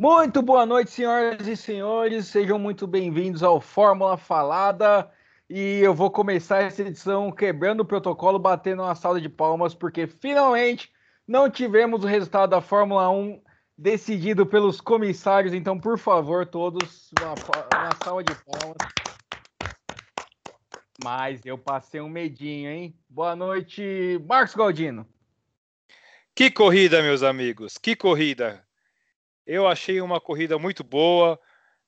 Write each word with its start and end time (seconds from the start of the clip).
Muito 0.00 0.40
boa 0.40 0.64
noite, 0.64 0.92
senhoras 0.92 1.46
e 1.46 1.54
senhores. 1.54 2.26
Sejam 2.28 2.58
muito 2.58 2.86
bem-vindos 2.86 3.42
ao 3.42 3.60
Fórmula 3.60 4.16
Falada. 4.16 5.10
E 5.46 5.78
eu 5.80 5.92
vou 5.92 6.10
começar 6.10 6.62
essa 6.62 6.80
edição 6.80 7.30
quebrando 7.30 7.80
o 7.80 7.84
protocolo, 7.84 8.38
batendo 8.38 8.82
uma 8.82 8.94
salva 8.94 9.20
de 9.20 9.28
palmas, 9.28 9.74
porque 9.74 10.06
finalmente 10.06 10.90
não 11.28 11.50
tivemos 11.50 12.02
o 12.02 12.06
resultado 12.06 12.48
da 12.48 12.62
Fórmula 12.62 13.10
1 13.10 13.42
decidido 13.76 14.46
pelos 14.46 14.80
comissários. 14.80 15.52
Então, 15.52 15.78
por 15.78 15.98
favor, 15.98 16.46
todos, 16.46 17.10
uma, 17.20 17.34
uma 18.10 18.22
de 18.22 18.34
palmas. 18.36 18.78
Mas 21.04 21.44
eu 21.44 21.58
passei 21.58 22.00
um 22.00 22.08
medinho, 22.08 22.70
hein? 22.70 22.98
Boa 23.06 23.36
noite, 23.36 24.18
Marcos 24.26 24.54
Galdino. 24.54 25.06
Que 26.34 26.50
corrida, 26.50 27.02
meus 27.02 27.22
amigos, 27.22 27.76
que 27.76 27.94
corrida! 27.94 28.64
Eu 29.50 29.66
achei 29.66 30.00
uma 30.00 30.20
corrida 30.20 30.56
muito 30.60 30.84
boa. 30.84 31.36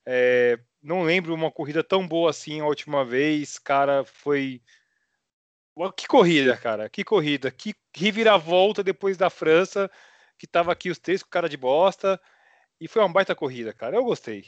É, 0.05 0.59
não 0.83 1.05
lembro 1.05 1.33
uma 1.33 1.49
corrida 1.49 1.85
tão 1.85 2.09
boa 2.09 2.29
assim 2.29 2.61
a 2.61 2.67
última 2.67 3.05
vez. 3.05 3.57
Cara, 3.57 4.05
foi. 4.05 4.61
Que 5.97 6.09
corrida, 6.09 6.57
cara. 6.57 6.89
Que 6.89 7.05
corrida. 7.05 7.53
Que 7.53 7.73
reviravolta 7.95 8.83
depois 8.83 9.17
da 9.17 9.31
França, 9.31 9.89
que 10.37 10.45
tava 10.45 10.73
aqui 10.73 10.91
os 10.91 10.99
três 10.99 11.23
com 11.23 11.31
cara 11.31 11.49
de 11.49 11.57
bosta. 11.57 12.21
E 12.81 12.89
foi 12.89 13.01
uma 13.01 13.13
baita 13.13 13.33
corrida, 13.33 13.73
cara. 13.73 13.95
Eu 13.95 14.03
gostei. 14.03 14.47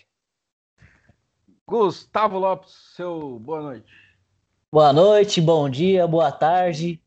Gustavo 1.65 2.37
Lopes, 2.37 2.75
seu 2.97 3.39
boa 3.39 3.63
noite. 3.63 3.93
Boa 4.73 4.93
noite, 4.93 5.41
bom 5.41 5.71
dia, 5.71 6.05
boa 6.05 6.33
tarde. 6.33 7.01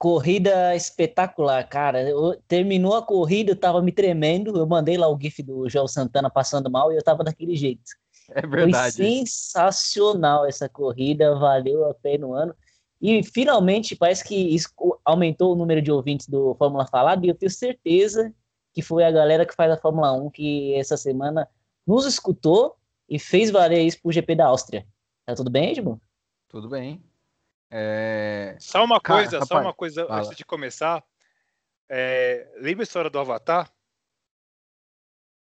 Corrida 0.00 0.74
espetacular, 0.74 1.62
cara. 1.68 2.08
Eu, 2.08 2.34
terminou 2.48 2.96
a 2.96 3.02
corrida, 3.02 3.52
eu 3.52 3.56
tava 3.56 3.82
me 3.82 3.92
tremendo. 3.92 4.56
Eu 4.56 4.66
mandei 4.66 4.96
lá 4.96 5.06
o 5.06 5.20
GIF 5.20 5.42
do 5.42 5.68
João 5.68 5.86
Santana 5.86 6.30
passando 6.30 6.70
mal 6.70 6.90
e 6.90 6.96
eu 6.96 7.04
tava 7.04 7.22
daquele 7.22 7.54
jeito. 7.54 7.82
É 8.30 8.46
verdade. 8.46 8.96
Foi 8.96 9.04
sensacional 9.04 10.46
essa 10.46 10.70
corrida, 10.70 11.34
valeu 11.34 11.84
a 11.84 11.92
pena 11.92 12.26
no 12.26 12.32
ano. 12.32 12.54
E 12.98 13.22
finalmente 13.22 13.94
parece 13.94 14.24
que 14.24 14.56
aumentou 15.04 15.52
o 15.52 15.56
número 15.56 15.82
de 15.82 15.92
ouvintes 15.92 16.26
do 16.26 16.54
Fórmula 16.54 16.86
Falada, 16.86 17.26
e 17.26 17.28
eu 17.28 17.34
tenho 17.34 17.50
certeza 17.50 18.32
que 18.72 18.80
foi 18.80 19.04
a 19.04 19.10
galera 19.10 19.44
que 19.44 19.54
faz 19.54 19.70
a 19.70 19.76
Fórmula 19.76 20.12
1 20.12 20.30
que 20.30 20.74
essa 20.76 20.96
semana 20.96 21.46
nos 21.86 22.06
escutou 22.06 22.74
e 23.06 23.18
fez 23.18 23.50
valer 23.50 23.82
isso 23.82 24.00
pro 24.00 24.12
GP 24.12 24.34
da 24.34 24.46
Áustria. 24.46 24.86
Tá 25.26 25.34
tudo 25.34 25.50
bem, 25.50 25.72
Edmo? 25.72 26.00
Tudo 26.48 26.70
bem. 26.70 27.02
É... 27.70 28.56
Só 28.58 28.84
uma 28.84 29.00
coisa, 29.00 29.32
Cara, 29.32 29.46
só 29.46 29.60
uma 29.60 29.72
coisa 29.72 30.06
fala. 30.06 30.20
antes 30.20 30.36
de 30.36 30.44
começar. 30.44 31.04
É, 31.88 32.48
lembra 32.56 32.82
a 32.82 32.84
história 32.84 33.10
do 33.10 33.18
Avatar? 33.18 33.70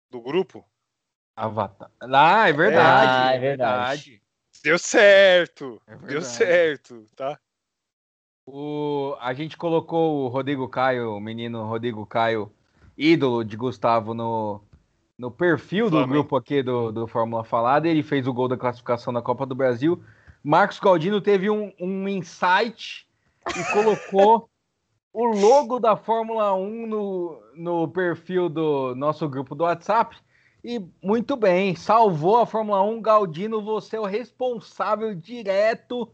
Do 0.09 0.21
grupo? 0.21 0.65
Avatar. 1.35 1.91
Ah, 2.01 2.49
é 2.49 2.53
verdade. 2.53 3.11
Ah, 3.11 3.35
é 3.35 3.39
verdade. 3.39 4.21
Deu 4.63 4.77
certo. 4.77 5.81
É 5.87 5.95
deu 5.95 6.21
certo, 6.21 7.07
tá? 7.15 7.39
O, 8.45 9.15
a 9.19 9.33
gente 9.33 9.55
colocou 9.55 10.25
o 10.25 10.27
Rodrigo 10.27 10.67
Caio, 10.67 11.15
o 11.15 11.19
menino 11.19 11.65
Rodrigo 11.65 12.05
Caio, 12.05 12.51
ídolo 12.97 13.45
de 13.45 13.55
Gustavo, 13.55 14.13
no, 14.13 14.61
no 15.17 15.29
perfil 15.29 15.85
do 15.85 15.97
Flamengo. 15.97 16.13
grupo 16.13 16.35
aqui 16.35 16.63
do, 16.63 16.91
do 16.91 17.07
Fórmula 17.07 17.43
Falada. 17.43 17.87
Ele 17.87 18.01
fez 18.01 18.27
o 18.27 18.33
gol 18.33 18.47
da 18.47 18.57
classificação 18.57 19.13
da 19.13 19.21
Copa 19.21 19.45
do 19.45 19.53
Brasil. 19.53 20.03
Marcos 20.43 20.79
Galdino 20.79 21.21
teve 21.21 21.49
um, 21.49 21.71
um 21.79 22.07
insight 22.07 23.07
e 23.55 23.73
colocou 23.73 24.49
o 25.11 25.25
logo 25.25 25.79
da 25.79 25.95
Fórmula 25.95 26.53
1 26.53 26.87
no, 26.87 27.41
no 27.55 27.87
perfil 27.87 28.47
do 28.47 28.95
nosso 28.95 29.27
grupo 29.27 29.55
do 29.55 29.63
WhatsApp. 29.63 30.15
E 30.63 30.81
muito 31.01 31.35
bem, 31.35 31.75
salvou 31.75 32.37
a 32.37 32.45
Fórmula 32.45 32.81
1. 32.83 33.01
Galdino, 33.01 33.61
você 33.61 33.95
é 33.95 33.99
o 33.99 34.05
responsável 34.05 35.15
direto 35.15 36.09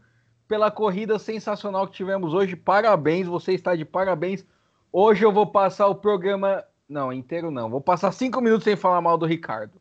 pela 0.48 0.70
corrida 0.70 1.18
sensacional 1.18 1.86
que 1.86 1.94
tivemos 1.94 2.32
hoje. 2.32 2.54
Parabéns, 2.56 3.26
você 3.26 3.52
está 3.52 3.74
de 3.74 3.84
parabéns. 3.84 4.46
Hoje 4.92 5.24
eu 5.24 5.32
vou 5.32 5.46
passar 5.46 5.88
o 5.88 5.94
programa. 5.94 6.64
Não, 6.88 7.12
inteiro 7.12 7.50
não. 7.50 7.68
Vou 7.68 7.80
passar 7.80 8.12
cinco 8.12 8.40
minutos 8.40 8.64
sem 8.64 8.76
falar 8.76 9.00
mal 9.00 9.18
do 9.18 9.26
Ricardo. 9.26 9.80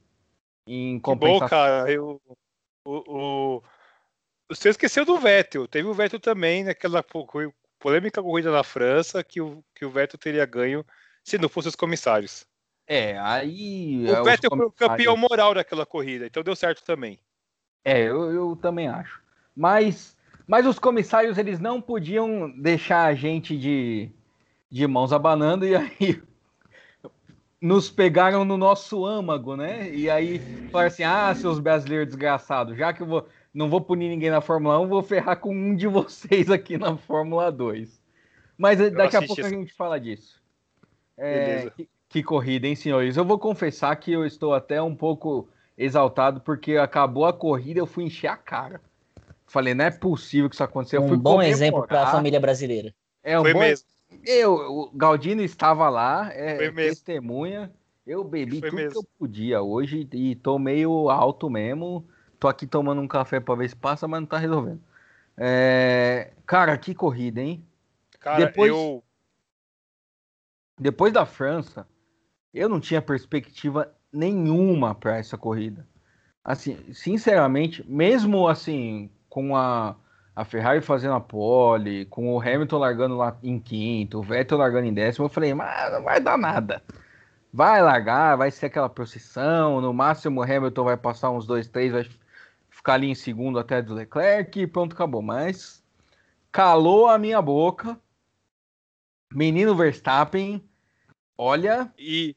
Em 0.67 0.99
compensação. 0.99 1.39
Que 1.39 1.43
bom, 1.43 1.49
cara. 1.49 1.91
Eu, 1.91 2.21
o, 2.83 3.03
o, 3.07 3.63
você 4.49 4.69
esqueceu 4.69 5.05
do 5.05 5.17
Vettel. 5.17 5.67
Teve 5.67 5.87
o 5.87 5.93
Vettel 5.93 6.19
também 6.19 6.63
naquela 6.63 7.03
polêmica 7.79 8.21
corrida 8.21 8.51
na 8.51 8.63
França 8.63 9.23
que 9.23 9.41
o, 9.41 9.63
que 9.73 9.85
o 9.85 9.89
Vettel 9.89 10.19
teria 10.19 10.45
ganho 10.45 10.85
se 11.23 11.37
não 11.37 11.49
fossem 11.49 11.69
os 11.69 11.75
comissários. 11.75 12.45
É, 12.87 13.17
aí. 13.19 14.05
O 14.07 14.15
é, 14.15 14.23
Vettel 14.23 14.51
foi 14.51 14.65
o 14.65 14.71
campeão 14.71 15.17
moral 15.17 15.53
daquela 15.55 15.85
corrida, 15.85 16.27
então 16.27 16.43
deu 16.43 16.55
certo 16.55 16.83
também. 16.83 17.19
É, 17.83 18.01
eu, 18.01 18.31
eu 18.31 18.55
também 18.55 18.87
acho. 18.87 19.21
Mas, 19.55 20.15
mas 20.47 20.65
os 20.65 20.77
comissários 20.77 21.37
eles 21.37 21.59
não 21.59 21.81
podiam 21.81 22.51
deixar 22.59 23.05
a 23.05 23.15
gente 23.15 23.57
de, 23.57 24.11
de 24.69 24.85
mãos 24.85 25.11
abanando 25.11 25.65
e 25.65 25.75
aí 25.75 26.21
nos 27.59 27.89
pegaram 27.89 28.45
no 28.45 28.57
nosso 28.57 29.03
âmago, 29.03 29.55
né? 29.55 29.89
E 29.89 30.09
aí 30.09 30.39
falaram 30.71 30.87
assim: 30.87 31.03
ah, 31.03 31.33
seus 31.33 31.59
brasileiros 31.59 32.07
desgraçados, 32.07 32.77
já 32.77 32.93
que 32.93 33.01
eu 33.01 33.07
vou 33.07 33.27
não 33.55 33.69
vou 33.69 33.79
punir 33.79 34.09
ninguém 34.09 34.29
na 34.29 34.41
Fórmula 34.41 34.79
1, 34.81 34.87
vou 34.87 35.01
ferrar 35.01 35.39
com 35.39 35.55
um 35.55 35.73
de 35.73 35.87
vocês 35.87 36.51
aqui 36.51 36.77
na 36.77 36.97
Fórmula 36.97 37.49
2. 37.51 38.03
Mas 38.57 38.79
eu 38.79 38.91
daqui 38.91 39.15
a 39.15 39.21
pouco 39.21 39.43
a 39.43 39.49
gente 39.49 39.73
fala 39.73 39.99
disso. 39.99 40.41
É, 41.17 41.71
que, 41.75 41.89
que, 42.09 42.23
corrida, 42.23 42.67
hein, 42.67 42.75
senhores? 42.75 43.15
Eu 43.15 43.23
vou 43.23 43.39
confessar 43.39 43.95
que 43.95 44.11
eu 44.11 44.25
estou 44.25 44.53
até 44.53 44.81
um 44.81 44.93
pouco 44.93 45.47
exaltado 45.77 46.41
porque 46.41 46.75
acabou 46.75 47.25
a 47.25 47.33
corrida 47.33 47.79
eu 47.79 47.85
fui 47.85 48.03
encher 48.03 48.27
a 48.27 48.35
cara. 48.35 48.81
Falei, 49.47 49.73
não 49.73 49.85
é 49.85 49.91
possível 49.91 50.49
que 50.49 50.55
isso 50.55 50.63
aconteceu. 50.63 51.01
Um 51.01 51.17
bom 51.17 51.41
exemplo 51.41 51.87
para 51.87 52.03
a 52.03 52.11
família 52.11 52.39
brasileira. 52.39 52.93
É 53.23 53.39
um 53.39 53.43
Foi 53.43 53.53
bom... 53.53 53.59
mesmo. 53.59 53.87
Eu, 54.25 54.53
o 54.53 54.91
Galdino 54.93 55.41
estava 55.41 55.89
lá, 55.89 56.29
é 56.33 56.69
testemunha. 56.71 57.71
Eu 58.05 58.23
bebi 58.23 58.59
Foi 58.59 58.69
tudo 58.69 58.75
mesmo. 58.75 58.91
que 58.91 58.97
eu 58.97 59.03
podia 59.17 59.61
hoje 59.61 60.07
e 60.13 60.35
tô 60.35 60.59
meio 60.59 61.09
alto 61.09 61.49
mesmo. 61.49 62.07
Tô 62.39 62.47
aqui 62.47 62.67
tomando 62.67 63.01
um 63.01 63.07
café 63.07 63.39
para 63.39 63.55
ver 63.55 63.69
se 63.69 63.75
passa, 63.75 64.07
mas 64.07 64.19
não 64.19 64.27
tá 64.27 64.37
resolvendo. 64.37 64.81
É... 65.37 66.31
Cara, 66.45 66.77
que 66.77 66.93
corrida, 66.93 67.41
hein? 67.41 67.65
Cara, 68.19 68.45
depois, 68.45 68.69
eu... 68.69 69.03
depois 70.79 71.13
da 71.13 71.25
França, 71.25 71.87
eu 72.53 72.69
não 72.69 72.79
tinha 72.79 73.01
perspectiva 73.01 73.93
nenhuma 74.11 74.95
para 74.95 75.17
essa 75.17 75.37
corrida. 75.37 75.85
Assim, 76.43 76.77
sinceramente, 76.93 77.83
mesmo 77.89 78.47
assim, 78.47 79.09
com 79.29 79.55
a, 79.55 79.95
a 80.35 80.45
Ferrari 80.45 80.79
fazendo 80.79 81.15
a 81.15 81.19
pole, 81.19 82.05
com 82.05 82.33
o 82.33 82.39
Hamilton 82.39 82.77
largando 82.77 83.17
lá 83.17 83.35
em 83.43 83.59
quinto, 83.59 84.19
o 84.19 84.23
Vettel 84.23 84.57
largando 84.57 84.85
em 84.85 84.93
décimo, 84.93 85.25
eu 85.25 85.29
falei, 85.29 85.53
mas 85.53 85.91
não 85.91 86.03
vai 86.03 86.19
dar 86.21 86.37
nada. 86.37 86.83
Vai 87.51 87.81
largar, 87.81 88.35
vai 88.37 88.51
ser 88.51 88.67
aquela 88.67 88.89
procissão, 88.89 89.81
no 89.81 89.93
máximo 89.93 90.41
o 90.41 90.43
Hamilton 90.43 90.83
vai 90.83 90.97
passar 90.97 91.31
uns 91.31 91.47
dois, 91.47 91.67
três, 91.67 91.91
vai 91.91 92.07
ficar 92.85 92.93
ali 92.93 93.09
em 93.09 93.15
segundo 93.15 93.57
até 93.57 93.81
do 93.81 93.95
Leclerc 93.95 94.59
e 94.59 94.67
pronto, 94.67 94.93
acabou. 94.93 95.23
Mas 95.23 95.83
calou 96.51 97.07
a 97.07 97.17
minha 97.17 97.41
boca. 97.41 97.99
Menino 99.33 99.75
Verstappen, 99.75 100.63
olha. 101.35 101.91
E. 101.97 102.35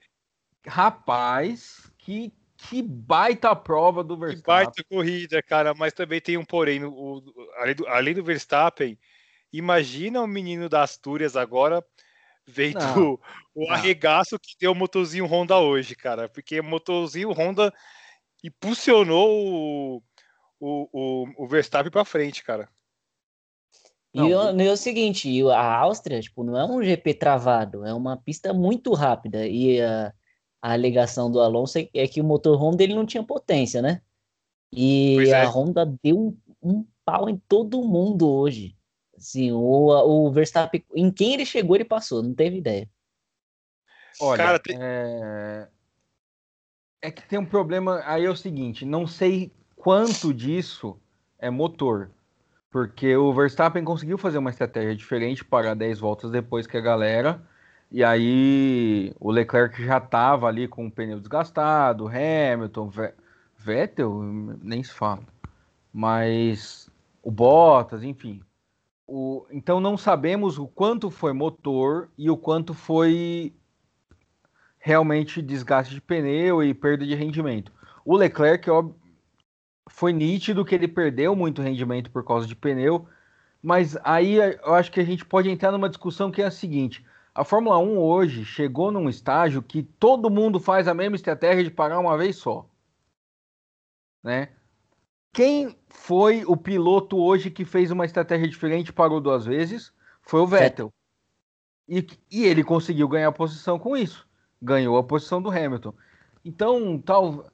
Rapaz, 0.66 1.90
que, 1.96 2.32
que 2.56 2.82
baita 2.82 3.54
prova 3.54 4.02
do 4.02 4.18
Verstappen. 4.18 4.42
Que 4.42 4.46
baita 4.46 4.84
corrida, 4.84 5.42
cara. 5.42 5.74
Mas 5.74 5.92
também 5.92 6.20
tem 6.20 6.38
um 6.38 6.44
porém. 6.44 6.82
O, 6.82 7.22
além, 7.58 7.74
do, 7.74 7.86
além 7.86 8.14
do 8.14 8.24
Verstappen, 8.24 8.98
imagina 9.52 10.22
o 10.22 10.26
menino 10.26 10.68
da 10.68 10.82
Astúrias 10.82 11.36
agora 11.36 11.84
vendo 12.46 12.80
não, 12.80 13.20
o 13.54 13.66
não. 13.66 13.74
arregaço 13.74 14.38
que 14.38 14.56
deu 14.58 14.72
o 14.72 14.74
motorzinho 14.74 15.26
Honda 15.26 15.58
hoje, 15.58 15.94
cara. 15.94 16.28
Porque 16.28 16.58
o 16.60 16.64
motorzinho 16.64 17.32
Honda 17.32 17.72
impulsionou 18.42 20.02
o, 20.60 20.88
o, 20.92 21.44
o 21.44 21.46
Verstappen 21.46 21.90
para 21.90 22.04
frente, 22.04 22.42
cara. 22.44 22.68
E 24.12 24.20
não, 24.20 24.60
é 24.60 24.72
o 24.72 24.76
seguinte, 24.76 25.42
a 25.50 25.76
Áustria, 25.76 26.20
tipo, 26.20 26.42
não 26.42 26.58
é 26.58 26.64
um 26.64 26.82
GP 26.82 27.14
travado, 27.14 27.84
é 27.84 27.92
uma 27.92 28.16
pista 28.16 28.52
muito 28.52 28.92
rápida. 28.94 29.46
E 29.46 29.80
a, 29.80 30.12
a 30.62 30.72
alegação 30.72 31.30
do 31.30 31.40
Alonso 31.40 31.78
é, 31.78 31.88
é 31.94 32.08
que 32.08 32.20
o 32.20 32.24
motor 32.24 32.56
Honda 32.60 32.82
ele 32.82 32.94
não 32.94 33.06
tinha 33.06 33.22
potência, 33.22 33.82
né? 33.82 34.00
E 34.72 35.28
é. 35.28 35.42
a 35.42 35.48
Honda 35.48 35.86
deu 36.02 36.18
um, 36.18 36.38
um, 36.62 36.86
pau 37.04 37.28
em 37.28 37.36
todo 37.48 37.82
mundo 37.82 38.28
hoje. 38.28 38.76
Assim, 39.16 39.52
o, 39.52 39.88
o 39.88 40.30
Verstappen, 40.30 40.84
em 40.94 41.10
quem 41.10 41.34
ele 41.34 41.44
chegou, 41.44 41.76
ele 41.76 41.84
passou, 41.84 42.22
não 42.22 42.34
teve 42.34 42.58
ideia. 42.58 42.88
Olha, 44.20 44.42
Cara, 44.42 44.58
tem... 44.58 44.76
é... 44.80 45.68
é 47.02 47.10
que 47.10 47.26
tem 47.28 47.38
um 47.38 47.46
problema. 47.46 48.02
Aí 48.04 48.24
é 48.24 48.30
o 48.30 48.36
seguinte, 48.36 48.84
não 48.84 49.06
sei 49.06 49.52
quanto 49.78 50.34
disso 50.34 50.96
é 51.38 51.48
motor. 51.48 52.10
Porque 52.70 53.16
o 53.16 53.32
Verstappen 53.32 53.82
conseguiu 53.82 54.18
fazer 54.18 54.36
uma 54.36 54.50
estratégia 54.50 54.94
diferente 54.94 55.44
para 55.44 55.74
10 55.74 56.00
voltas 56.00 56.30
depois 56.30 56.66
que 56.66 56.76
a 56.76 56.80
galera. 56.80 57.40
E 57.90 58.04
aí 58.04 59.14
o 59.18 59.30
Leclerc 59.30 59.82
já 59.82 59.96
estava 59.96 60.46
ali 60.46 60.68
com 60.68 60.86
o 60.86 60.90
pneu 60.90 61.18
desgastado, 61.18 62.06
Hamilton, 62.06 62.90
Vettel, 63.56 64.22
nem 64.62 64.82
se 64.82 64.92
fala. 64.92 65.22
Mas 65.90 66.90
o 67.22 67.30
Bottas, 67.30 68.02
enfim. 68.02 68.42
O, 69.06 69.46
então 69.50 69.80
não 69.80 69.96
sabemos 69.96 70.58
o 70.58 70.66
quanto 70.68 71.10
foi 71.10 71.32
motor 71.32 72.10
e 72.18 72.28
o 72.28 72.36
quanto 72.36 72.74
foi 72.74 73.54
realmente 74.78 75.40
desgaste 75.40 75.94
de 75.94 76.00
pneu 76.02 76.62
e 76.62 76.74
perda 76.74 77.06
de 77.06 77.14
rendimento. 77.14 77.72
O 78.04 78.16
Leclerc 78.16 78.68
foi 79.98 80.12
nítido 80.12 80.64
que 80.64 80.76
ele 80.76 80.86
perdeu 80.86 81.34
muito 81.34 81.60
rendimento 81.60 82.08
por 82.08 82.24
causa 82.24 82.46
de 82.46 82.54
pneu, 82.54 83.08
mas 83.60 83.96
aí 84.04 84.36
eu 84.36 84.72
acho 84.72 84.92
que 84.92 85.00
a 85.00 85.04
gente 85.04 85.24
pode 85.24 85.50
entrar 85.50 85.72
numa 85.72 85.88
discussão 85.88 86.30
que 86.30 86.40
é 86.40 86.46
a 86.46 86.52
seguinte: 86.52 87.04
a 87.34 87.42
Fórmula 87.42 87.78
1 87.78 87.98
hoje 87.98 88.44
chegou 88.44 88.92
num 88.92 89.08
estágio 89.08 89.60
que 89.60 89.82
todo 89.82 90.30
mundo 90.30 90.60
faz 90.60 90.86
a 90.86 90.94
mesma 90.94 91.16
estratégia 91.16 91.64
de 91.64 91.70
parar 91.72 91.98
uma 91.98 92.16
vez 92.16 92.36
só. 92.36 92.64
Né? 94.22 94.50
Quem 95.32 95.76
foi 95.88 96.44
o 96.46 96.56
piloto 96.56 97.18
hoje 97.18 97.50
que 97.50 97.64
fez 97.64 97.90
uma 97.90 98.04
estratégia 98.04 98.46
diferente 98.46 98.90
e 98.90 98.92
parou 98.92 99.20
duas 99.20 99.44
vezes? 99.44 99.92
Foi 100.22 100.38
o 100.38 100.46
Vettel. 100.46 100.92
E, 101.88 102.06
e 102.30 102.44
ele 102.44 102.62
conseguiu 102.62 103.08
ganhar 103.08 103.28
a 103.28 103.32
posição 103.32 103.80
com 103.80 103.96
isso. 103.96 104.28
Ganhou 104.62 104.96
a 104.96 105.02
posição 105.02 105.42
do 105.42 105.50
Hamilton. 105.50 105.92
Então, 106.44 107.02
tal, 107.04 107.50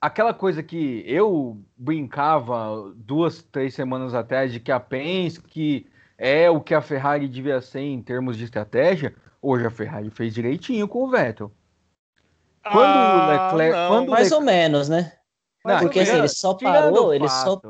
aquela 0.00 0.34
coisa 0.34 0.62
que 0.62 1.02
eu 1.06 1.60
brincava 1.76 2.92
duas, 2.96 3.42
três 3.42 3.74
semanas 3.74 4.14
atrás 4.14 4.52
de 4.52 4.60
que 4.60 4.72
a 4.72 4.80
Penske 4.80 5.86
é 6.16 6.50
o 6.50 6.60
que 6.60 6.74
a 6.74 6.80
Ferrari 6.80 7.28
devia 7.28 7.60
ser 7.60 7.80
em 7.80 8.02
termos 8.02 8.36
de 8.36 8.44
estratégia, 8.44 9.14
Hoje 9.40 9.66
a 9.66 9.70
Ferrari 9.70 10.10
fez 10.10 10.34
direitinho 10.34 10.88
com 10.88 11.04
o 11.04 11.10
Vettel. 11.10 11.52
Quando 12.62 12.76
ah, 12.76 13.50
o 13.52 13.56
Leclerc. 13.56 13.88
Quando 13.88 14.10
mais 14.10 14.32
ou 14.32 14.40
menos, 14.40 14.88
né? 14.88 15.12
Não, 15.64 15.78
porque 15.80 16.00
assim, 16.00 16.16
ele 16.16 16.28
só 16.28 16.54
parou, 16.54 17.14
ele 17.14 17.28
só, 17.28 17.60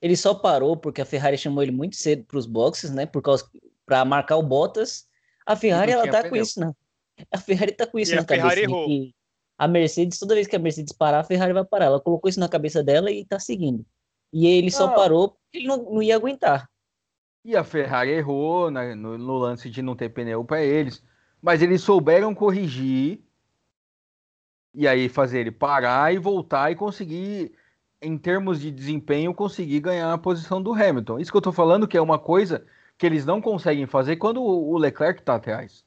ele 0.00 0.16
só 0.16 0.34
parou 0.34 0.76
porque 0.76 1.00
a 1.00 1.06
Ferrari 1.06 1.38
chamou 1.38 1.62
ele 1.62 1.72
muito 1.72 1.96
cedo 1.96 2.24
para 2.24 2.38
os 2.38 2.46
boxes, 2.46 2.90
né? 2.90 3.06
Por 3.06 3.22
causa 3.22 3.48
para 3.86 4.04
marcar 4.04 4.36
o 4.36 4.42
Bottas. 4.42 5.06
A 5.46 5.54
Ferrari 5.54 5.92
ela 5.92 6.06
tá 6.08 6.18
pneu. 6.18 6.30
com 6.30 6.36
isso, 6.36 6.60
né? 6.60 6.72
A 7.30 7.38
Ferrari 7.38 7.72
tá 7.72 7.86
com 7.86 7.98
isso 7.98 8.12
e 8.12 8.16
na 8.16 8.24
cabeça 8.24 8.60
errou. 8.60 8.86
que 8.86 9.14
a 9.62 9.68
Mercedes, 9.68 10.18
toda 10.18 10.34
vez 10.34 10.48
que 10.48 10.56
a 10.56 10.58
Mercedes 10.58 10.92
parar, 10.92 11.20
a 11.20 11.24
Ferrari 11.24 11.52
vai 11.52 11.64
parar. 11.64 11.84
Ela 11.84 12.00
colocou 12.00 12.28
isso 12.28 12.40
na 12.40 12.48
cabeça 12.48 12.82
dela 12.82 13.12
e 13.12 13.24
tá 13.24 13.38
seguindo. 13.38 13.86
E 14.32 14.44
ele 14.44 14.72
só 14.72 14.88
parou 14.88 15.28
porque 15.28 15.58
ele 15.58 15.68
não, 15.68 15.76
não 15.84 16.02
ia 16.02 16.16
aguentar. 16.16 16.68
E 17.44 17.54
a 17.54 17.62
Ferrari 17.62 18.10
errou 18.10 18.72
né, 18.72 18.92
no, 18.96 19.16
no, 19.16 19.38
lance 19.38 19.70
de 19.70 19.80
não 19.80 19.94
ter 19.94 20.08
pneu 20.08 20.44
para 20.44 20.60
eles. 20.62 21.00
Mas 21.40 21.62
eles 21.62 21.80
souberam 21.80 22.34
corrigir 22.34 23.22
e 24.74 24.88
aí 24.88 25.08
fazer 25.08 25.38
ele 25.38 25.52
parar 25.52 26.12
e 26.12 26.18
voltar 26.18 26.72
e 26.72 26.74
conseguir, 26.74 27.52
em 28.00 28.18
termos 28.18 28.60
de 28.60 28.68
desempenho, 28.68 29.32
conseguir 29.32 29.78
ganhar 29.78 30.12
a 30.12 30.18
posição 30.18 30.60
do 30.60 30.72
Hamilton. 30.72 31.20
Isso 31.20 31.30
que 31.30 31.36
eu 31.36 31.40
estou 31.40 31.52
falando 31.52 31.86
que 31.86 31.96
é 31.96 32.02
uma 32.02 32.18
coisa 32.18 32.66
que 32.98 33.06
eles 33.06 33.24
não 33.24 33.40
conseguem 33.40 33.86
fazer 33.86 34.16
quando 34.16 34.42
o 34.42 34.76
Leclerc 34.76 35.20
está 35.20 35.36
atrás. 35.36 35.84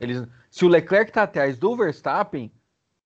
Eles, 0.00 0.26
se 0.50 0.64
o 0.64 0.68
Leclerc 0.68 1.10
está 1.10 1.22
atrás 1.22 1.58
do 1.58 1.76
Verstappen, 1.76 2.52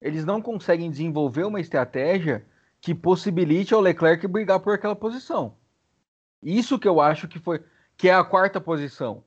eles 0.01 0.25
não 0.25 0.41
conseguem 0.43 0.91
desenvolver 0.91 1.45
uma 1.45 1.61
estratégia 1.61 2.45
que 2.81 2.95
possibilite 2.95 3.75
ao 3.75 3.81
Leclerc 3.81 4.27
brigar 4.27 4.61
por 4.61 4.75
aquela 4.75 4.97
posição. 4.97 5.55
Isso 6.43 6.79
que 6.79 6.89
eu 6.89 7.01
acho 7.01 7.29
que 7.29 7.39
foi 7.39 7.63
que 7.97 8.09
é 8.09 8.15
a 8.15 8.25
quarta 8.25 8.61
posição 8.61 9.23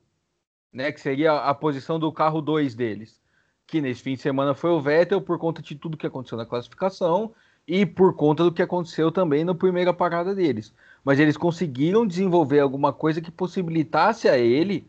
né, 0.74 0.90
que 0.90 1.00
seria 1.00 1.34
a 1.34 1.54
posição 1.54 2.00
do 2.00 2.10
carro 2.10 2.42
2 2.42 2.74
deles, 2.74 3.22
que 3.64 3.80
nesse 3.80 4.02
fim 4.02 4.14
de 4.14 4.20
semana 4.20 4.54
foi 4.54 4.70
o 4.70 4.80
Vettel 4.80 5.20
por 5.22 5.38
conta 5.38 5.62
de 5.62 5.76
tudo 5.76 5.96
que 5.96 6.06
aconteceu 6.06 6.36
na 6.36 6.44
classificação 6.44 7.32
e 7.66 7.86
por 7.86 8.14
conta 8.16 8.42
do 8.42 8.52
que 8.52 8.60
aconteceu 8.60 9.12
também 9.12 9.44
na 9.44 9.54
primeira 9.54 9.94
parada 9.94 10.34
deles. 10.34 10.74
Mas 11.04 11.20
eles 11.20 11.36
conseguiram 11.36 12.04
desenvolver 12.04 12.58
alguma 12.58 12.92
coisa 12.92 13.20
que 13.20 13.30
possibilitasse 13.30 14.28
a 14.28 14.36
ele 14.36 14.86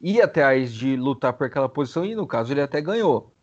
ir 0.00 0.22
atrás 0.22 0.72
de 0.72 0.96
lutar 0.96 1.32
por 1.32 1.46
aquela 1.46 1.68
posição 1.68 2.04
e 2.04 2.14
no 2.14 2.26
caso 2.26 2.52
ele 2.52 2.62
até 2.62 2.80
ganhou. 2.80 3.34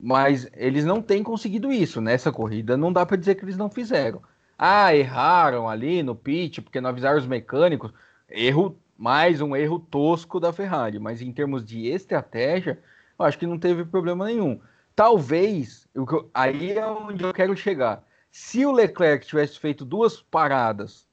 Mas 0.00 0.48
eles 0.54 0.84
não 0.84 1.02
têm 1.02 1.22
conseguido 1.22 1.72
isso 1.72 2.00
nessa 2.00 2.32
corrida, 2.32 2.76
não 2.76 2.92
dá 2.92 3.06
para 3.06 3.16
dizer 3.16 3.34
que 3.36 3.44
eles 3.44 3.56
não 3.56 3.70
fizeram. 3.70 4.22
Ah, 4.58 4.94
erraram 4.94 5.68
ali 5.68 6.02
no 6.02 6.14
pit 6.14 6.62
porque 6.62 6.80
não 6.80 6.90
avisaram 6.90 7.18
os 7.18 7.26
mecânicos. 7.26 7.92
Erro 8.28 8.78
mais 8.96 9.40
um 9.40 9.56
erro 9.56 9.78
tosco 9.78 10.38
da 10.38 10.52
Ferrari, 10.52 10.98
mas 10.98 11.20
em 11.20 11.32
termos 11.32 11.64
de 11.64 11.88
estratégia, 11.88 12.80
eu 13.18 13.24
acho 13.24 13.38
que 13.38 13.46
não 13.46 13.58
teve 13.58 13.84
problema 13.84 14.26
nenhum. 14.26 14.60
Talvez, 14.94 15.88
eu, 15.94 16.30
aí 16.32 16.72
é 16.72 16.86
onde 16.86 17.22
eu 17.24 17.32
quero 17.34 17.56
chegar. 17.56 18.04
Se 18.30 18.64
o 18.64 18.72
Leclerc 18.72 19.26
tivesse 19.26 19.58
feito 19.58 19.84
duas 19.84 20.20
paradas 20.22 21.06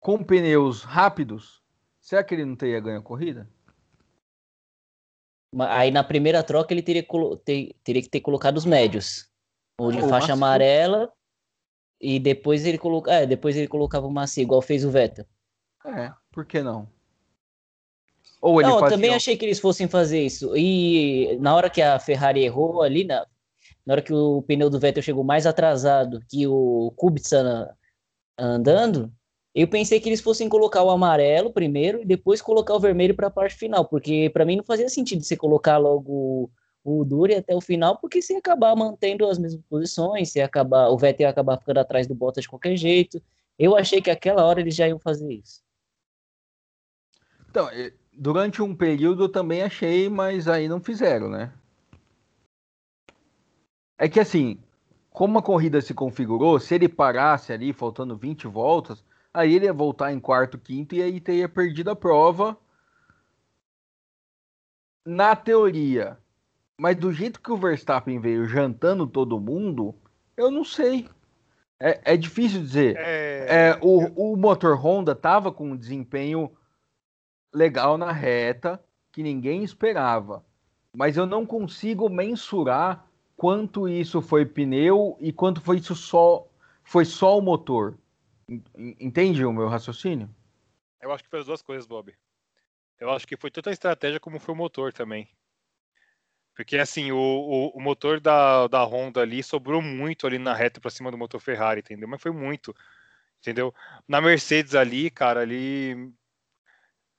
com 0.00 0.22
pneus 0.22 0.82
rápidos, 0.82 1.62
será 2.00 2.22
que 2.24 2.34
ele 2.34 2.44
não 2.44 2.56
teria 2.56 2.80
ganho 2.80 2.98
a 2.98 3.02
corrida? 3.02 3.48
Aí 5.60 5.90
na 5.90 6.04
primeira 6.04 6.42
troca 6.42 6.72
ele 6.72 6.82
teria, 6.82 7.06
ter, 7.44 7.74
teria 7.82 8.02
que 8.02 8.08
ter 8.08 8.20
colocado 8.20 8.56
os 8.56 8.64
médios. 8.64 9.28
Ou 9.78 9.92
de 9.92 10.00
faixa 10.08 10.32
amarela 10.32 11.12
e 12.00 12.18
depois 12.18 12.66
ele 12.66 12.78
coloca, 12.78 13.12
é, 13.12 13.26
depois 13.26 13.56
ele 13.56 13.68
colocava 13.68 14.06
o 14.06 14.10
macio, 14.10 14.42
igual 14.42 14.62
fez 14.62 14.84
o 14.84 14.90
Vettel. 14.90 15.26
É, 15.84 16.12
por 16.30 16.44
que 16.44 16.62
não? 16.62 16.88
Ou 18.40 18.60
ele 18.60 18.68
não, 18.68 18.80
eu 18.80 18.88
também 18.88 19.14
achei 19.14 19.36
que 19.36 19.44
eles 19.44 19.58
fossem 19.58 19.88
fazer 19.88 20.24
isso. 20.24 20.56
E 20.56 21.36
na 21.40 21.54
hora 21.54 21.70
que 21.70 21.80
a 21.80 21.98
Ferrari 21.98 22.44
errou 22.44 22.82
ali, 22.82 23.04
na, 23.04 23.26
na 23.84 23.94
hora 23.94 24.02
que 24.02 24.12
o 24.12 24.42
pneu 24.42 24.68
do 24.68 24.78
Vettel 24.78 25.02
chegou 25.02 25.24
mais 25.24 25.46
atrasado 25.46 26.20
que 26.28 26.46
o 26.46 26.92
Kubica 26.96 27.74
andando, 28.38 29.12
eu 29.56 29.66
pensei 29.66 29.98
que 29.98 30.06
eles 30.06 30.20
fossem 30.20 30.50
colocar 30.50 30.82
o 30.82 30.90
amarelo 30.90 31.50
primeiro 31.50 32.02
e 32.02 32.04
depois 32.04 32.42
colocar 32.42 32.74
o 32.74 32.80
vermelho 32.80 33.14
para 33.14 33.28
a 33.28 33.30
parte 33.30 33.54
final, 33.56 33.86
porque 33.86 34.28
para 34.28 34.44
mim 34.44 34.56
não 34.56 34.62
fazia 34.62 34.86
sentido 34.90 35.24
você 35.24 35.34
colocar 35.34 35.78
logo 35.78 36.50
o 36.84 37.04
Duri 37.06 37.34
até 37.34 37.56
o 37.56 37.60
final, 37.60 37.96
porque 37.96 38.20
ia 38.30 38.38
acabar 38.38 38.76
mantendo 38.76 39.26
as 39.26 39.38
mesmas 39.38 39.64
posições, 39.66 40.36
ia 40.36 40.44
acabar, 40.44 40.90
o 40.90 40.98
Vettel 40.98 41.24
ia 41.24 41.30
acabar 41.30 41.56
ficando 41.56 41.78
atrás 41.78 42.06
do 42.06 42.14
Bottas 42.14 42.42
de 42.42 42.50
qualquer 42.50 42.76
jeito. 42.76 43.20
Eu 43.58 43.74
achei 43.74 44.02
que 44.02 44.10
aquela 44.10 44.44
hora 44.44 44.60
eles 44.60 44.74
já 44.74 44.86
iam 44.86 44.98
fazer 44.98 45.32
isso. 45.32 45.62
Então, 47.48 47.66
durante 48.12 48.60
um 48.60 48.76
período 48.76 49.26
também 49.26 49.62
achei, 49.62 50.10
mas 50.10 50.48
aí 50.48 50.68
não 50.68 50.82
fizeram, 50.82 51.30
né? 51.30 51.50
É 53.96 54.06
que 54.06 54.20
assim, 54.20 54.58
como 55.08 55.38
a 55.38 55.42
corrida 55.42 55.80
se 55.80 55.94
configurou, 55.94 56.60
se 56.60 56.74
ele 56.74 56.90
parasse 56.90 57.54
ali 57.54 57.72
faltando 57.72 58.14
20 58.18 58.46
voltas, 58.46 59.02
aí 59.36 59.54
ele 59.54 59.66
ia 59.66 59.72
voltar 59.72 60.12
em 60.12 60.18
quarto, 60.18 60.58
quinto 60.58 60.94
e 60.94 61.02
aí 61.02 61.20
teria 61.20 61.48
perdido 61.48 61.90
a 61.90 61.96
prova. 61.96 62.56
Na 65.04 65.36
teoria. 65.36 66.18
Mas 66.78 66.96
do 66.96 67.12
jeito 67.12 67.40
que 67.40 67.52
o 67.52 67.56
Verstappen 67.56 68.18
veio 68.18 68.48
jantando 68.48 69.06
todo 69.06 69.38
mundo, 69.38 69.94
eu 70.36 70.50
não 70.50 70.64
sei. 70.64 71.08
É, 71.78 72.14
é 72.14 72.16
difícil 72.16 72.60
dizer. 72.62 72.96
É... 72.96 73.46
É, 73.48 73.78
o, 73.80 74.32
o 74.32 74.36
motor 74.36 74.74
Honda 74.76 75.14
tava 75.14 75.52
com 75.52 75.70
um 75.70 75.76
desempenho 75.76 76.50
legal 77.54 77.96
na 77.98 78.10
reta 78.10 78.82
que 79.12 79.22
ninguém 79.22 79.62
esperava. 79.62 80.44
Mas 80.94 81.16
eu 81.16 81.26
não 81.26 81.44
consigo 81.44 82.08
mensurar 82.08 83.06
quanto 83.36 83.86
isso 83.86 84.22
foi 84.22 84.46
pneu 84.46 85.16
e 85.20 85.30
quanto 85.30 85.60
foi 85.60 85.76
isso 85.76 85.94
só 85.94 86.46
foi 86.82 87.04
só 87.04 87.38
o 87.38 87.42
motor. 87.42 87.98
Entende 88.78 89.44
o 89.44 89.52
meu 89.52 89.68
raciocínio? 89.68 90.28
Eu 91.00 91.12
acho 91.12 91.24
que 91.24 91.30
foi 91.30 91.40
as 91.40 91.46
duas 91.46 91.62
coisas, 91.62 91.86
Bob. 91.86 92.14
Eu 92.98 93.10
acho 93.10 93.26
que 93.26 93.36
foi 93.36 93.50
tanto 93.50 93.68
a 93.68 93.72
estratégia 93.72 94.20
como 94.20 94.38
foi 94.38 94.54
o 94.54 94.56
motor 94.56 94.92
também. 94.92 95.28
Porque 96.54 96.78
assim, 96.78 97.12
o, 97.12 97.16
o, 97.18 97.68
o, 97.76 97.80
motor 97.80 98.18
da, 98.18 98.66
da 98.66 98.82
Honda 98.82 99.20
ali 99.20 99.42
sobrou 99.42 99.82
muito 99.82 100.26
ali 100.26 100.38
na 100.38 100.54
reta 100.54 100.80
para 100.80 100.90
cima 100.90 101.10
do 101.10 101.18
motor 101.18 101.38
Ferrari, 101.38 101.80
entendeu? 101.80 102.08
Mas 102.08 102.22
foi 102.22 102.30
muito, 102.30 102.74
entendeu? 103.40 103.74
Na 104.08 104.22
Mercedes 104.22 104.74
ali, 104.74 105.10
cara, 105.10 105.40
ali 105.40 106.14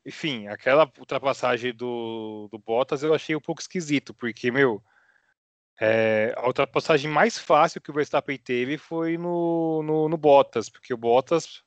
enfim, 0.08 0.48
aquela 0.48 0.90
ultrapassagem 0.98 1.74
do, 1.74 2.48
do 2.50 2.58
Bottas 2.58 3.04
eu 3.04 3.14
achei 3.14 3.36
um 3.36 3.42
pouco 3.42 3.60
esquisito, 3.60 4.14
porque, 4.14 4.50
meu, 4.50 4.82
é, 5.80 6.34
a 6.36 6.48
ultrapassagem 6.48 7.10
mais 7.10 7.38
fácil 7.38 7.82
que 7.82 7.92
o 7.92 7.94
Verstappen 7.94 8.38
teve 8.38 8.78
foi 8.78 9.18
no, 9.18 9.84
no, 9.84 10.10
no 10.10 10.18
Bottas, 10.18 10.70
porque 10.70 10.94
o 10.94 10.98
Bottas 10.98 11.64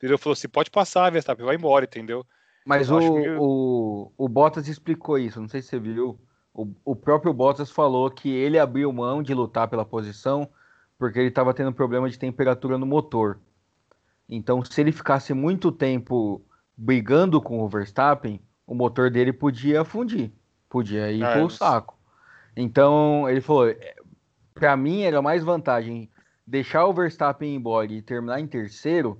virou 0.00 0.18
falou 0.18 0.34
assim: 0.34 0.48
pode 0.48 0.70
passar, 0.70 1.10
Verstappen, 1.10 1.46
vai 1.46 1.56
embora, 1.56 1.84
entendeu? 1.84 2.26
Mas 2.66 2.90
o, 2.90 2.98
o, 3.38 4.12
o 4.16 4.28
Bottas 4.28 4.68
explicou 4.68 5.18
isso, 5.18 5.40
não 5.40 5.48
sei 5.48 5.62
se 5.62 5.68
você 5.68 5.78
viu. 5.78 6.18
O, 6.52 6.68
o 6.84 6.96
próprio 6.96 7.32
Bottas 7.32 7.70
falou 7.70 8.10
que 8.10 8.30
ele 8.30 8.58
abriu 8.58 8.92
mão 8.92 9.22
de 9.22 9.34
lutar 9.34 9.68
pela 9.68 9.84
posição 9.84 10.48
porque 10.98 11.18
ele 11.18 11.28
estava 11.28 11.52
tendo 11.52 11.72
problema 11.72 12.08
de 12.08 12.18
temperatura 12.18 12.78
no 12.78 12.86
motor. 12.86 13.38
Então, 14.28 14.64
se 14.64 14.80
ele 14.80 14.92
ficasse 14.92 15.34
muito 15.34 15.70
tempo 15.70 16.42
brigando 16.76 17.40
com 17.42 17.60
o 17.60 17.68
Verstappen, 17.68 18.40
o 18.66 18.74
motor 18.74 19.10
dele 19.10 19.32
podia 19.32 19.84
fundir. 19.84 20.32
podia 20.68 21.12
ir 21.12 21.22
ah, 21.22 21.32
pro 21.32 21.50
saco. 21.50 21.93
Então, 22.56 23.28
ele 23.28 23.40
falou, 23.40 23.68
é, 23.68 23.94
para 24.54 24.76
mim 24.76 25.02
era 25.02 25.20
mais 25.20 25.42
vantagem 25.42 26.10
deixar 26.46 26.86
o 26.86 26.92
Verstappen 26.92 27.54
embora 27.54 27.92
e 27.92 28.02
terminar 28.02 28.40
em 28.40 28.46
terceiro 28.46 29.18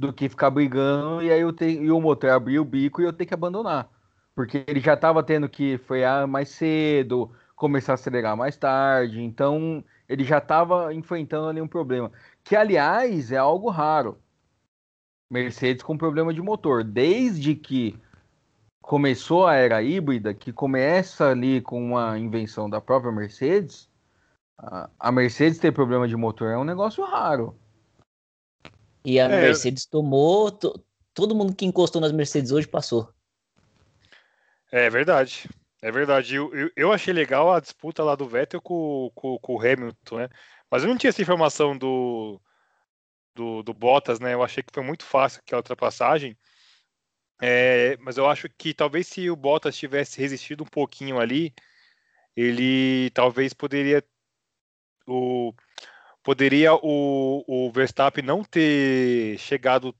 do 0.00 0.12
que 0.12 0.28
ficar 0.28 0.50
brigando 0.50 1.22
e 1.22 1.30
aí 1.30 1.40
eu 1.40 1.54
e 1.60 1.90
o 1.90 2.00
motor 2.00 2.30
abrir 2.30 2.58
o 2.58 2.64
bico 2.64 3.00
e 3.00 3.04
eu 3.04 3.12
ter 3.12 3.26
que 3.26 3.34
abandonar. 3.34 3.88
Porque 4.34 4.64
ele 4.66 4.80
já 4.80 4.94
estava 4.94 5.22
tendo 5.22 5.48
que 5.48 5.78
frear 5.78 6.26
mais 6.26 6.48
cedo, 6.48 7.30
começar 7.54 7.92
a 7.92 7.94
acelerar 7.94 8.36
mais 8.36 8.56
tarde, 8.56 9.22
então 9.22 9.84
ele 10.08 10.24
já 10.24 10.38
estava 10.38 10.92
enfrentando 10.92 11.48
ali 11.48 11.60
um 11.60 11.68
problema. 11.68 12.10
Que, 12.42 12.56
aliás, 12.56 13.30
é 13.30 13.36
algo 13.36 13.70
raro. 13.70 14.18
Mercedes 15.30 15.82
com 15.82 15.96
problema 15.96 16.34
de 16.34 16.42
motor. 16.42 16.82
Desde 16.82 17.54
que 17.54 17.96
começou 18.84 19.46
a 19.46 19.54
era 19.54 19.82
híbrida, 19.82 20.34
que 20.34 20.52
começa 20.52 21.30
ali 21.30 21.62
com 21.62 21.82
uma 21.82 22.18
invenção 22.18 22.68
da 22.68 22.82
própria 22.82 23.10
Mercedes, 23.10 23.88
a 25.00 25.10
Mercedes 25.10 25.58
ter 25.58 25.72
problema 25.72 26.06
de 26.06 26.14
motor 26.14 26.50
é 26.50 26.58
um 26.58 26.64
negócio 26.64 27.02
raro. 27.02 27.58
E 29.04 29.18
a 29.18 29.24
é. 29.24 29.40
Mercedes 29.40 29.86
tomou. 29.86 30.50
todo 31.12 31.34
mundo 31.34 31.54
que 31.54 31.64
encostou 31.64 32.00
nas 32.00 32.12
Mercedes 32.12 32.52
hoje 32.52 32.68
passou. 32.68 33.08
É 34.70 34.88
verdade. 34.90 35.48
É 35.80 35.90
verdade. 35.90 36.34
Eu, 36.34 36.54
eu, 36.54 36.70
eu, 36.76 36.92
achei 36.92 37.12
legal 37.12 37.52
a 37.52 37.60
disputa 37.60 38.04
lá 38.04 38.14
do 38.14 38.28
Vettel 38.28 38.60
com, 38.60 39.10
com, 39.14 39.38
com, 39.38 39.54
o 39.54 39.60
Hamilton, 39.60 40.18
né? 40.18 40.28
Mas 40.70 40.82
eu 40.82 40.88
não 40.90 40.96
tinha 40.96 41.08
essa 41.08 41.22
informação 41.22 41.76
do, 41.76 42.40
do, 43.34 43.62
do 43.62 43.72
Bottas, 43.72 44.20
né? 44.20 44.34
Eu 44.34 44.42
achei 44.42 44.62
que 44.62 44.72
foi 44.72 44.82
muito 44.82 45.04
fácil 45.04 45.40
aquela 45.40 45.60
ultrapassagem. 45.60 46.36
É, 47.40 47.96
mas 48.00 48.16
eu 48.16 48.28
acho 48.28 48.48
que 48.48 48.72
talvez 48.72 49.08
se 49.08 49.28
o 49.28 49.36
Bottas 49.36 49.76
tivesse 49.76 50.20
resistido 50.20 50.62
um 50.62 50.66
pouquinho 50.66 51.18
ali, 51.18 51.52
ele 52.36 53.10
talvez 53.10 53.52
poderia 53.52 54.04
o, 55.06 55.52
poderia 56.22 56.74
o, 56.74 57.44
o 57.46 57.70
Verstappen 57.72 58.24
não 58.24 58.42
ter 58.44 59.38
chegado 59.38 59.94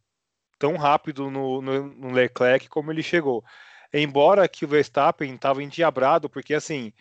tão 0.59 0.77
rápido 0.77 1.31
no, 1.31 1.61
no, 1.61 1.89
no 1.89 2.13
Leclerc 2.13 2.69
como 2.69 2.91
ele 2.91 3.03
chegou. 3.03 3.45
Embora 3.93 4.49
que 4.49 4.65
o 4.65 4.69
Verstappen 4.69 5.35
estava 5.35 5.63
endiabrado, 5.63 6.29
porque 6.29 6.55
assim, 6.55 6.93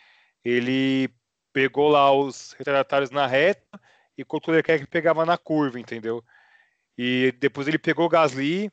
ele 0.43 1.09
pegou 1.51 1.89
lá 1.89 2.11
os 2.11 2.53
retardatários 2.53 3.11
na 3.11 3.25
reta 3.27 3.79
e 4.17 4.23
o 4.23 4.51
Leclerc 4.51 4.85
pegava 4.87 5.25
na 5.25 5.37
curva, 5.37 5.79
entendeu? 5.79 6.23
E 6.97 7.33
depois 7.39 7.67
ele 7.67 7.79
pegou 7.79 8.05
o 8.05 8.09
Gasly, 8.09 8.71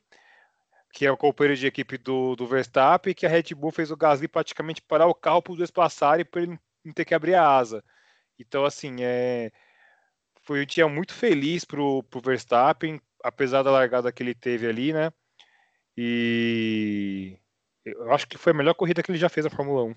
que 0.91 1.05
é 1.05 1.11
o 1.11 1.17
companheiro 1.17 1.57
de 1.57 1.67
equipe 1.67 1.97
do, 1.97 2.35
do 2.35 2.45
Verstappen, 2.45 3.13
que 3.13 3.25
a 3.25 3.29
Red 3.29 3.55
Bull 3.55 3.71
fez 3.71 3.91
o 3.91 3.97
Gasly 3.97 4.27
praticamente 4.27 4.81
parar 4.81 5.07
o 5.07 5.15
carro 5.15 5.41
para 5.41 5.51
os 5.51 5.57
dois 5.57 5.71
passarem 5.71 6.25
para 6.25 6.41
ele 6.41 6.59
não 6.83 6.93
ter 6.93 7.05
que 7.05 7.13
abrir 7.13 7.35
a 7.35 7.47
asa. 7.47 7.83
Então, 8.37 8.65
assim, 8.65 8.97
é, 8.99 9.51
foi 10.43 10.63
um 10.63 10.65
dia 10.65 10.87
muito 10.87 11.13
feliz 11.13 11.63
pro, 11.63 12.03
pro 12.03 12.21
Verstappen, 12.21 12.99
apesar 13.23 13.63
da 13.63 13.71
largada 13.71 14.11
que 14.11 14.21
ele 14.21 14.33
teve 14.33 14.67
ali, 14.67 14.91
né? 14.91 15.11
E 15.95 17.37
eu 17.85 18.11
acho 18.11 18.27
que 18.27 18.37
foi 18.37 18.51
a 18.51 18.55
melhor 18.55 18.73
corrida 18.73 19.01
que 19.01 19.11
ele 19.11 19.17
já 19.17 19.29
fez 19.29 19.45
na 19.45 19.49
Fórmula 19.49 19.83
1. 19.83 19.95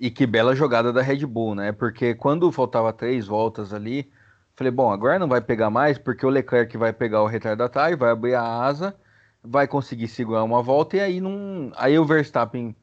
E 0.00 0.10
que 0.10 0.26
bela 0.26 0.56
jogada 0.56 0.92
da 0.92 1.02
Red 1.02 1.24
Bull, 1.26 1.54
né? 1.54 1.70
Porque 1.72 2.14
quando 2.14 2.50
faltava 2.50 2.92
três 2.92 3.26
voltas 3.26 3.72
ali, 3.72 4.10
falei, 4.56 4.70
bom, 4.70 4.90
agora 4.90 5.18
não 5.18 5.28
vai 5.28 5.40
pegar 5.40 5.70
mais, 5.70 5.98
porque 5.98 6.26
o 6.26 6.30
Leclerc 6.30 6.76
vai 6.76 6.92
pegar 6.92 7.22
o 7.22 7.26
retardatário, 7.26 7.96
vai 7.96 8.10
abrir 8.10 8.34
a 8.34 8.42
asa, 8.42 8.96
vai 9.42 9.66
conseguir 9.66 10.08
segurar 10.08 10.44
uma 10.44 10.62
volta, 10.62 10.96
e 10.96 11.00
aí 11.00 11.20
não. 11.20 11.72
Aí 11.76 11.98
o 11.98 12.04
Verstappen 12.04 12.74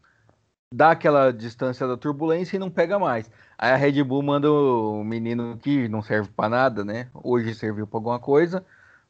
dá 0.74 0.92
aquela 0.92 1.32
distância 1.32 1.88
da 1.88 1.98
turbulência 1.98 2.56
e 2.56 2.60
não 2.60 2.70
pega 2.70 3.00
mais. 3.00 3.30
Aí 3.58 3.72
a 3.72 3.75
Red 3.75 4.04
Bull 4.04 4.22
manda 4.22 4.51
o 4.51 5.04
menino 5.04 5.58
que 5.58 5.88
não 5.88 6.01
serve 6.01 6.30
para 6.36 6.50
nada, 6.50 6.86
né? 6.86 7.10
Hoje 7.13 7.56
serviu 7.56 7.88
para 7.88 7.98
alguma 7.98 8.20
coisa. 8.20 8.66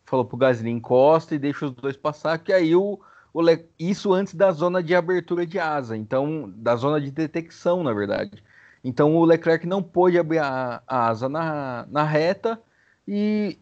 Falou 0.05 0.25
pro 0.25 0.37
Gasly 0.37 0.69
encosta 0.69 1.35
e 1.35 1.39
deixa 1.39 1.65
os 1.65 1.71
dois 1.71 1.95
passar, 1.95 2.39
que 2.39 2.51
aí 2.51 2.75
o, 2.75 2.99
o 3.33 3.41
Le... 3.41 3.65
isso 3.77 4.13
antes 4.13 4.33
da 4.33 4.51
zona 4.51 4.81
de 4.81 4.95
abertura 4.95 5.45
de 5.45 5.59
asa, 5.59 5.95
então 5.95 6.51
da 6.55 6.75
zona 6.75 6.99
de 6.99 7.11
detecção, 7.11 7.83
na 7.83 7.93
verdade. 7.93 8.43
Então 8.83 9.15
o 9.15 9.25
Leclerc 9.25 9.67
não 9.67 9.83
pôde 9.83 10.17
abrir 10.17 10.39
a, 10.39 10.81
a 10.87 11.07
asa 11.09 11.29
na, 11.29 11.85
na 11.89 12.03
reta 12.03 12.59
e 13.07 13.59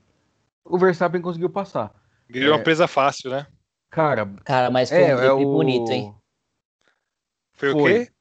o 0.64 0.78
Verstappen 0.78 1.22
conseguiu 1.22 1.50
passar. 1.50 1.92
Virou 2.30 2.54
é... 2.54 2.58
uma 2.58 2.64
presa 2.64 2.88
fácil, 2.88 3.32
né? 3.32 3.48
Cara, 3.98 4.32
cara, 4.46 4.70
mas 4.70 4.90
foi 4.90 5.02
é, 5.02 5.16
um 5.16 5.20
é 5.20 5.32
o... 5.32 5.40
bonito, 5.40 5.92
hein? 5.92 6.14
Foi, 7.54 7.72
foi. 7.72 7.82
o 7.82 8.06
quê? 8.06 8.12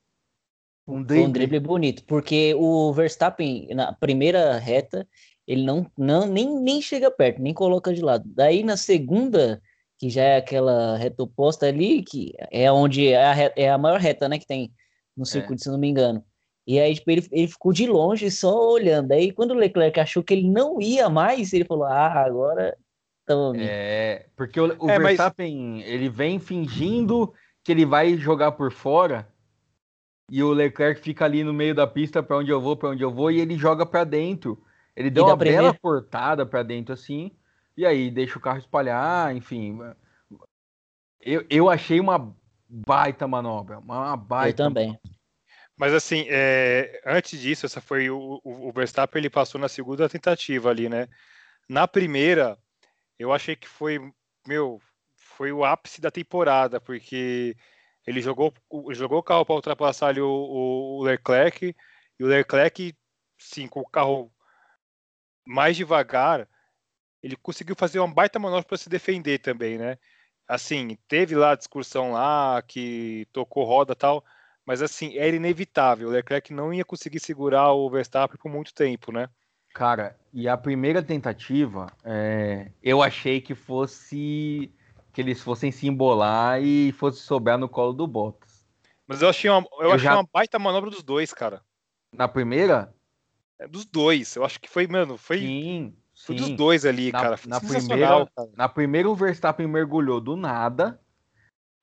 Um 0.88 1.02
drible. 1.02 1.26
um 1.26 1.32
drible 1.32 1.60
bonito, 1.60 2.04
porque 2.04 2.54
o 2.54 2.94
Verstappen, 2.94 3.68
na 3.74 3.92
primeira 3.92 4.56
reta, 4.56 5.06
ele 5.46 5.64
não, 5.64 5.86
não 5.98 6.26
nem, 6.26 6.48
nem 6.60 6.80
chega 6.80 7.10
perto, 7.10 7.42
nem 7.42 7.52
coloca 7.52 7.92
de 7.92 8.00
lado. 8.00 8.24
Daí 8.26 8.62
na 8.62 8.78
segunda, 8.78 9.60
que 9.98 10.08
já 10.08 10.22
é 10.22 10.36
aquela 10.38 10.96
reta 10.96 11.24
oposta 11.24 11.66
ali, 11.66 12.02
que 12.02 12.32
é 12.50 12.72
onde 12.72 13.08
é 13.08 13.22
a, 13.22 13.34
reta, 13.34 13.60
é 13.60 13.68
a 13.68 13.76
maior 13.76 14.00
reta, 14.00 14.30
né, 14.30 14.38
que 14.38 14.46
tem 14.46 14.72
no 15.14 15.24
é. 15.24 15.26
circuito, 15.26 15.60
é. 15.60 15.64
se 15.64 15.70
não 15.70 15.78
me 15.78 15.88
engano. 15.88 16.24
E 16.66 16.80
aí, 16.80 16.94
tipo, 16.94 17.10
ele, 17.10 17.28
ele 17.30 17.48
ficou 17.48 17.70
de 17.70 17.86
longe 17.86 18.30
só 18.30 18.70
olhando. 18.70 19.12
Aí, 19.12 19.30
quando 19.30 19.50
o 19.50 19.54
Leclerc 19.54 20.00
achou 20.00 20.24
que 20.24 20.32
ele 20.32 20.48
não 20.48 20.80
ia 20.80 21.10
mais, 21.10 21.52
ele 21.52 21.66
falou: 21.66 21.84
Ah, 21.84 22.24
agora. 22.24 22.74
É, 23.58 24.26
porque 24.36 24.60
o, 24.60 24.76
o 24.78 24.90
é, 24.90 24.98
Verstappen, 24.98 25.78
mas... 25.78 25.86
ele 25.86 26.08
vem 26.08 26.38
fingindo 26.38 27.32
que 27.64 27.72
ele 27.72 27.84
vai 27.84 28.16
jogar 28.16 28.52
por 28.52 28.70
fora 28.70 29.28
e 30.30 30.42
o 30.42 30.52
Leclerc 30.52 31.00
fica 31.00 31.24
ali 31.24 31.44
no 31.44 31.52
meio 31.52 31.74
da 31.74 31.86
pista 31.86 32.22
para 32.22 32.36
onde 32.38 32.50
eu 32.50 32.60
vou, 32.60 32.76
para 32.76 32.90
onde 32.90 33.02
eu 33.02 33.12
vou, 33.12 33.30
e 33.30 33.40
ele 33.40 33.56
joga 33.56 33.86
para 33.86 34.04
dentro. 34.04 34.62
Ele 34.94 35.10
deu 35.10 35.24
uma 35.24 35.36
primeira... 35.36 35.62
bela 35.62 35.74
portada 35.74 36.44
para 36.44 36.62
dentro 36.62 36.92
assim, 36.92 37.32
e 37.76 37.84
aí 37.84 38.10
deixa 38.10 38.38
o 38.38 38.40
carro 38.40 38.58
espalhar, 38.58 39.34
enfim. 39.36 39.78
Eu, 41.20 41.44
eu 41.48 41.68
achei 41.68 42.00
uma 42.00 42.34
baita 42.68 43.26
manobra, 43.28 43.78
uma 43.78 44.16
baita. 44.16 44.62
Eu 44.62 44.66
também. 44.68 44.98
Mas 45.76 45.92
assim, 45.92 46.24
é, 46.28 47.02
antes 47.04 47.38
disso, 47.38 47.66
essa 47.66 47.80
foi 47.80 48.08
o, 48.08 48.40
o, 48.42 48.68
o 48.68 48.72
Verstappen, 48.72 49.20
ele 49.20 49.30
passou 49.30 49.60
na 49.60 49.68
segunda 49.68 50.08
tentativa 50.08 50.70
ali, 50.70 50.88
né? 50.88 51.06
Na 51.68 51.86
primeira, 51.86 52.58
eu 53.18 53.32
achei 53.32 53.56
que 53.56 53.68
foi, 53.68 53.98
meu, 54.46 54.80
foi 55.16 55.52
o 55.52 55.64
ápice 55.64 56.00
da 56.00 56.10
temporada, 56.10 56.80
porque 56.80 57.56
ele 58.06 58.20
jogou, 58.20 58.52
jogou 58.90 59.18
o 59.18 59.22
carro 59.22 59.44
para 59.44 59.54
ultrapassar 59.54 60.08
ali 60.08 60.20
o, 60.20 60.28
o, 60.28 61.02
Leclerc, 61.02 61.74
e 62.18 62.24
o 62.24 62.26
Leclerc, 62.26 62.94
sim, 63.38 63.66
com 63.66 63.80
o 63.80 63.88
carro 63.88 64.32
mais 65.46 65.76
devagar, 65.76 66.48
ele 67.22 67.36
conseguiu 67.36 67.74
fazer 67.76 67.98
uma 67.98 68.12
baita 68.12 68.38
manobra 68.38 68.64
para 68.64 68.76
se 68.76 68.88
defender 68.88 69.38
também, 69.38 69.78
né? 69.78 69.98
Assim, 70.48 70.96
teve 71.08 71.34
lá 71.34 71.52
a 71.52 71.56
discussão 71.56 72.12
lá, 72.12 72.62
que 72.62 73.26
tocou 73.32 73.64
roda 73.64 73.96
tal, 73.96 74.24
mas 74.64 74.82
assim, 74.82 75.16
era 75.18 75.34
inevitável. 75.34 76.08
O 76.08 76.10
Leclerc 76.12 76.52
não 76.52 76.72
ia 76.72 76.84
conseguir 76.84 77.20
segurar 77.20 77.72
o 77.72 77.90
Verstappen 77.90 78.38
por 78.38 78.50
muito 78.50 78.72
tempo, 78.74 79.12
né? 79.12 79.28
Cara, 79.76 80.16
e 80.32 80.48
a 80.48 80.56
primeira 80.56 81.02
tentativa, 81.02 81.92
é, 82.02 82.70
eu 82.82 83.02
achei 83.02 83.42
que 83.42 83.54
fosse 83.54 84.72
que 85.12 85.20
eles 85.20 85.42
fossem 85.42 85.70
se 85.70 85.86
embolar 85.86 86.62
e 86.62 86.92
fosse 86.92 87.20
sobrar 87.20 87.58
no 87.58 87.68
colo 87.68 87.92
do 87.92 88.06
Bottas. 88.06 88.64
Mas 89.06 89.20
eu 89.20 89.28
achei 89.28 89.50
uma, 89.50 89.68
eu, 89.72 89.82
eu 89.82 89.92
achei 89.92 90.08
já... 90.08 90.14
uma 90.14 90.26
baita 90.32 90.58
manobra 90.58 90.88
dos 90.88 91.02
dois, 91.02 91.30
cara. 91.34 91.60
Na 92.10 92.26
primeira? 92.26 92.94
É, 93.58 93.68
dos 93.68 93.84
dois. 93.84 94.34
Eu 94.34 94.46
acho 94.46 94.58
que 94.58 94.66
foi, 94.66 94.86
mano, 94.86 95.18
foi, 95.18 95.40
sim, 95.40 95.94
foi 96.24 96.38
sim. 96.38 96.42
dos 96.42 96.56
dois 96.56 96.86
ali, 96.86 97.12
na, 97.12 97.20
cara. 97.20 97.36
Foi 97.36 97.50
na 97.50 97.60
primeira, 97.60 98.26
cara. 98.34 98.50
na 98.56 98.68
primeira 98.70 99.10
o 99.10 99.14
Verstappen 99.14 99.66
mergulhou 99.66 100.22
do 100.22 100.36
nada 100.36 100.98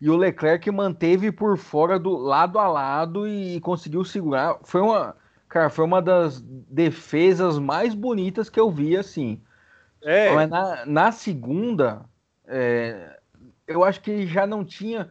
e 0.02 0.10
o 0.10 0.18
Leclerc 0.18 0.72
manteve 0.72 1.32
por 1.32 1.60
fora 1.60 2.00
do 2.00 2.18
lado 2.18 2.58
a 2.58 2.68
lado 2.68 3.28
e 3.28 3.60
conseguiu 3.60 4.04
segurar. 4.04 4.58
Foi 4.64 4.82
uma, 4.82 5.16
cara, 5.54 5.70
foi 5.70 5.86
uma 5.86 6.02
das 6.02 6.42
defesas 6.42 7.60
mais 7.60 7.94
bonitas 7.94 8.50
que 8.50 8.60
eu 8.60 8.72
vi 8.72 8.98
assim. 8.98 9.40
É. 10.02 10.34
Mas 10.34 10.50
na, 10.50 10.86
na 10.88 11.12
segunda, 11.12 12.06
é, 12.48 13.20
eu 13.68 13.84
acho 13.84 14.02
que 14.02 14.26
já 14.26 14.48
não 14.48 14.66
tinha. 14.66 15.10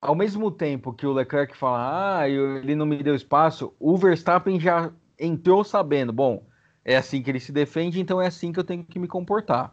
Ao 0.00 0.14
mesmo 0.14 0.50
tempo 0.50 0.92
que 0.92 1.06
o 1.06 1.12
Leclerc 1.12 1.56
fala, 1.56 2.18
ah, 2.18 2.28
ele 2.28 2.74
não 2.74 2.84
me 2.84 3.00
deu 3.02 3.14
espaço, 3.14 3.72
o 3.78 3.96
Verstappen 3.96 4.60
já 4.60 4.90
entrou 5.18 5.64
sabendo, 5.64 6.12
bom, 6.12 6.44
é 6.84 6.96
assim 6.96 7.22
que 7.22 7.30
ele 7.30 7.40
se 7.40 7.52
defende, 7.52 8.00
então 8.00 8.20
é 8.20 8.26
assim 8.26 8.52
que 8.52 8.60
eu 8.60 8.64
tenho 8.64 8.84
que 8.84 8.98
me 8.98 9.08
comportar. 9.08 9.72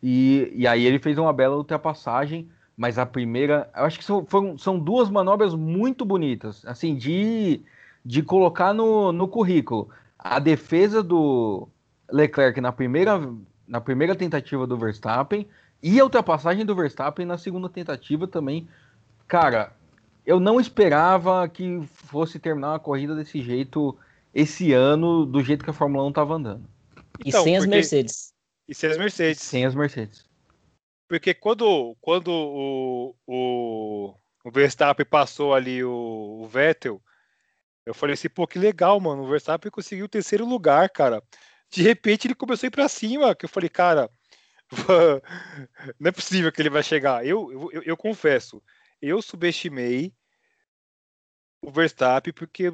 E, 0.00 0.52
e 0.54 0.66
aí 0.68 0.84
ele 0.84 1.00
fez 1.00 1.18
uma 1.18 1.32
bela 1.32 1.56
ultrapassagem, 1.56 2.48
mas 2.76 2.98
a 2.98 3.06
primeira, 3.06 3.68
eu 3.74 3.84
acho 3.84 3.98
que 3.98 4.04
são, 4.04 4.24
foram, 4.24 4.56
são 4.56 4.78
duas 4.78 5.10
manobras 5.10 5.54
muito 5.54 6.04
bonitas, 6.04 6.64
assim, 6.66 6.94
de, 6.94 7.64
de 8.04 8.22
colocar 8.22 8.72
no, 8.72 9.12
no 9.12 9.26
currículo. 9.26 9.88
A 10.18 10.38
defesa 10.38 11.02
do 11.02 11.68
Leclerc 12.10 12.60
na 12.60 12.72
primeira, 12.72 13.20
na 13.66 13.80
primeira 13.80 14.14
tentativa 14.14 14.66
do 14.66 14.76
Verstappen 14.76 15.46
e 15.82 15.98
a 15.98 16.04
ultrapassagem 16.04 16.64
do 16.64 16.74
Verstappen 16.74 17.26
na 17.26 17.38
segunda 17.38 17.68
tentativa 17.68 18.26
também, 18.26 18.68
cara, 19.26 19.72
eu 20.24 20.40
não 20.40 20.60
esperava 20.60 21.46
que 21.48 21.82
fosse 21.86 22.38
terminar 22.38 22.72
uma 22.72 22.78
corrida 22.78 23.14
desse 23.14 23.42
jeito 23.42 23.96
esse 24.34 24.72
ano, 24.72 25.24
do 25.24 25.42
jeito 25.42 25.64
que 25.64 25.70
a 25.70 25.74
Fórmula 25.74 26.04
1 26.06 26.08
estava 26.08 26.34
andando. 26.34 26.68
E 27.24 27.28
então, 27.28 27.44
sem 27.44 27.56
as 27.56 27.66
Mercedes. 27.66 28.32
E 28.68 28.74
sem 28.74 28.90
as 28.90 28.98
Mercedes. 28.98 29.42
Sem 29.42 29.64
as 29.64 29.74
Mercedes. 29.74 30.24
Porque 31.08 31.34
quando, 31.34 31.96
quando 32.00 32.28
o, 32.28 33.14
o, 33.26 34.14
o 34.42 34.50
Verstappen 34.50 35.06
passou 35.06 35.54
ali 35.54 35.84
o, 35.84 36.40
o, 36.42 36.48
Vettel, 36.48 37.00
eu 37.86 37.92
falei 37.94 38.14
assim, 38.14 38.28
pô, 38.28 38.46
que 38.46 38.58
legal, 38.58 38.98
mano. 39.00 39.22
O 39.22 39.28
Verstappen 39.28 39.70
conseguiu 39.70 40.06
o 40.06 40.08
terceiro 40.08 40.46
lugar, 40.46 40.88
cara. 40.90 41.22
De 41.70 41.82
repente 41.82 42.26
ele 42.26 42.34
começou 42.34 42.66
a 42.66 42.68
ir 42.68 42.70
pra 42.70 42.88
cima, 42.88 43.34
que 43.34 43.44
eu 43.44 43.48
falei, 43.48 43.68
cara, 43.68 44.10
não 45.98 46.08
é 46.08 46.12
possível 46.12 46.50
que 46.50 46.62
ele 46.62 46.70
vai 46.70 46.82
chegar. 46.82 47.26
Eu, 47.26 47.70
eu, 47.72 47.82
eu, 47.82 47.96
confesso, 47.96 48.62
eu 49.02 49.20
subestimei 49.20 50.14
o 51.62 51.70
Verstappen 51.70 52.32
porque 52.32 52.72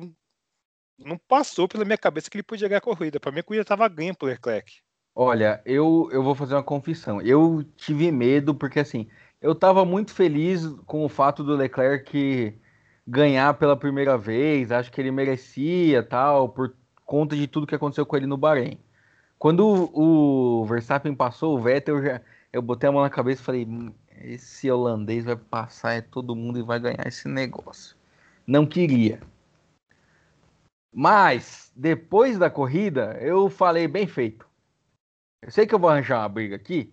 não 0.99 1.17
passou 1.17 1.67
pela 1.67 1.85
minha 1.85 1.99
cabeça 1.99 2.31
que 2.31 2.37
ele 2.37 2.43
podia 2.43 2.69
ganhar 2.69 2.79
a 2.79 2.83
corrida. 2.83 3.19
Para 3.19 3.33
mim, 3.33 3.40
a 3.40 3.43
corrida 3.43 3.62
estava 3.62 3.88
ganha 3.88 4.14
pro 4.14 4.29
Leclerc. 4.29 4.81
Olha, 5.14 5.61
eu, 5.64 6.09
eu 6.12 6.23
vou 6.23 6.35
fazer 6.35 6.55
uma 6.55 6.62
confissão. 6.62 7.21
Eu 7.21 7.64
tive 7.76 8.12
medo 8.12 8.55
porque, 8.55 8.79
assim, 8.79 9.09
eu 9.40 9.52
estava 9.52 9.85
muito 9.85 10.12
feliz 10.12 10.67
com 10.87 11.05
o 11.05 11.09
fato 11.09 11.43
do 11.43 11.57
Leclerc 11.57 12.59
ganhar 13.11 13.55
pela 13.55 13.76
primeira 13.76 14.17
vez. 14.17 14.71
Acho 14.71 14.90
que 14.93 15.00
ele 15.00 15.11
merecia, 15.11 16.02
tal, 16.02 16.49
por 16.49 16.75
conta 17.05 17.37
de 17.37 17.47
tudo 17.49 17.67
que 17.67 17.75
aconteceu 17.75 18.07
com 18.07 18.17
ele 18.17 18.26
no 18.26 18.37
Bahrein. 18.37 18.79
Quando 19.38 19.90
o, 19.95 20.64
Verstappen 20.67 21.14
passou, 21.14 21.57
o 21.57 21.61
Vettel, 21.61 21.97
eu, 21.99 22.05
já, 22.05 22.21
eu 22.52 22.62
botei 22.62 22.88
a 22.88 22.93
mão 22.93 23.02
na 23.02 23.11
cabeça 23.11 23.43
e 23.43 23.45
falei: 23.45 23.67
hum, 23.67 23.93
esse 24.21 24.71
holandês 24.71 25.25
vai 25.25 25.37
passar 25.37 25.95
é 25.95 26.00
todo 26.00 26.37
mundo 26.37 26.59
e 26.59 26.62
vai 26.62 26.79
ganhar 26.79 27.07
esse 27.07 27.29
negócio. 27.29 27.97
Não 28.47 28.67
queria. 28.67 29.21
Mas, 30.93 31.73
depois 31.75 32.38
da 32.38 32.50
corrida, 32.50 33.17
eu 33.21 33.49
falei 33.49 33.88
bem 33.88 34.07
feito. 34.07 34.47
Eu 35.43 35.50
sei 35.50 35.67
que 35.67 35.75
eu 35.75 35.79
vou 35.79 35.88
arranjar 35.88 36.21
uma 36.21 36.29
briga 36.29 36.57
aqui, 36.57 36.93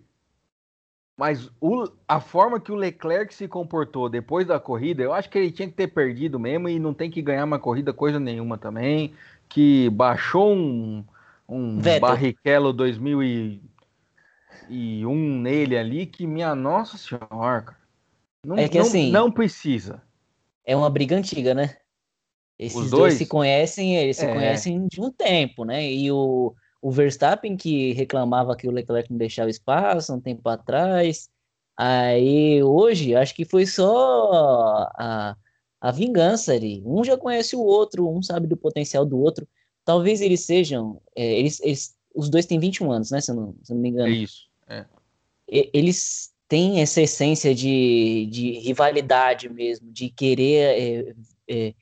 mas 1.18 1.50
o, 1.60 1.90
a 2.06 2.20
forma 2.20 2.60
que 2.60 2.70
o 2.70 2.76
Leclerc 2.76 3.34
se 3.34 3.48
comportou 3.48 4.08
depois 4.08 4.46
da 4.46 4.60
corrida, 4.60 5.02
eu 5.02 5.12
acho 5.12 5.28
que 5.28 5.36
ele 5.36 5.50
tinha 5.50 5.66
que 5.66 5.74
ter 5.74 5.88
perdido 5.88 6.38
mesmo 6.38 6.68
e 6.68 6.78
não 6.78 6.94
tem 6.94 7.10
que 7.10 7.20
ganhar 7.20 7.44
uma 7.44 7.58
corrida 7.58 7.92
coisa 7.92 8.20
nenhuma 8.20 8.56
também. 8.56 9.12
Que 9.48 9.90
baixou 9.90 10.54
um, 10.54 11.04
um 11.48 11.80
Barrichello 12.00 12.72
2001 12.72 15.40
nele 15.40 15.76
ali, 15.76 16.06
que 16.06 16.24
minha 16.24 16.54
nossa 16.54 16.96
senhora, 16.96 17.76
não, 18.44 18.56
é 18.56 18.68
que, 18.68 18.78
não, 18.78 18.86
assim, 18.86 19.10
não 19.10 19.32
precisa. 19.32 20.00
É 20.64 20.76
uma 20.76 20.88
briga 20.88 21.16
antiga, 21.16 21.52
né? 21.52 21.78
Esses 22.56 22.78
dois, 22.78 22.90
dois 22.90 23.14
se 23.14 23.26
conhecem, 23.26 23.96
eles 23.96 24.22
é. 24.22 24.24
se 24.24 24.32
conhecem 24.32 24.86
de 24.86 25.00
um 25.00 25.10
tempo, 25.10 25.64
né? 25.64 25.90
E 25.90 26.12
o, 26.12 26.54
o 26.80 26.90
Verstappen 26.90 27.56
que 27.56 27.92
reclamava 27.92 28.56
que 28.56 28.68
o 28.68 28.70
Leclerc 28.70 29.10
não 29.10 29.18
deixava 29.18 29.50
espaço 29.50 30.14
um 30.14 30.20
tempo 30.20 30.48
atrás. 30.48 31.28
Aí 31.76 32.62
hoje 32.62 33.14
acho 33.14 33.34
que 33.34 33.44
foi 33.44 33.66
só 33.66 34.88
a, 34.94 35.36
a 35.80 35.90
vingança 35.90 36.52
ali. 36.52 36.82
Um 36.84 37.04
já 37.04 37.16
conhece 37.16 37.56
o 37.56 37.60
outro, 37.60 38.08
um 38.08 38.22
sabe 38.22 38.46
do 38.46 38.56
potencial 38.56 39.04
do 39.04 39.18
outro. 39.18 39.46
Talvez 39.84 40.20
eles 40.20 40.40
sejam. 40.40 41.00
É, 41.16 41.38
eles, 41.38 41.60
eles, 41.60 41.96
os 42.14 42.28
dois 42.28 42.46
têm 42.46 42.58
21 42.58 42.92
anos, 42.92 43.10
né? 43.10 43.20
Se 43.20 43.30
eu 43.30 43.36
não, 43.36 43.54
se 43.62 43.72
eu 43.72 43.74
não 43.74 43.82
me 43.82 43.88
engano. 43.88 44.08
É 44.08 44.16
isso. 44.16 44.48
É. 44.68 44.84
Eles 45.48 46.32
têm 46.46 46.80
essa 46.80 47.00
essência 47.00 47.54
de, 47.54 48.28
de 48.30 48.58
rivalidade 48.58 49.48
mesmo, 49.48 49.90
de 49.90 50.10
querer 50.10 50.78
é, 50.78 51.14
é, 51.48 51.74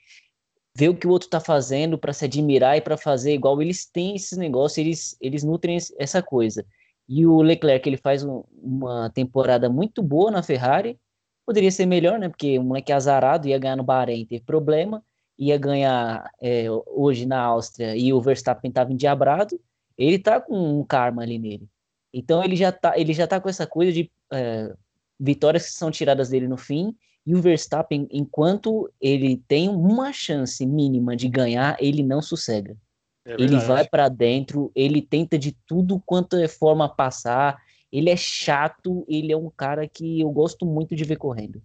ver 0.76 0.90
o 0.90 0.94
que 0.94 1.06
o 1.06 1.10
outro 1.10 1.26
está 1.26 1.40
fazendo 1.40 1.96
para 1.96 2.12
se 2.12 2.26
admirar 2.26 2.76
e 2.76 2.82
para 2.82 2.98
fazer 2.98 3.32
igual. 3.32 3.60
Eles 3.62 3.86
têm 3.86 4.14
esses 4.14 4.36
negócios, 4.36 4.76
eles, 4.76 5.16
eles 5.20 5.42
nutrem 5.42 5.78
essa 5.98 6.22
coisa. 6.22 6.64
E 7.08 7.26
o 7.26 7.40
Leclerc, 7.40 7.88
ele 7.88 7.96
faz 7.96 8.22
um, 8.22 8.44
uma 8.52 9.08
temporada 9.10 9.70
muito 9.70 10.02
boa 10.02 10.30
na 10.30 10.42
Ferrari, 10.42 10.98
poderia 11.46 11.70
ser 11.70 11.86
melhor, 11.86 12.18
né? 12.18 12.28
Porque 12.28 12.58
o 12.58 12.62
moleque 12.62 12.92
azarado 12.92 13.48
ia 13.48 13.58
ganhar 13.58 13.76
no 13.76 13.84
Bahrein, 13.84 14.26
teve 14.26 14.44
problema, 14.44 15.02
ia 15.38 15.56
ganhar 15.56 16.30
é, 16.42 16.66
hoje 16.86 17.24
na 17.24 17.40
Áustria 17.40 17.96
e 17.96 18.12
o 18.12 18.20
Verstappen 18.20 18.68
estava 18.68 18.92
endiabrado, 18.92 19.58
ele 19.96 20.18
tá 20.18 20.40
com 20.40 20.80
um 20.80 20.84
karma 20.84 21.22
ali 21.22 21.38
nele. 21.38 21.66
Então 22.12 22.44
ele 22.44 22.56
já 22.56 22.70
tá, 22.70 22.98
ele 22.98 23.14
já 23.14 23.26
tá 23.26 23.40
com 23.40 23.48
essa 23.48 23.66
coisa 23.66 23.92
de 23.92 24.10
é, 24.32 24.74
vitórias 25.18 25.66
que 25.66 25.72
são 25.72 25.90
tiradas 25.90 26.28
dele 26.28 26.48
no 26.48 26.58
fim 26.58 26.94
e 27.26 27.34
o 27.34 27.42
Verstappen, 27.42 28.06
enquanto 28.12 28.88
ele 29.00 29.42
tem 29.48 29.68
uma 29.68 30.12
chance 30.12 30.64
mínima 30.64 31.16
de 31.16 31.28
ganhar, 31.28 31.76
ele 31.80 32.02
não 32.02 32.22
sossega. 32.22 32.76
É 33.24 33.34
ele 33.34 33.58
vai 33.58 33.84
para 33.88 34.08
dentro, 34.08 34.70
ele 34.76 35.02
tenta 35.02 35.36
de 35.36 35.50
tudo 35.66 36.00
quanto 36.06 36.36
é 36.36 36.46
forma 36.46 36.88
passar. 36.88 37.60
Ele 37.90 38.08
é 38.08 38.16
chato, 38.16 39.04
ele 39.08 39.32
é 39.32 39.36
um 39.36 39.50
cara 39.50 39.88
que 39.88 40.20
eu 40.20 40.30
gosto 40.30 40.64
muito 40.64 40.94
de 40.94 41.02
ver 41.02 41.16
correndo. 41.16 41.60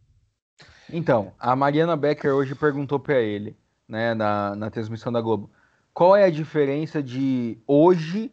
Então, 0.91 1.32
a 1.38 1.56
Mariana 1.56 1.95
Becker 1.95 2.34
hoje 2.34 2.56
perguntou 2.56 3.00
para 3.00 3.21
ele, 3.21 3.56
né, 3.88 4.15
na, 4.15 4.56
na 4.56 4.71
transmissão 4.71 5.12
da 5.12 5.21
Globo, 5.21 5.52
qual 5.93 6.15
é 6.15 6.24
a 6.24 6.32
diferença 6.32 7.04
de 7.04 7.60
hoje 7.67 8.32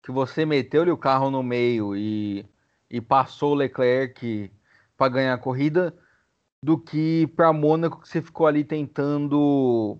que 0.00 0.12
você 0.12 0.46
meteu-lhe 0.46 0.90
o 0.90 0.96
carro 0.96 1.30
no 1.30 1.42
meio 1.42 1.96
e, 1.96 2.46
e 2.88 3.00
passou 3.00 3.52
o 3.52 3.56
Leclerc 3.56 4.50
para 4.96 5.08
ganhar 5.08 5.34
a 5.34 5.38
corrida 5.38 5.92
do 6.64 6.78
que 6.78 7.26
para 7.36 7.52
Mônaco 7.52 8.00
que 8.00 8.08
você 8.08 8.22
ficou 8.22 8.46
ali 8.46 8.64
tentando 8.64 9.98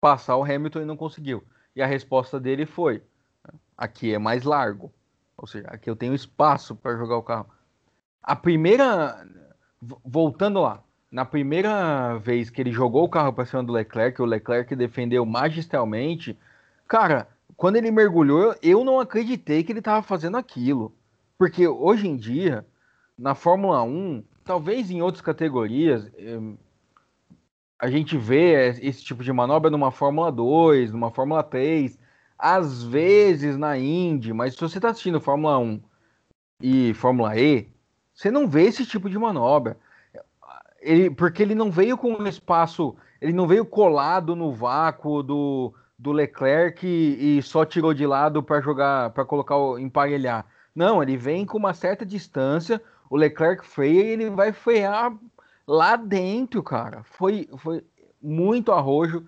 passar 0.00 0.36
o 0.36 0.44
Hamilton 0.44 0.82
e 0.82 0.84
não 0.84 0.96
conseguiu. 0.96 1.42
E 1.74 1.82
a 1.82 1.86
resposta 1.86 2.38
dele 2.38 2.66
foi: 2.66 3.02
aqui 3.76 4.14
é 4.14 4.18
mais 4.18 4.44
largo, 4.44 4.92
ou 5.36 5.44
seja, 5.44 5.66
aqui 5.66 5.90
eu 5.90 5.96
tenho 5.96 6.14
espaço 6.14 6.76
para 6.76 6.96
jogar 6.96 7.16
o 7.16 7.22
carro. 7.22 7.48
A 8.22 8.36
primeira, 8.36 9.26
voltando 10.04 10.60
lá, 10.60 10.84
na 11.10 11.24
primeira 11.24 12.16
vez 12.18 12.48
que 12.48 12.60
ele 12.60 12.70
jogou 12.70 13.02
o 13.02 13.08
carro 13.08 13.32
para 13.32 13.44
cima 13.44 13.64
do 13.64 13.72
Leclerc, 13.72 14.22
o 14.22 14.24
Leclerc 14.24 14.76
defendeu 14.76 15.26
magistralmente. 15.26 16.38
Cara, 16.86 17.26
quando 17.56 17.74
ele 17.74 17.90
mergulhou, 17.90 18.54
eu 18.62 18.84
não 18.84 19.00
acreditei 19.00 19.64
que 19.64 19.72
ele 19.72 19.80
estava 19.80 20.00
fazendo 20.00 20.36
aquilo. 20.36 20.94
Porque 21.36 21.66
hoje 21.66 22.06
em 22.06 22.16
dia, 22.16 22.64
na 23.18 23.34
Fórmula 23.34 23.82
1, 23.82 24.22
talvez 24.44 24.90
em 24.90 25.02
outras 25.02 25.22
categorias 25.22 26.10
eh, 26.16 26.38
a 27.78 27.90
gente 27.90 28.16
vê 28.16 28.70
esse 28.82 29.02
tipo 29.02 29.22
de 29.22 29.32
manobra 29.32 29.70
numa 29.70 29.90
Fórmula 29.90 30.30
2, 30.30 30.92
numa 30.92 31.10
Fórmula 31.10 31.42
3, 31.42 31.98
às 32.38 32.82
vezes 32.82 33.56
na 33.56 33.76
Indy, 33.76 34.32
mas 34.32 34.54
se 34.54 34.60
você 34.60 34.78
está 34.78 34.90
assistindo 34.90 35.20
Fórmula 35.20 35.58
1 35.58 35.80
e 36.60 36.94
Fórmula 36.94 37.36
E, 37.36 37.68
você 38.14 38.30
não 38.30 38.48
vê 38.48 38.62
esse 38.62 38.86
tipo 38.86 39.10
de 39.10 39.18
manobra. 39.18 39.76
Ele, 40.80 41.10
porque 41.10 41.42
ele 41.42 41.54
não 41.54 41.70
veio 41.70 41.96
com 41.96 42.12
um 42.12 42.26
espaço, 42.26 42.94
ele 43.20 43.32
não 43.32 43.46
veio 43.46 43.64
colado 43.64 44.36
no 44.36 44.52
vácuo 44.52 45.22
do, 45.22 45.74
do 45.98 46.12
Leclerc 46.12 46.86
e, 46.86 47.38
e 47.38 47.42
só 47.42 47.64
tirou 47.64 47.92
de 47.92 48.06
lado 48.06 48.42
para 48.42 48.60
jogar, 48.60 49.10
para 49.10 49.24
colocar 49.24 49.56
o 49.56 49.78
emparelhar. 49.78 50.46
Não, 50.74 51.02
ele 51.02 51.16
vem 51.16 51.46
com 51.46 51.56
uma 51.56 51.72
certa 51.72 52.04
distância, 52.04 52.80
o 53.08 53.16
Leclerc 53.16 53.66
freia 53.66 54.02
e 54.02 54.08
ele 54.08 54.30
vai 54.30 54.52
frear 54.52 55.16
lá 55.66 55.96
dentro, 55.96 56.62
cara. 56.62 57.02
Foi, 57.04 57.48
foi 57.58 57.84
muito 58.22 58.72
arrojo. 58.72 59.26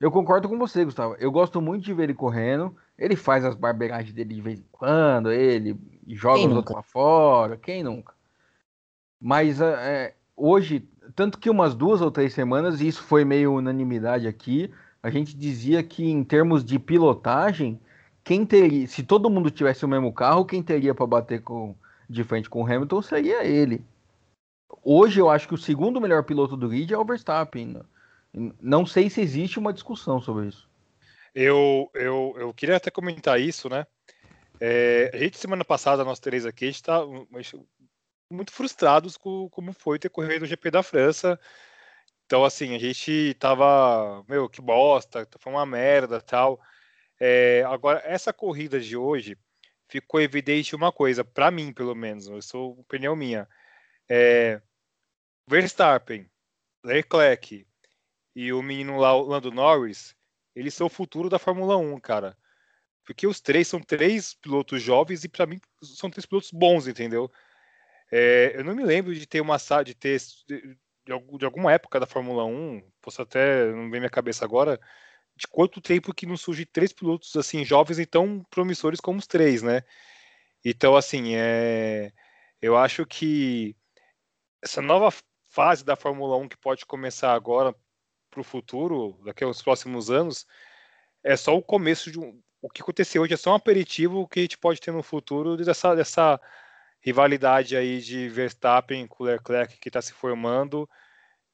Eu 0.00 0.10
concordo 0.10 0.48
com 0.48 0.58
você, 0.58 0.84
Gustavo. 0.84 1.16
Eu 1.18 1.30
gosto 1.30 1.60
muito 1.60 1.84
de 1.84 1.94
ver 1.94 2.04
ele 2.04 2.14
correndo. 2.14 2.76
Ele 2.98 3.16
faz 3.16 3.44
as 3.44 3.54
barbeiragens 3.54 4.12
dele 4.12 4.34
de 4.34 4.40
vez 4.40 4.58
em 4.58 4.66
quando, 4.72 5.30
ele 5.30 5.78
joga 6.08 6.38
Quem 6.38 6.48
os 6.48 6.54
nunca? 6.54 6.58
outros 6.58 6.74
pra 6.74 6.82
fora. 6.82 7.56
Quem 7.56 7.82
nunca? 7.82 8.14
Mas 9.20 9.60
é, 9.60 10.14
hoje, 10.36 10.88
tanto 11.14 11.38
que 11.38 11.50
umas 11.50 11.74
duas 11.74 12.00
ou 12.00 12.10
três 12.10 12.32
semanas, 12.32 12.80
e 12.80 12.88
isso 12.88 13.02
foi 13.02 13.24
meio 13.24 13.54
unanimidade 13.54 14.26
aqui, 14.26 14.70
a 15.02 15.10
gente 15.10 15.36
dizia 15.36 15.82
que 15.82 16.04
em 16.04 16.24
termos 16.24 16.64
de 16.64 16.78
pilotagem, 16.78 17.80
quem 18.24 18.44
teria, 18.44 18.86
se 18.86 19.02
todo 19.02 19.30
mundo 19.30 19.50
tivesse 19.50 19.84
o 19.84 19.88
mesmo 19.88 20.12
carro, 20.12 20.44
quem 20.44 20.62
teria 20.62 20.94
para 20.94 21.06
bater 21.06 21.42
com, 21.42 21.74
de 22.08 22.24
frente 22.24 22.48
com 22.48 22.62
o 22.62 22.66
Hamilton 22.66 23.02
seria 23.02 23.44
ele. 23.44 23.84
Hoje 24.82 25.20
eu 25.20 25.28
acho 25.28 25.48
que 25.48 25.54
o 25.54 25.58
segundo 25.58 26.00
melhor 26.00 26.24
piloto 26.24 26.56
do 26.56 26.68
grid 26.68 26.92
é 26.92 26.98
o 26.98 27.04
Verstappen. 27.04 27.82
Não 28.60 28.84
sei 28.84 29.08
se 29.08 29.20
existe 29.20 29.58
uma 29.58 29.72
discussão 29.72 30.20
sobre 30.20 30.48
isso. 30.48 30.68
Eu, 31.34 31.90
eu, 31.94 32.34
eu 32.38 32.54
queria 32.54 32.76
até 32.76 32.90
comentar 32.90 33.40
isso, 33.40 33.68
né? 33.68 33.86
É, 34.60 35.10
a 35.12 35.18
gente, 35.18 35.36
semana 35.38 35.64
passada, 35.64 36.04
nós 36.04 36.18
três 36.18 36.46
aqui, 36.46 36.64
a 36.64 36.68
gente 36.68 36.76
está 36.76 37.00
muito 38.30 38.52
frustrados 38.52 39.16
com 39.16 39.48
como 39.50 39.72
foi 39.72 39.98
ter 39.98 40.08
corrido 40.08 40.42
o 40.42 40.46
GP 40.46 40.70
da 40.70 40.82
França. 40.82 41.38
Então, 42.24 42.44
assim, 42.44 42.74
a 42.74 42.78
gente 42.78 43.34
tava, 43.38 44.24
meu, 44.28 44.48
que 44.48 44.60
bosta, 44.60 45.28
foi 45.38 45.52
uma 45.52 45.66
merda 45.66 46.20
tal. 46.20 46.60
É, 47.20 47.62
agora, 47.66 48.02
essa 48.04 48.32
corrida 48.32 48.80
de 48.80 48.96
hoje, 48.96 49.38
ficou 49.88 50.20
evidente 50.20 50.74
uma 50.74 50.92
coisa, 50.92 51.24
para 51.24 51.50
mim, 51.50 51.72
pelo 51.72 51.94
menos, 51.94 52.26
eu 52.26 52.40
sou 52.42 52.78
opinião 52.80 53.16
minha. 53.16 53.48
É, 54.08 54.60
Verstappen, 55.48 56.28
Leclerc 56.84 57.66
e 58.34 58.52
o 58.52 58.62
menino 58.62 58.98
lá, 58.98 59.14
o 59.14 59.22
Lando 59.22 59.50
Norris, 59.50 60.14
eles 60.54 60.74
são 60.74 60.86
o 60.86 60.90
futuro 60.90 61.28
da 61.28 61.38
Fórmula 61.38 61.76
1, 61.76 62.00
cara. 62.00 62.36
Porque 63.04 63.26
os 63.26 63.40
três 63.40 63.68
são 63.68 63.80
três 63.80 64.34
pilotos 64.34 64.82
jovens 64.82 65.22
e 65.24 65.28
para 65.28 65.46
mim 65.46 65.60
são 65.82 66.10
três 66.10 66.26
pilotos 66.26 66.50
bons, 66.50 66.88
entendeu? 66.88 67.30
É, 68.10 68.52
eu 68.56 68.64
não 68.64 68.74
me 68.74 68.84
lembro 68.84 69.14
de 69.14 69.26
ter 69.26 69.40
uma 69.40 69.58
de 69.84 69.94
ter 69.94 70.20
de, 70.46 70.76
de, 71.04 71.44
alguma 71.44 71.72
época 71.72 72.00
da 72.00 72.06
Fórmula 72.06 72.44
1, 72.44 72.82
posso 73.00 73.22
até 73.22 73.70
não 73.72 73.90
ver 73.90 74.00
minha 74.00 74.10
cabeça 74.10 74.44
agora, 74.44 74.80
de 75.36 75.46
quanto 75.46 75.80
tempo 75.80 76.14
que 76.14 76.26
não 76.26 76.36
surge 76.36 76.64
três 76.64 76.92
pilotos 76.92 77.36
assim 77.36 77.64
jovens 77.64 77.98
e 77.98 78.06
tão 78.06 78.42
promissores 78.50 79.00
como 79.00 79.18
os 79.18 79.26
três, 79.26 79.62
né? 79.62 79.82
Então 80.64 80.96
assim, 80.96 81.34
é, 81.34 82.12
eu 82.60 82.76
acho 82.76 83.06
que 83.06 83.76
essa 84.62 84.80
nova 84.82 85.12
fase 85.48 85.84
da 85.84 85.96
Fórmula 85.96 86.36
1 86.38 86.48
que 86.48 86.56
pode 86.56 86.86
começar 86.86 87.32
agora 87.32 87.74
para 88.30 88.40
o 88.40 88.44
futuro, 88.44 89.18
daqui 89.24 89.44
aos 89.44 89.62
próximos 89.62 90.10
anos, 90.10 90.46
é 91.22 91.36
só 91.36 91.56
o 91.56 91.62
começo 91.62 92.10
de 92.10 92.18
um, 92.18 92.40
o 92.60 92.68
que 92.68 92.82
aconteceu 92.82 93.22
hoje 93.22 93.34
é 93.34 93.36
só 93.36 93.52
um 93.52 93.54
aperitivo 93.54 94.26
que 94.28 94.40
a 94.40 94.42
gente 94.42 94.58
pode 94.58 94.80
ter 94.80 94.92
no 94.92 95.02
futuro 95.02 95.56
dessa, 95.56 95.94
dessa 95.94 96.40
rivalidade 97.00 97.76
aí 97.76 98.00
de 98.00 98.28
Verstappen 98.28 99.06
com 99.06 99.22
o 99.22 99.26
Leclerc 99.26 99.78
que 99.78 99.88
está 99.88 100.02
se 100.02 100.12
formando, 100.12 100.88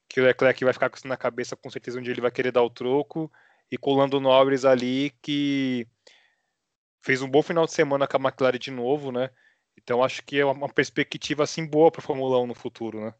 que 0.08 0.20
o 0.20 0.24
Leclerc 0.24 0.64
vai 0.64 0.72
ficar 0.72 0.88
com 0.88 0.96
isso 0.96 1.08
na 1.08 1.16
cabeça 1.16 1.56
com 1.56 1.68
certeza 1.68 1.98
onde 1.98 2.10
ele 2.10 2.20
vai 2.20 2.30
querer 2.30 2.52
dar 2.52 2.62
o 2.62 2.70
troco, 2.70 3.30
e 3.72 3.78
com 3.78 3.92
o 3.92 3.96
Lando 3.96 4.20
Norris 4.20 4.66
ali 4.66 5.14
que 5.22 5.86
fez 7.00 7.22
um 7.22 7.28
bom 7.28 7.42
final 7.42 7.64
de 7.64 7.72
semana 7.72 8.06
com 8.06 8.18
a 8.18 8.20
McLaren 8.20 8.58
de 8.58 8.70
novo, 8.70 9.10
né? 9.10 9.30
Então 9.82 10.04
acho 10.04 10.22
que 10.22 10.38
é 10.38 10.44
uma 10.44 10.68
perspectiva 10.68 11.42
assim 11.42 11.66
boa 11.66 11.90
para 11.90 12.02
a 12.02 12.04
Fórmula 12.04 12.38
1 12.40 12.46
no 12.46 12.54
futuro, 12.54 13.00
né? 13.00 13.14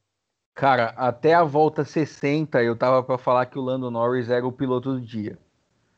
Cara, 0.55 0.91
até 0.91 1.33
a 1.33 1.43
volta 1.43 1.87
60 1.87 2.63
eu 2.63 2.77
tava 2.77 3.03
para 3.03 3.17
falar 3.17 3.47
que 3.47 3.59
o 3.59 3.63
Lando 3.63 3.91
Norris 3.91 4.29
era 4.29 4.47
o 4.47 4.53
piloto 4.53 4.93
do 4.93 5.01
dia. 5.01 5.39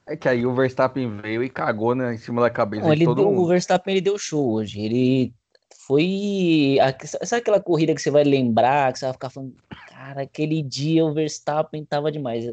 É 0.06 0.16
que 0.16 0.28
aí 0.28 0.46
o 0.46 0.54
Verstappen 0.54 1.20
veio 1.20 1.42
e 1.42 1.50
cagou 1.50 1.96
né, 1.96 2.14
em 2.14 2.18
cima 2.18 2.40
da 2.40 2.50
cabeça 2.50 2.86
Não, 2.86 2.94
de 2.94 3.04
todo 3.04 3.16
deu, 3.16 3.30
mundo. 3.30 3.42
O 3.42 3.48
Verstappen 3.48 3.94
ele 3.94 4.00
deu 4.00 4.16
show 4.16 4.52
hoje. 4.52 4.80
Ele 4.80 5.34
foi. 5.86 6.76
Sabe 7.24 7.40
aquela 7.40 7.60
corrida 7.60 7.92
que 7.92 8.00
você 8.00 8.10
vai 8.10 8.22
lembrar, 8.22 8.92
que 8.92 9.00
você 9.00 9.06
vai 9.06 9.14
ficar 9.14 9.30
falando, 9.30 9.56
cara, 9.88 10.22
aquele 10.22 10.62
dia 10.62 11.04
o 11.04 11.12
Verstappen 11.12 11.84
tava 11.84 12.12
demais. 12.12 12.44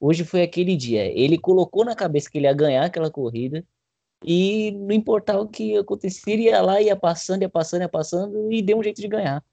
Hoje 0.00 0.24
foi 0.24 0.42
aquele 0.42 0.76
dia. 0.76 1.04
Ele 1.04 1.36
colocou 1.36 1.84
na 1.84 1.94
cabeça 1.94 2.30
que 2.30 2.38
ele 2.38 2.46
ia 2.46 2.54
ganhar 2.54 2.84
aquela 2.84 3.10
corrida 3.10 3.64
e 4.24 4.70
não 4.72 4.94
importava 4.94 5.40
o 5.40 5.48
que 5.48 5.76
acontecia, 5.76 6.32
ele 6.32 6.44
ia 6.44 6.60
lá, 6.60 6.80
ia 6.80 6.96
passando, 6.96 7.42
ia 7.42 7.48
passando, 7.48 7.82
ia 7.82 7.88
passando 7.88 8.50
e 8.52 8.62
deu 8.62 8.78
um 8.78 8.82
jeito 8.82 9.00
de 9.00 9.08
ganhar. 9.08 9.44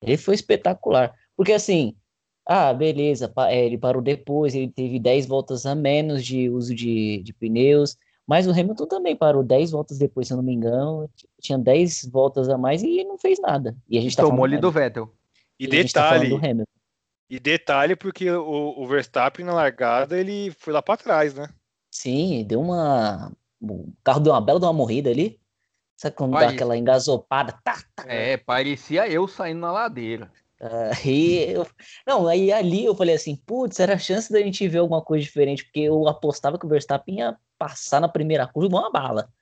Ele 0.00 0.16
foi 0.16 0.34
espetacular. 0.34 1.12
Porque 1.36 1.52
assim, 1.52 1.94
ah, 2.46 2.72
beleza, 2.72 3.32
é, 3.48 3.66
ele 3.66 3.76
parou 3.76 4.00
depois, 4.00 4.54
ele 4.54 4.68
teve 4.68 5.00
10 5.00 5.26
voltas 5.26 5.66
a 5.66 5.74
menos 5.74 6.24
de 6.24 6.48
uso 6.48 6.74
de, 6.74 7.20
de 7.22 7.32
pneus, 7.32 7.96
mas 8.26 8.46
o 8.46 8.50
Hamilton 8.50 8.86
também 8.86 9.16
parou 9.16 9.42
10 9.42 9.72
voltas 9.72 9.98
depois, 9.98 10.26
se 10.26 10.32
eu 10.32 10.36
não 10.36 10.44
me 10.44 10.52
engano, 10.52 11.08
tinha 11.40 11.58
10 11.58 12.08
voltas 12.12 12.48
a 12.48 12.56
mais 12.56 12.82
e 12.82 13.04
não 13.04 13.18
fez 13.18 13.40
nada. 13.40 13.76
E 13.88 13.98
a 13.98 14.00
gente 14.00 14.16
tá 14.16 14.22
Tomou 14.22 14.44
ali 14.44 14.58
do 14.58 14.70
Vettel. 14.70 15.12
E, 15.58 15.64
e 15.64 15.68
detalhe, 15.68 16.30
tá 16.30 16.64
e 17.28 17.40
detalhe 17.40 17.96
porque 17.96 18.30
o, 18.30 18.74
o, 18.76 18.86
Verstappen 18.86 19.44
na 19.44 19.54
largada 19.54 20.18
ele 20.18 20.50
foi 20.58 20.72
lá 20.72 20.80
para 20.80 20.96
trás, 20.96 21.34
né? 21.34 21.48
Sim, 21.90 22.44
deu 22.46 22.60
uma 22.60 23.32
o 23.60 23.92
carro 24.04 24.20
deu 24.20 24.32
uma 24.32 24.40
bela 24.40 24.60
de 24.60 24.66
uma 24.66 24.72
morrida 24.72 25.10
ali. 25.10 25.40
Sabe 25.96 26.14
quando 26.14 26.32
dá 26.32 26.50
aquela 26.50 26.76
engasopada? 26.76 27.58
Tá, 27.64 27.82
tá. 27.94 28.04
É, 28.06 28.36
parecia 28.36 29.08
eu 29.08 29.26
saindo 29.26 29.60
na 29.60 29.72
ladeira. 29.72 30.30
Aí 30.60 31.50
eu... 31.50 31.66
Não, 32.06 32.28
aí 32.28 32.52
ali 32.52 32.84
eu 32.84 32.94
falei 32.94 33.14
assim, 33.14 33.34
putz, 33.34 33.80
era 33.80 33.94
a 33.94 33.98
chance 33.98 34.30
da 34.30 34.40
gente 34.40 34.68
ver 34.68 34.78
alguma 34.78 35.02
coisa 35.02 35.24
diferente, 35.24 35.64
porque 35.64 35.80
eu 35.80 36.06
apostava 36.06 36.58
que 36.58 36.66
o 36.66 36.68
Verstappen 36.68 37.18
ia 37.18 37.36
passar 37.58 38.00
na 38.00 38.08
primeira 38.08 38.46
curva 38.46 38.68
igual 38.68 38.82
uma 38.84 38.92
bala. 38.92 39.32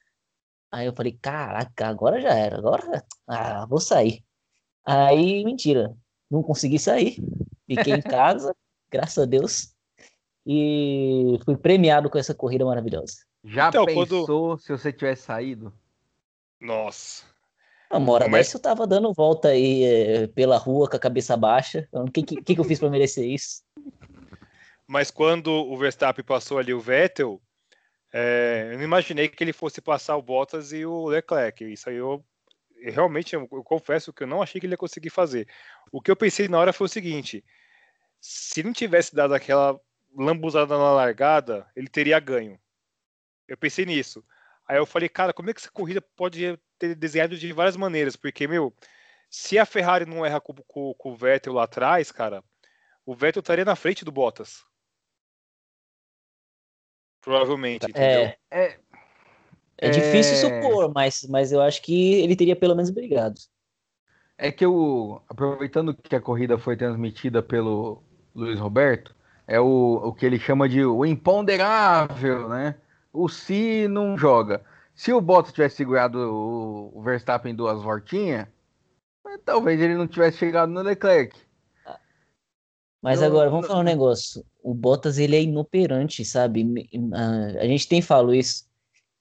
Aí 0.70 0.87
eu 0.87 0.92
falei, 0.92 1.18
caraca, 1.20 1.87
agora 1.87 2.20
já 2.20 2.35
era, 2.35 2.59
agora 2.59 3.05
ah, 3.27 3.66
vou 3.66 3.81
sair. 3.81 4.25
Aí, 4.85 5.44
mentira, 5.44 5.97
não 6.35 6.42
consegui 6.42 6.79
sair. 6.79 7.16
Fiquei 7.66 7.94
em 7.94 8.03
casa, 8.03 8.55
graças 8.90 9.18
a 9.18 9.27
Deus. 9.27 9.75
E 10.47 11.38
fui 11.44 11.57
premiado 11.57 12.11
com 12.11 12.18
essa 12.18 12.35
corrida 12.35 12.64
maravilhosa. 12.64 13.14
Já 13.44 13.68
então, 13.68 13.87
pensou 13.87 14.27
quando... 14.27 14.59
se 14.59 14.73
você 14.73 14.92
tivesse 14.92 15.23
saído? 15.23 15.73
Nossa. 16.61 17.25
Uma 17.90 18.12
hora 18.12 18.29
Mas... 18.29 18.47
dessa 18.47 18.57
eu 18.57 18.62
tava 18.62 18.87
dando 18.87 19.12
volta 19.12 19.49
aí 19.49 19.85
é, 19.85 20.27
pela 20.27 20.57
rua 20.57 20.88
com 20.88 20.97
a 20.97 21.01
cabeça 21.01 21.37
baixa. 21.37 21.88
O 21.92 22.11
que, 22.11 22.23
que, 22.23 22.55
que 22.55 22.61
eu 22.61 22.64
fiz 22.64 22.79
para 22.79 22.90
merecer 22.90 23.25
isso? 23.25 23.62
Mas 24.87 25.11
quando 25.11 25.49
o 25.49 25.77
Verstappen 25.77 26.25
passou 26.25 26.59
ali 26.59 26.75
o 26.75 26.81
Vettel, 26.81 27.40
é, 28.12 28.70
eu 28.73 28.77
não 28.77 28.85
imaginei 28.85 29.29
que 29.29 29.42
ele 29.42 29.53
fosse 29.53 29.81
passar 29.81 30.16
o 30.16 30.23
Bottas 30.23 30.73
e 30.73 30.85
o 30.85 31.07
Leclerc. 31.07 31.64
Isso 31.64 31.88
aí 31.88 31.97
eu 31.97 32.25
realmente, 32.90 33.35
eu, 33.35 33.49
eu, 33.51 33.64
confesso 33.64 34.12
que 34.12 34.23
eu 34.23 34.27
não 34.27 34.42
achei 34.42 34.61
que 34.61 34.66
ele 34.66 34.75
ia 34.75 34.79
conseguir 34.79 35.11
fazer. 35.11 35.49
O 35.90 36.01
que 36.01 36.11
eu 36.11 36.16
pensei 36.16 36.49
na 36.49 36.59
hora 36.59 36.73
foi 36.73 36.87
o 36.87 36.90
seguinte: 36.90 37.44
se 38.20 38.62
não 38.62 38.73
tivesse 38.73 39.14
dado 39.14 39.35
aquela 39.35 39.81
lambuzada 40.16 40.77
na 40.77 40.92
largada, 40.92 41.66
ele 41.75 41.88
teria 41.88 42.20
ganho. 42.20 42.59
Eu 43.49 43.57
pensei 43.57 43.85
nisso. 43.85 44.25
Aí 44.66 44.79
eu 44.79 44.87
falei, 44.87 45.09
cara, 45.09 45.33
como 45.33 45.51
é 45.51 45.55
que 45.55 45.61
essa 45.61 45.70
corrida 45.70 46.01
pode 46.01 46.59
ter 46.79 46.94
desenhado 46.94 47.37
de 47.37 47.53
várias 47.53 47.77
maneiras? 47.77 48.16
Porque, 48.16 48.49
meu, 48.49 48.75
se 49.29 49.59
a 49.59 49.66
Ferrari 49.66 50.07
não 50.07 50.25
erra 50.25 50.40
com, 50.40 50.55
com, 50.55 50.94
com 50.94 51.11
o 51.11 51.16
Vettel 51.16 51.53
lá 51.53 51.64
atrás, 51.64 52.11
cara, 52.11 52.42
o 53.05 53.14
Vettel 53.14 53.40
estaria 53.40 53.64
na 53.64 53.77
frente 53.77 54.05
do 54.05 54.12
Bottas. 54.12 54.64
Provavelmente, 57.20 57.88
entendeu? 57.88 58.23
É, 58.23 58.38
é, 58.51 58.81
é 59.78 59.90
difícil 59.90 60.48
é... 60.48 60.62
supor, 60.62 60.92
mas, 60.94 61.26
mas 61.28 61.52
eu 61.52 61.60
acho 61.60 61.82
que 61.82 62.14
ele 62.14 62.37
teria 62.37 62.56
pelo 62.56 62.74
menos 62.74 62.90
brigado. 62.90 63.40
É 64.37 64.50
que 64.50 64.64
eu, 64.64 65.22
aproveitando 65.28 65.94
que 65.94 66.16
a 66.16 66.20
corrida 66.20 66.58
foi 66.58 66.76
transmitida 66.76 67.42
pelo 67.42 68.02
Luiz 68.34 68.58
Roberto, 68.58 69.14
é 69.46 69.60
o, 69.60 70.00
o 70.04 70.12
que 70.12 70.26
ele 70.26 70.38
chama 70.38 70.68
de 70.68 70.84
o 70.84 71.04
imponderável, 71.04 72.48
né? 72.48 72.74
o 73.14 73.28
Si 73.28 73.87
não 73.88 74.18
joga. 74.18 74.62
Se 74.94 75.12
o 75.12 75.20
Bottas 75.20 75.52
tivesse 75.52 75.76
segurado 75.76 76.18
o 76.18 77.00
Verstappen 77.02 77.52
em 77.52 77.56
duas 77.56 77.80
voltinhas, 77.80 78.46
talvez 79.44 79.80
ele 79.80 79.94
não 79.94 80.06
tivesse 80.06 80.38
chegado 80.38 80.70
no 80.70 80.82
Leclerc. 80.82 81.37
Mas 83.00 83.20
não, 83.20 83.28
agora, 83.28 83.50
vamos 83.50 83.62
não... 83.62 83.68
falar 83.68 83.80
um 83.80 83.84
negócio. 83.84 84.44
O 84.62 84.74
Bottas, 84.74 85.18
ele 85.18 85.37
é 85.37 85.42
inoperante, 85.42 86.24
sabe? 86.24 86.88
A 87.58 87.66
gente 87.66 87.88
tem 87.88 88.02
falado 88.02 88.34
isso, 88.34 88.64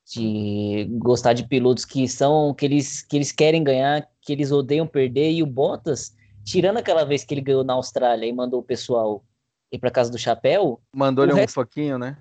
de 0.05 0.87
gostar 0.99 1.33
de 1.33 1.47
pilotos 1.47 1.85
que 1.85 2.07
são, 2.07 2.53
que 2.53 2.65
eles, 2.65 3.01
que 3.01 3.15
eles 3.15 3.31
querem 3.31 3.63
ganhar, 3.63 4.07
que 4.21 4.33
eles 4.33 4.51
odeiam 4.51 4.85
perder, 4.85 5.31
e 5.31 5.41
o 5.41 5.45
Bottas, 5.45 6.15
tirando 6.43 6.77
aquela 6.77 7.03
vez 7.03 7.23
que 7.23 7.33
ele 7.33 7.41
ganhou 7.41 7.63
na 7.63 7.73
Austrália 7.73 8.25
e 8.25 8.33
mandou 8.33 8.59
o 8.59 8.63
pessoal 8.63 9.23
ir 9.71 9.79
para 9.79 9.91
casa 9.91 10.11
do 10.11 10.17
chapéu... 10.17 10.81
Mandou-lhe 10.93 11.31
um 11.31 11.35
resto... 11.35 11.55
pouquinho, 11.55 11.97
né? 11.97 12.17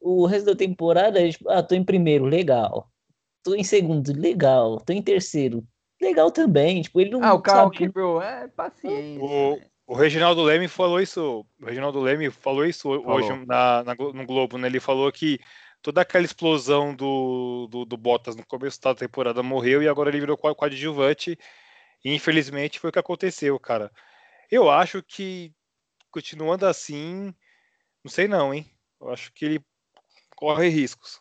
O 0.00 0.26
resto 0.26 0.46
da 0.46 0.56
temporada, 0.56 1.26
tipo, 1.30 1.48
ah, 1.48 1.62
tô 1.62 1.74
em 1.74 1.84
primeiro, 1.84 2.26
legal. 2.26 2.90
Tô 3.42 3.54
em 3.54 3.64
segundo, 3.64 4.12
legal. 4.12 4.80
Tô 4.80 4.92
em 4.92 5.02
terceiro, 5.02 5.64
legal 6.00 6.30
também. 6.30 6.82
Tipo, 6.82 7.00
ele 7.00 7.10
não 7.10 7.22
Ah, 7.22 7.34
o 7.34 7.40
carro 7.40 7.72
sabe... 7.72 7.78
quebrou, 7.78 8.20
é 8.20 8.48
paciência. 8.48 9.22
O, 9.22 9.58
o 9.86 9.94
Reginaldo 9.94 10.42
Leme 10.42 10.68
falou 10.68 11.00
isso. 11.00 11.46
O 11.60 11.64
Reginaldo 11.64 12.00
Leme 12.00 12.30
falou 12.30 12.64
isso 12.64 12.88
falou. 13.02 13.16
hoje 13.16 13.46
na, 13.46 13.84
na, 13.84 13.94
no 13.94 14.26
Globo, 14.26 14.58
né? 14.58 14.66
Ele 14.66 14.80
falou 14.80 15.10
que 15.12 15.38
toda 15.84 16.00
aquela 16.00 16.24
explosão 16.24 16.96
do, 16.96 17.68
do, 17.70 17.84
do, 17.84 17.96
Bottas 17.98 18.34
no 18.34 18.46
começo 18.46 18.80
da 18.80 18.94
temporada 18.94 19.42
morreu 19.42 19.82
e 19.82 19.88
agora 19.88 20.08
ele 20.08 20.18
virou 20.18 20.34
coadjuvante. 20.34 21.38
E 22.02 22.14
infelizmente 22.14 22.80
foi 22.80 22.88
o 22.88 22.92
que 22.92 22.98
aconteceu, 22.98 23.60
cara. 23.60 23.92
Eu 24.50 24.70
acho 24.70 25.02
que 25.02 25.52
continuando 26.10 26.64
assim, 26.64 27.34
não 28.02 28.10
sei 28.10 28.26
não, 28.26 28.54
hein? 28.54 28.66
Eu 28.98 29.10
acho 29.10 29.30
que 29.34 29.44
ele 29.44 29.64
corre 30.34 30.68
riscos. 30.68 31.20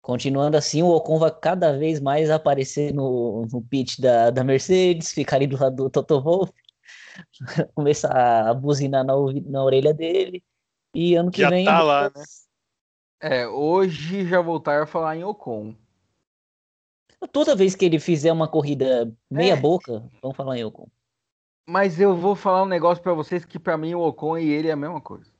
Continuando 0.00 0.56
assim, 0.56 0.80
o 0.82 0.88
Ocon 0.88 1.18
vai 1.18 1.32
cada 1.32 1.76
vez 1.76 2.00
mais 2.00 2.30
aparecer 2.30 2.94
no, 2.94 3.46
no 3.52 3.62
pitch 3.62 3.98
da, 3.98 4.30
da 4.30 4.44
Mercedes, 4.44 5.10
ficar 5.10 5.36
ali 5.36 5.48
do 5.48 5.60
lado 5.60 5.74
do 5.74 5.90
Toto 5.90 6.20
Wolff, 6.20 6.52
começar 7.74 8.48
a 8.48 8.54
buzinar 8.54 9.04
na, 9.04 9.14
na 9.46 9.64
orelha 9.64 9.92
dele. 9.92 10.40
E 10.94 11.16
ano 11.16 11.32
que 11.32 11.40
já 11.40 11.50
vem. 11.50 11.64
Tá 11.64 11.82
lá, 11.82 12.04
né? 12.14 12.22
É, 13.22 13.46
hoje 13.46 14.26
já 14.26 14.40
voltar 14.40 14.82
a 14.82 14.86
falar 14.86 15.16
em 15.16 15.22
Ocon. 15.22 15.76
Toda 17.30 17.54
vez 17.54 17.76
que 17.76 17.84
ele 17.84 18.00
fizer 18.00 18.32
uma 18.32 18.48
corrida 18.48 19.14
meia 19.30 19.52
é. 19.52 19.56
boca, 19.56 20.02
vamos 20.20 20.36
falar 20.36 20.58
em 20.58 20.64
Ocon. 20.64 20.88
Mas 21.64 22.00
eu 22.00 22.16
vou 22.16 22.34
falar 22.34 22.64
um 22.64 22.66
negócio 22.66 23.00
para 23.00 23.14
vocês 23.14 23.44
que 23.44 23.60
para 23.60 23.78
mim 23.78 23.94
o 23.94 24.00
Ocon 24.00 24.38
e 24.38 24.50
ele 24.50 24.66
é 24.66 24.72
a 24.72 24.76
mesma 24.76 25.00
coisa. 25.00 25.30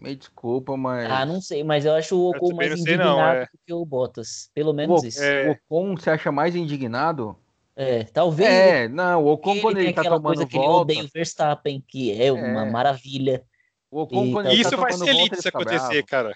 Me 0.00 0.16
desculpa, 0.16 0.76
mas. 0.76 1.08
Ah, 1.08 1.24
não 1.24 1.40
sei, 1.40 1.62
mas 1.62 1.84
eu 1.84 1.92
acho 1.92 2.18
o 2.18 2.30
Ocon 2.30 2.56
mais 2.56 2.72
indignado 2.72 3.10
não, 3.10 3.20
é. 3.20 3.42
do 3.42 3.58
que 3.64 3.72
o 3.72 3.86
Bottas. 3.86 4.50
Pelo 4.52 4.72
menos 4.72 5.04
o, 5.04 5.06
isso. 5.06 5.22
É... 5.22 5.50
O 5.50 5.52
Ocon 5.52 5.96
se 5.96 6.10
acha 6.10 6.32
mais 6.32 6.56
indignado 6.56 7.38
É, 7.76 8.02
talvez. 8.02 8.50
É, 8.50 8.88
não, 8.88 9.22
o 9.22 9.28
Ocon 9.28 9.60
quando 9.60 9.78
ele, 9.78 9.86
ele 9.86 9.94
tá 9.94 10.02
tomando 10.02 10.22
coisa 10.24 10.46
que 10.46 10.56
volta. 10.56 10.90
Ele 10.90 11.00
odeia 11.00 11.04
o 11.04 11.10
Verstappen, 11.14 11.84
que 11.86 12.10
é, 12.10 12.26
é. 12.26 12.32
uma 12.32 12.66
maravilha. 12.66 13.44
O 13.88 14.00
Ocon, 14.00 14.26
e, 14.26 14.32
quando 14.32 14.50
isso 14.50 14.70
tá 14.70 14.76
vai 14.76 14.92
ser 14.92 15.12
lindo 15.12 15.40
se 15.40 15.46
acontecer, 15.46 16.02
cara. 16.02 16.34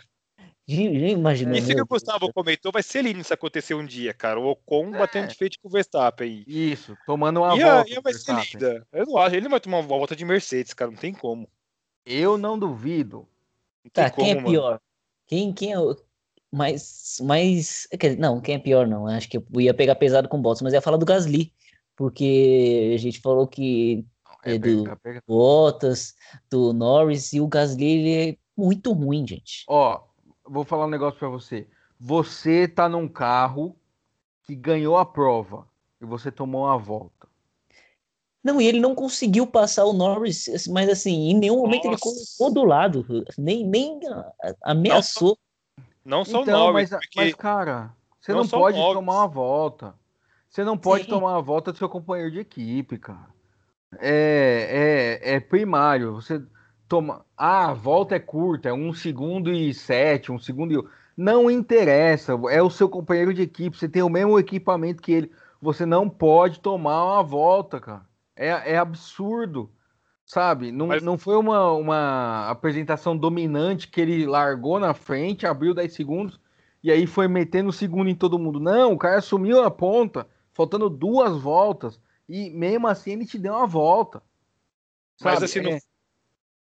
Imagina. 0.68 1.56
Isso 1.56 1.68
que 1.68 1.80
o 1.80 1.86
Gustavo 1.86 2.32
comentou 2.32 2.72
vai 2.72 2.82
ser 2.82 3.02
lindo 3.02 3.22
se 3.22 3.32
acontecer 3.32 3.74
um 3.74 3.86
dia, 3.86 4.12
cara. 4.12 4.40
O 4.40 4.48
Ocon 4.48 4.94
é. 4.94 4.98
batendo 4.98 5.28
de 5.28 5.36
frente 5.36 5.58
com 5.60 5.68
o 5.68 5.70
Verstappen. 5.70 6.44
Isso, 6.46 6.96
tomando 7.06 7.40
uma 7.40 7.56
e 7.56 7.62
volta. 7.62 7.90
E 7.90 8.00
vai 8.00 8.12
ser 8.12 8.34
linda. 8.34 8.86
Eu 8.92 9.06
não 9.06 9.16
acho, 9.16 9.36
ele 9.36 9.48
vai 9.48 9.60
tomar 9.60 9.78
uma 9.78 9.86
volta 9.86 10.16
de 10.16 10.24
Mercedes, 10.24 10.74
cara, 10.74 10.90
não 10.90 10.98
tem 10.98 11.12
como. 11.12 11.48
Eu 12.04 12.36
não 12.36 12.58
duvido. 12.58 13.28
Não 13.84 13.90
tá, 13.92 14.10
quem 14.10 14.34
como, 14.34 14.48
é 14.48 14.50
pior? 14.50 14.70
Mano. 14.70 14.80
Quem, 15.28 15.52
quem 15.52 15.72
é 15.72 15.78
o 15.78 15.96
mais, 16.52 17.18
mais. 17.22 17.88
Não, 18.18 18.40
quem 18.40 18.56
é 18.56 18.58
pior 18.58 18.86
não. 18.86 19.06
Acho 19.06 19.28
que 19.28 19.36
eu 19.36 19.44
ia 19.60 19.74
pegar 19.74 19.94
pesado 19.94 20.28
com 20.28 20.38
o 20.38 20.40
Bottas, 20.40 20.62
mas 20.62 20.72
ia 20.72 20.80
falar 20.80 20.96
do 20.96 21.06
Gasly. 21.06 21.52
Porque 21.94 22.92
a 22.94 22.98
gente 22.98 23.20
falou 23.20 23.46
que 23.46 24.04
é, 24.44 24.54
é 24.54 24.58
do 24.58 24.82
pega, 24.82 24.96
pega. 24.96 25.22
Bottas, 25.26 26.14
do 26.50 26.72
Norris, 26.72 27.32
e 27.32 27.40
o 27.40 27.46
Gasly 27.46 27.84
ele 27.84 28.30
é 28.30 28.36
muito 28.56 28.92
ruim, 28.92 29.26
gente. 29.26 29.64
Ó, 29.68 30.00
vou 30.48 30.64
falar 30.64 30.86
um 30.86 30.90
negócio 30.90 31.18
para 31.18 31.28
você. 31.28 31.66
Você 31.98 32.68
tá 32.68 32.88
num 32.88 33.08
carro 33.08 33.76
que 34.42 34.54
ganhou 34.54 34.96
a 34.96 35.04
prova 35.04 35.66
e 36.00 36.04
você 36.04 36.30
tomou 36.30 36.64
uma 36.64 36.78
volta. 36.78 37.26
Não, 38.42 38.60
e 38.60 38.66
ele 38.66 38.78
não 38.78 38.94
conseguiu 38.94 39.44
passar 39.46 39.84
o 39.86 39.92
Norris, 39.92 40.68
mas 40.68 40.88
assim, 40.88 41.30
em 41.30 41.34
nenhum 41.34 41.56
momento 41.56 41.88
Nossa. 41.88 41.88
ele 41.88 42.16
colocou 42.38 42.54
do 42.54 42.64
lado, 42.64 43.24
nem, 43.36 43.66
nem 43.66 43.98
ameaçou. 44.62 45.36
Não, 46.04 46.18
não 46.18 46.24
só 46.24 46.42
então, 46.42 46.54
o 46.54 46.64
Norris. 46.66 46.90
Mas, 46.90 47.00
porque... 47.00 47.20
mas 47.20 47.34
cara, 47.34 47.92
você 48.20 48.32
não, 48.32 48.42
não 48.42 48.48
pode 48.48 48.78
tomar 48.78 49.14
uma 49.14 49.26
volta. 49.26 49.94
Você 50.48 50.62
não 50.62 50.78
pode 50.78 51.04
Sim. 51.04 51.10
tomar 51.10 51.36
a 51.36 51.40
volta 51.40 51.72
do 51.72 51.78
seu 51.78 51.88
companheiro 51.88 52.30
de 52.30 52.38
equipe, 52.38 52.96
cara. 52.98 53.34
É, 53.98 55.20
é, 55.22 55.34
é 55.34 55.40
primário. 55.40 56.14
Você 56.14 56.40
toma. 56.88 57.24
Ah, 57.36 57.70
a 57.70 57.74
volta 57.74 58.14
é 58.16 58.20
curta, 58.20 58.68
é 58.68 58.72
um 58.72 58.92
segundo 58.92 59.52
e 59.52 59.72
sete, 59.74 60.32
um 60.32 60.38
segundo 60.38 60.72
e. 60.72 60.96
Não 61.16 61.50
interessa, 61.50 62.38
é 62.50 62.62
o 62.62 62.68
seu 62.68 62.90
companheiro 62.90 63.32
de 63.32 63.40
equipe, 63.40 63.76
você 63.76 63.88
tem 63.88 64.02
o 64.02 64.08
mesmo 64.08 64.38
equipamento 64.38 65.02
que 65.02 65.12
ele. 65.12 65.32
Você 65.60 65.86
não 65.86 66.08
pode 66.10 66.60
tomar 66.60 67.04
uma 67.04 67.22
volta, 67.22 67.80
cara. 67.80 68.06
É, 68.36 68.74
é 68.74 68.76
absurdo, 68.76 69.70
sabe? 70.26 70.70
Não, 70.70 70.88
Mas... 70.88 71.02
não 71.02 71.16
foi 71.16 71.36
uma, 71.36 71.72
uma 71.72 72.50
apresentação 72.50 73.16
dominante 73.16 73.88
que 73.88 74.00
ele 74.00 74.26
largou 74.26 74.78
na 74.78 74.92
frente, 74.92 75.46
abriu 75.46 75.72
10 75.72 75.94
segundos 75.94 76.38
e 76.86 76.92
aí 76.92 77.04
foi 77.04 77.26
metendo 77.26 77.70
o 77.70 77.72
segundo 77.72 78.08
em 78.08 78.14
todo 78.14 78.38
mundo. 78.38 78.60
Não, 78.60 78.92
o 78.92 78.98
cara 78.98 79.18
assumiu 79.18 79.64
a 79.64 79.70
ponta, 79.70 80.24
faltando 80.52 80.88
duas 80.88 81.36
voltas, 81.36 82.00
e 82.28 82.48
mesmo 82.50 82.86
assim 82.86 83.10
ele 83.10 83.26
te 83.26 83.38
deu 83.38 83.54
uma 83.54 83.66
volta. 83.66 84.22
Sabe? 85.16 85.34
Mas 85.34 85.42
assim, 85.42 85.58
é... 85.58 85.62
não, 85.62 85.78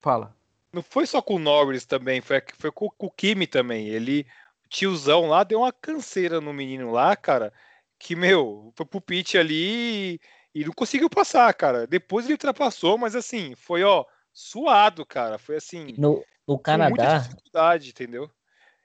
Fala. 0.02 0.36
Não 0.72 0.84
foi 0.84 1.06
só 1.08 1.22
com 1.22 1.36
o 1.36 1.40
Norris 1.40 1.86
também, 1.86 2.22
foi, 2.22 2.42
foi 2.58 2.72
com, 2.72 2.90
com 2.90 3.08
o 3.08 3.12
Kimi 3.12 3.48
também. 3.48 3.88
Ele, 3.88 4.28
tiozão 4.70 5.28
lá, 5.28 5.44
deu 5.44 5.60
uma 5.60 5.72
canseira 5.72 6.42
no 6.42 6.54
menino 6.54 6.92
lá, 6.92 7.16
cara, 7.16 7.54
que, 7.98 8.16
meu, 8.16 8.74
foi 8.76 8.86
pro 8.86 9.02
pit 9.02 9.38
ali 9.38 10.20
e, 10.54 10.66
não 10.66 10.74
conseguiu 10.74 11.10
passar, 11.10 11.54
cara. 11.54 11.88
Depois 11.88 12.26
ele 12.26 12.34
ultrapassou, 12.34 12.98
mas 12.98 13.16
assim, 13.16 13.56
foi, 13.56 13.84
ó, 13.84 14.06
suado, 14.34 15.06
cara. 15.06 15.38
Foi 15.38 15.56
assim. 15.56 15.96
No, 15.98 16.24
no 16.48 16.60
Canadá. 16.60 16.90
Muita 16.90 17.20
dificuldade, 17.20 17.90
entendeu? 17.90 18.30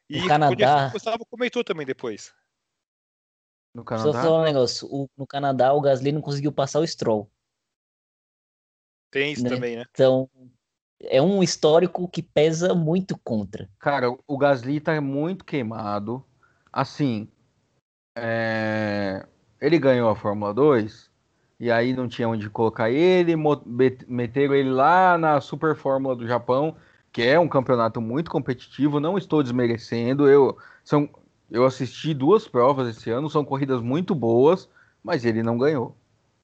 E 0.09 0.21
o 0.21 0.29
Canadá. 0.29 0.89
O 0.89 0.93
Gustavo 0.93 1.27
comentou 1.27 1.63
também 1.63 1.87
depois. 1.87 2.33
No 3.75 3.85
Canadá. 3.85 4.13
Só 4.13 4.23
falar 4.23 4.41
um 4.41 4.45
negócio. 4.45 4.89
O, 4.91 5.09
no 5.17 5.27
Canadá, 5.27 5.73
o 5.73 5.81
Gasly 5.81 6.13
não 6.13 6.21
conseguiu 6.21 6.53
passar 6.53 6.81
o 6.81 6.87
Stroll. 6.87 7.31
Tem 9.11 9.33
isso 9.33 9.43
né? 9.43 9.51
também, 9.51 9.77
né? 9.77 9.85
Então, 9.91 10.31
é 11.03 11.21
um 11.21 11.43
histórico 11.43 12.09
que 12.09 12.23
pesa 12.23 12.75
muito 12.75 13.19
contra. 13.19 13.69
Cara, 13.79 14.15
o 14.27 14.39
Gasly 14.39 14.81
tá 14.81 15.01
muito 15.01 15.45
queimado. 15.45 16.25
Assim, 16.73 17.29
é... 18.17 19.27
ele 19.61 19.79
ganhou 19.79 20.11
a 20.11 20.17
Fórmula 20.17 20.53
2 20.53 21.11
e 21.59 21.71
aí 21.71 21.93
não 21.93 22.09
tinha 22.09 22.29
onde 22.29 22.49
colocar 22.49 22.91
ele, 22.91 23.35
meteram 24.07 24.55
ele 24.55 24.71
lá 24.71 25.19
na 25.19 25.41
Super 25.41 25.77
Fórmula 25.77 26.17
do 26.17 26.27
Japão, 26.27 26.77
que 27.13 27.23
é 27.23 27.39
um 27.39 27.49
campeonato 27.49 28.01
muito 28.01 28.31
competitivo. 28.31 29.01
Não 29.01 29.19
estou 29.19 29.43
desmerecendo, 29.43 30.29
eu 30.29 30.57
são 30.85 31.09
eu 31.51 31.65
assisti 31.65 32.15
duas 32.15 32.47
provas 32.47 32.97
esse 32.97 33.11
ano, 33.11 33.29
são 33.29 33.45
corridas 33.45 33.83
muito 33.83 34.15
boas, 34.15 34.69
mas 35.03 35.25
ele 35.25 35.43
não 35.43 35.59
ganhou. 35.59 35.97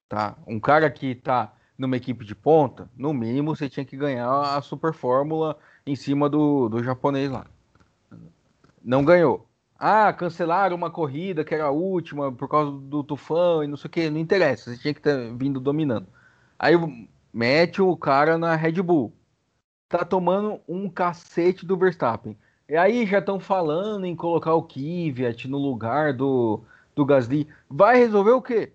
Tá? 0.08 0.36
Um 0.46 0.58
cara 0.58 0.90
que 0.90 1.14
tá 1.14 1.52
numa 1.78 1.96
equipe 1.96 2.24
de 2.24 2.34
ponta, 2.34 2.88
no 2.96 3.12
mínimo 3.12 3.54
você 3.54 3.68
tinha 3.68 3.84
que 3.84 3.96
ganhar 3.96 4.56
a 4.56 4.60
super 4.62 4.92
fórmula 4.92 5.58
em 5.86 5.94
cima 5.94 6.28
do, 6.28 6.68
do 6.68 6.82
japonês 6.82 7.30
lá. 7.30 7.46
Não 8.82 9.04
ganhou. 9.04 9.46
Ah, 9.78 10.12
cancelaram 10.12 10.74
uma 10.76 10.90
corrida 10.90 11.44
que 11.44 11.54
era 11.54 11.64
a 11.64 11.70
última 11.70 12.32
por 12.32 12.48
causa 12.48 12.70
do 12.72 13.04
tufão 13.04 13.62
e 13.62 13.66
não 13.66 13.76
sei 13.76 13.88
o 13.88 13.90
que. 13.90 14.10
Não 14.10 14.18
interessa, 14.18 14.70
você 14.70 14.80
tinha 14.80 14.94
que 14.94 15.02
ter 15.02 15.34
vindo 15.34 15.60
dominando. 15.60 16.06
Aí 16.58 16.74
mete 17.32 17.82
o 17.82 17.96
cara 17.96 18.38
na 18.38 18.56
Red 18.56 18.80
Bull. 18.82 19.12
Tá 19.88 20.04
tomando 20.04 20.60
um 20.66 20.88
cacete 20.88 21.66
do 21.66 21.76
Verstappen. 21.76 22.36
E 22.68 22.76
aí 22.76 23.06
já 23.06 23.18
estão 23.18 23.38
falando 23.38 24.06
em 24.06 24.16
colocar 24.16 24.54
o 24.54 24.62
Kvyat 24.62 25.46
no 25.46 25.58
lugar 25.58 26.12
do, 26.14 26.62
do 26.94 27.04
Gasly. 27.04 27.48
Vai 27.68 27.98
resolver 27.98 28.32
o 28.32 28.42
quê? 28.42 28.72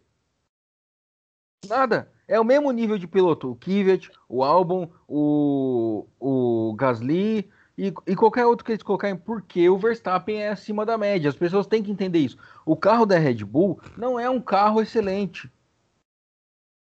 Nada. 1.67 2.11
É 2.27 2.39
o 2.39 2.45
mesmo 2.45 2.71
nível 2.71 2.97
de 2.97 3.07
piloto. 3.07 3.51
O 3.51 3.55
Kvyat, 3.55 4.09
o 4.29 4.43
Albon, 4.43 4.89
o, 5.07 6.07
o 6.19 6.73
Gasly 6.75 7.49
e, 7.77 7.93
e 8.07 8.15
qualquer 8.15 8.45
outro 8.45 8.65
que 8.65 8.71
eles 8.71 8.83
colocarem, 8.83 9.17
porque 9.17 9.69
o 9.69 9.77
Verstappen 9.77 10.41
é 10.41 10.49
acima 10.49 10.85
da 10.85 10.97
média. 10.97 11.29
As 11.29 11.35
pessoas 11.35 11.67
têm 11.67 11.81
que 11.81 11.91
entender 11.91 12.19
isso. 12.19 12.37
O 12.65 12.75
carro 12.75 13.05
da 13.05 13.17
Red 13.17 13.43
Bull 13.43 13.79
não 13.97 14.19
é 14.19 14.29
um 14.29 14.39
carro 14.39 14.81
excelente. 14.81 15.51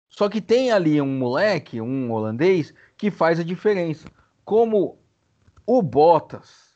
Só 0.10 0.28
que 0.28 0.42
tem 0.42 0.72
ali 0.72 1.02
um 1.02 1.18
moleque, 1.18 1.80
um 1.80 2.12
holandês, 2.12 2.74
que 2.98 3.10
faz 3.10 3.40
a 3.40 3.44
diferença. 3.44 4.08
Como 4.44 4.98
o 5.66 5.82
Bottas, 5.82 6.72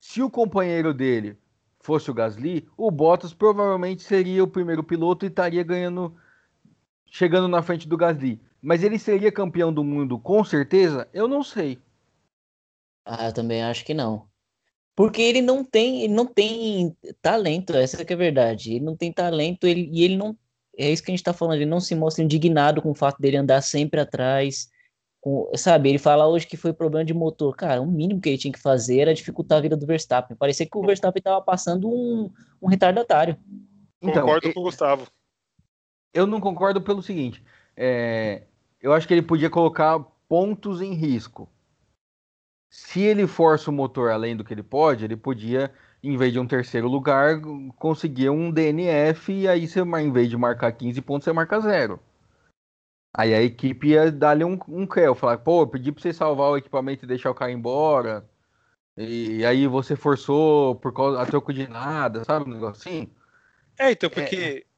se 0.00 0.20
o 0.20 0.28
companheiro 0.28 0.92
dele 0.92 1.38
fosse 1.80 2.10
o 2.10 2.14
Gasly, 2.14 2.66
o 2.76 2.90
Bottas 2.90 3.32
provavelmente 3.32 4.02
seria 4.02 4.42
o 4.42 4.48
primeiro 4.48 4.82
piloto 4.82 5.24
e 5.24 5.28
estaria 5.28 5.62
ganhando 5.62 6.16
chegando 7.14 7.46
na 7.46 7.62
frente 7.62 7.86
do 7.86 7.96
Gasly. 7.96 8.40
Mas 8.60 8.82
ele 8.82 8.98
seria 8.98 9.30
campeão 9.30 9.72
do 9.72 9.84
mundo 9.84 10.18
com 10.18 10.42
certeza? 10.42 11.06
Eu 11.12 11.28
não 11.28 11.44
sei. 11.44 11.78
Ah, 13.04 13.26
eu 13.26 13.32
também 13.32 13.62
acho 13.62 13.84
que 13.84 13.94
não. 13.94 14.26
Porque 14.96 15.22
ele 15.22 15.40
não 15.40 15.64
tem, 15.64 16.02
ele 16.02 16.12
não 16.12 16.26
tem 16.26 16.96
talento, 17.22 17.72
essa 17.76 18.04
que 18.04 18.12
é 18.12 18.16
a 18.16 18.18
verdade. 18.18 18.74
Ele 18.74 18.84
não 18.84 18.96
tem 18.96 19.12
talento 19.12 19.64
ele, 19.64 19.88
e 19.92 20.02
ele 20.02 20.16
não. 20.16 20.36
É 20.76 20.90
isso 20.90 21.04
que 21.04 21.12
a 21.12 21.14
gente 21.14 21.22
tá 21.22 21.32
falando, 21.32 21.56
ele 21.56 21.66
não 21.66 21.78
se 21.78 21.94
mostra 21.94 22.24
indignado 22.24 22.82
com 22.82 22.90
o 22.90 22.94
fato 22.96 23.20
dele 23.20 23.36
andar 23.36 23.62
sempre 23.62 24.00
atrás. 24.00 24.68
Com, 25.20 25.52
sabe, 25.54 25.90
ele 25.90 25.98
fala 25.98 26.26
hoje 26.26 26.48
que 26.48 26.56
foi 26.56 26.72
problema 26.72 27.04
de 27.04 27.14
motor. 27.14 27.54
Cara, 27.54 27.80
o 27.80 27.86
mínimo 27.86 28.20
que 28.20 28.28
ele 28.28 28.38
tinha 28.38 28.52
que 28.52 28.58
fazer 28.58 29.00
era 29.00 29.14
dificultar 29.14 29.58
a 29.58 29.60
vida 29.60 29.76
do 29.76 29.86
Verstappen. 29.86 30.36
Parecia 30.36 30.66
que 30.66 30.76
o 30.76 30.82
Verstappen 30.82 31.22
tava 31.22 31.40
passando 31.40 31.88
um, 31.88 32.28
um 32.60 32.66
retardatário. 32.66 33.36
Então, 34.02 34.22
Concordo 34.22 34.52
com 34.52 34.60
o 34.60 34.64
Gustavo 34.64 35.06
eu 36.14 36.26
não 36.26 36.40
concordo 36.40 36.80
pelo 36.80 37.02
seguinte. 37.02 37.44
É, 37.76 38.42
eu 38.80 38.92
acho 38.92 39.06
que 39.06 39.12
ele 39.12 39.22
podia 39.22 39.50
colocar 39.50 39.98
pontos 40.28 40.80
em 40.80 40.94
risco. 40.94 41.48
Se 42.70 43.00
ele 43.02 43.26
força 43.26 43.70
o 43.70 43.72
motor 43.72 44.10
além 44.10 44.36
do 44.36 44.44
que 44.44 44.54
ele 44.54 44.62
pode, 44.62 45.04
ele 45.04 45.16
podia, 45.16 45.72
em 46.02 46.16
vez 46.16 46.32
de 46.32 46.38
um 46.38 46.46
terceiro 46.46 46.88
lugar, 46.88 47.40
conseguir 47.76 48.30
um 48.30 48.50
DNF 48.50 49.32
e 49.32 49.48
aí 49.48 49.66
você, 49.66 49.80
em 49.80 50.12
vez 50.12 50.30
de 50.30 50.36
marcar 50.36 50.72
15 50.72 51.00
pontos, 51.02 51.24
você 51.24 51.32
marca 51.32 51.60
zero. 51.60 52.00
Aí 53.16 53.32
a 53.32 53.42
equipe 53.42 53.88
ia 53.88 54.10
dar-lhe 54.10 54.44
um, 54.44 54.58
um 54.68 54.86
creu, 54.86 55.14
falar, 55.14 55.38
pô, 55.38 55.62
eu 55.62 55.68
pedi 55.68 55.92
pra 55.92 56.02
você 56.02 56.12
salvar 56.12 56.50
o 56.50 56.56
equipamento 56.56 57.04
e 57.04 57.08
deixar 57.08 57.30
o 57.30 57.34
cara 57.34 57.52
embora. 57.52 58.28
E, 58.96 59.38
e 59.38 59.46
aí 59.46 59.68
você 59.68 59.94
forçou 59.94 60.74
por 60.74 60.92
causa 60.92 61.20
a 61.20 61.26
troco 61.26 61.52
de 61.52 61.68
nada, 61.68 62.24
sabe? 62.24 62.50
Um 62.50 62.54
negócio 62.54 62.88
assim. 62.88 63.08
É, 63.78 63.92
então, 63.92 64.10
porque 64.10 64.36
é 64.36 64.73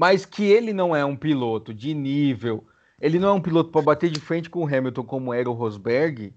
mas 0.00 0.24
que 0.24 0.44
ele 0.44 0.72
não 0.72 0.96
é 0.96 1.04
um 1.04 1.14
piloto 1.14 1.74
de 1.74 1.92
nível, 1.92 2.66
ele 2.98 3.18
não 3.18 3.28
é 3.28 3.32
um 3.32 3.42
piloto 3.42 3.70
para 3.70 3.82
bater 3.82 4.08
de 4.08 4.18
frente 4.18 4.48
com 4.48 4.64
o 4.64 4.66
Hamilton 4.66 5.04
como 5.04 5.34
era 5.34 5.50
o 5.50 5.52
Rosberg, 5.52 6.32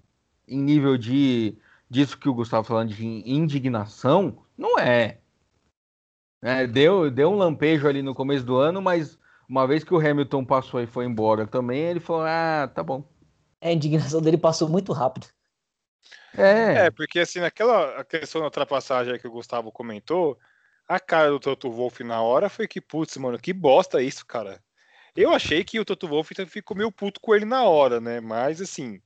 em 0.46 0.60
nível 0.60 0.98
de 0.98 1.56
disso 1.88 2.18
que 2.18 2.28
o 2.28 2.34
Gustavo 2.34 2.68
falando 2.68 2.92
de 2.92 3.06
indignação, 3.06 4.44
não 4.54 4.78
é. 4.78 5.16
é. 6.42 6.66
deu, 6.66 7.10
deu 7.10 7.30
um 7.30 7.36
lampejo 7.36 7.88
ali 7.88 8.02
no 8.02 8.14
começo 8.14 8.44
do 8.44 8.54
ano, 8.54 8.82
mas 8.82 9.18
uma 9.48 9.66
vez 9.66 9.82
que 9.82 9.94
o 9.94 9.98
Hamilton 9.98 10.44
passou 10.44 10.82
e 10.82 10.86
foi 10.86 11.06
embora 11.06 11.46
também, 11.46 11.84
ele 11.84 12.00
falou: 12.00 12.24
ah, 12.26 12.70
tá 12.74 12.82
bom. 12.82 13.02
É, 13.62 13.70
a 13.70 13.72
indignação 13.72 14.20
dele 14.20 14.36
passou 14.36 14.68
muito 14.68 14.92
rápido. 14.92 15.28
É, 16.36 16.86
é 16.86 16.90
porque 16.90 17.18
assim, 17.18 17.40
naquela 17.40 18.04
questão 18.04 18.42
da 18.42 18.48
ultrapassagem 18.48 19.18
que 19.18 19.26
o 19.26 19.32
Gustavo 19.32 19.72
comentou, 19.72 20.38
A 20.86 21.00
cara 21.00 21.30
do 21.30 21.40
Toto 21.40 21.70
Wolff 21.70 22.04
na 22.04 22.20
hora 22.20 22.48
foi 22.48 22.68
que, 22.68 22.80
putz, 22.80 23.16
mano, 23.16 23.38
que 23.38 23.52
bosta 23.52 24.02
isso, 24.02 24.26
cara. 24.26 24.62
Eu 25.16 25.32
achei 25.32 25.64
que 25.64 25.78
o 25.80 25.84
Toto 25.84 26.08
Wolff 26.08 26.34
ficou 26.46 26.76
meio 26.76 26.90
puto 26.90 27.20
com 27.20 27.34
ele 27.34 27.44
na 27.44 27.64
hora, 27.64 28.00
né? 28.00 28.20
Mas, 28.20 28.60
assim, 28.60 29.00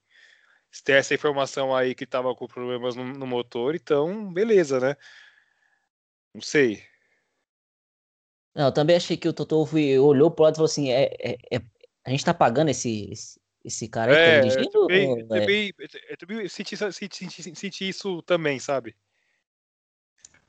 se 0.70 0.82
tem 0.82 0.96
essa 0.96 1.14
informação 1.14 1.74
aí 1.74 1.94
que 1.94 2.06
tava 2.06 2.34
com 2.34 2.46
problemas 2.46 2.96
no, 2.96 3.04
no 3.04 3.26
motor, 3.26 3.74
então, 3.74 4.32
beleza, 4.32 4.80
né? 4.80 4.96
Não 6.34 6.40
sei. 6.40 6.82
Não, 8.54 8.66
eu 8.66 8.72
também 8.72 8.96
achei 8.96 9.16
que 9.16 9.28
o 9.28 9.32
Toto 9.32 9.56
Wolff 9.56 9.98
olhou 9.98 10.30
pro 10.30 10.44
lado 10.44 10.54
e 10.54 10.56
falou 10.56 10.66
assim: 10.66 10.90
é, 10.90 11.14
é, 11.20 11.38
é 11.52 11.62
a 12.04 12.10
gente 12.10 12.24
tá 12.24 12.32
pagando 12.32 12.70
esse, 12.70 13.10
esse, 13.12 13.40
esse 13.64 13.88
cara 13.88 14.12
aí 14.12 14.16
tá 14.16 14.22
é, 14.22 14.40
dirigindo? 14.40 14.62
Eu 14.64 14.70
também, 14.70 15.20
eu 15.20 15.28
também, 15.28 15.74
eu 16.08 16.16
também 16.16 16.48
senti, 16.48 16.76
senti, 16.76 17.16
senti, 17.16 17.54
senti 17.54 17.88
isso 17.88 18.22
também, 18.22 18.58
sabe? 18.58 18.96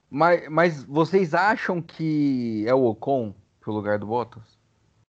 Mas, 0.09 0.49
mas 0.49 0.83
vocês 0.83 1.33
acham 1.33 1.81
que 1.81 2.65
é 2.67 2.73
o 2.73 2.85
Ocon 2.85 3.33
pro 3.59 3.71
lugar 3.71 3.99
do 3.99 4.07
Bottas? 4.07 4.57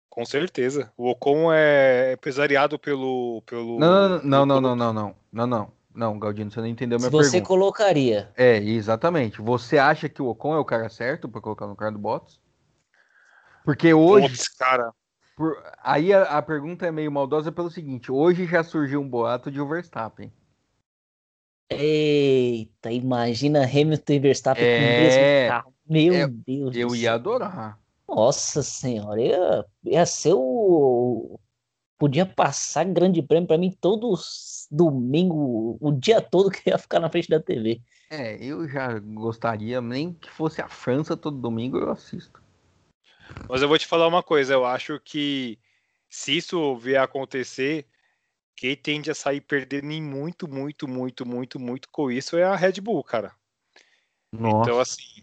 Com 0.08 0.24
certeza. 0.24 0.90
O 0.96 1.10
Ocon 1.10 1.52
é 1.52 2.14
empresariado 2.14 2.78
pelo. 2.78 3.42
pelo 3.44 3.78
não, 3.78 4.08
não, 4.22 4.46
não, 4.46 4.46
não, 4.46 4.60
não, 4.60 4.76
não, 4.76 5.16
não, 5.32 5.46
não, 5.46 5.72
não, 5.94 6.18
Galdino, 6.18 6.50
você 6.50 6.60
não 6.60 6.66
entendeu 6.66 6.96
a 6.96 6.98
minha 6.98 7.10
Se 7.10 7.16
você 7.16 7.32
pergunta. 7.32 7.48
colocaria. 7.48 8.32
É, 8.36 8.56
exatamente. 8.56 9.42
Você 9.42 9.76
acha 9.76 10.08
que 10.08 10.22
o 10.22 10.28
Ocon 10.28 10.54
é 10.54 10.58
o 10.58 10.64
cara 10.64 10.88
certo 10.88 11.28
para 11.28 11.40
colocar 11.40 11.66
no 11.66 11.72
lugar 11.72 11.92
do 11.92 11.98
Bottas? 11.98 12.40
Porque 13.64 13.92
hoje. 13.92 14.28
Putz, 14.28 14.48
cara. 14.48 14.92
Por, 15.36 15.54
aí 15.82 16.14
a, 16.14 16.22
a, 16.22 16.40
pergunta 16.40 16.86
é 16.86 16.90
meio 16.90 17.12
maldosa 17.12 17.52
pelo 17.52 17.70
seguinte: 17.70 18.10
hoje 18.10 18.46
já 18.46 18.62
surgiu 18.62 19.00
um 19.02 19.08
boato 19.08 19.50
de 19.50 19.60
o 19.60 19.68
Verstappen. 19.68 20.32
Eita, 21.68 22.92
imagina 22.92 23.64
Hamilton 23.64 24.12
e 24.12 24.18
Verstappen 24.18 24.64
é, 24.64 24.78
com 24.78 24.84
o 24.84 25.00
mesmo 25.00 25.20
é, 25.20 25.48
carro. 25.48 25.74
Meu 25.88 26.14
é, 26.14 26.28
Deus. 26.28 26.76
Eu 26.76 26.94
ia 26.94 27.14
adorar. 27.14 27.78
Nossa 28.08 28.62
senhora, 28.62 29.20
ia, 29.20 29.64
ia 29.84 30.06
ser 30.06 30.34
o. 30.34 31.38
Podia 31.98 32.26
passar 32.26 32.84
grande 32.84 33.22
prêmio 33.22 33.46
para 33.48 33.58
mim 33.58 33.74
todos 33.80 34.68
domingo, 34.70 35.78
o 35.80 35.92
dia 35.92 36.20
todo 36.20 36.50
que 36.50 36.68
ia 36.68 36.78
ficar 36.78 37.00
na 37.00 37.08
frente 37.08 37.28
da 37.28 37.40
TV. 37.40 37.80
É, 38.10 38.36
eu 38.44 38.68
já 38.68 38.98
gostaria, 38.98 39.80
nem 39.80 40.12
que 40.12 40.30
fosse 40.30 40.60
a 40.60 40.68
França 40.68 41.16
todo 41.16 41.40
domingo 41.40 41.78
eu 41.78 41.90
assisto. 41.90 42.40
Mas 43.48 43.62
eu 43.62 43.68
vou 43.68 43.78
te 43.78 43.86
falar 43.86 44.06
uma 44.06 44.22
coisa, 44.22 44.52
eu 44.52 44.64
acho 44.64 45.00
que 45.00 45.58
se 46.08 46.36
isso 46.36 46.76
vier 46.76 47.00
a 47.00 47.04
acontecer, 47.04 47.86
quem 48.56 48.74
tende 48.74 49.10
a 49.10 49.14
sair 49.14 49.42
perdendo 49.42 49.90
em 49.92 50.02
muito, 50.02 50.48
muito, 50.48 50.88
muito, 50.88 51.26
muito, 51.26 51.60
muito 51.60 51.88
com 51.90 52.10
isso 52.10 52.36
é 52.36 52.42
a 52.42 52.56
Red 52.56 52.80
Bull, 52.80 53.04
cara. 53.04 53.32
Nossa. 54.32 54.70
Então, 54.70 54.80
assim, 54.80 55.22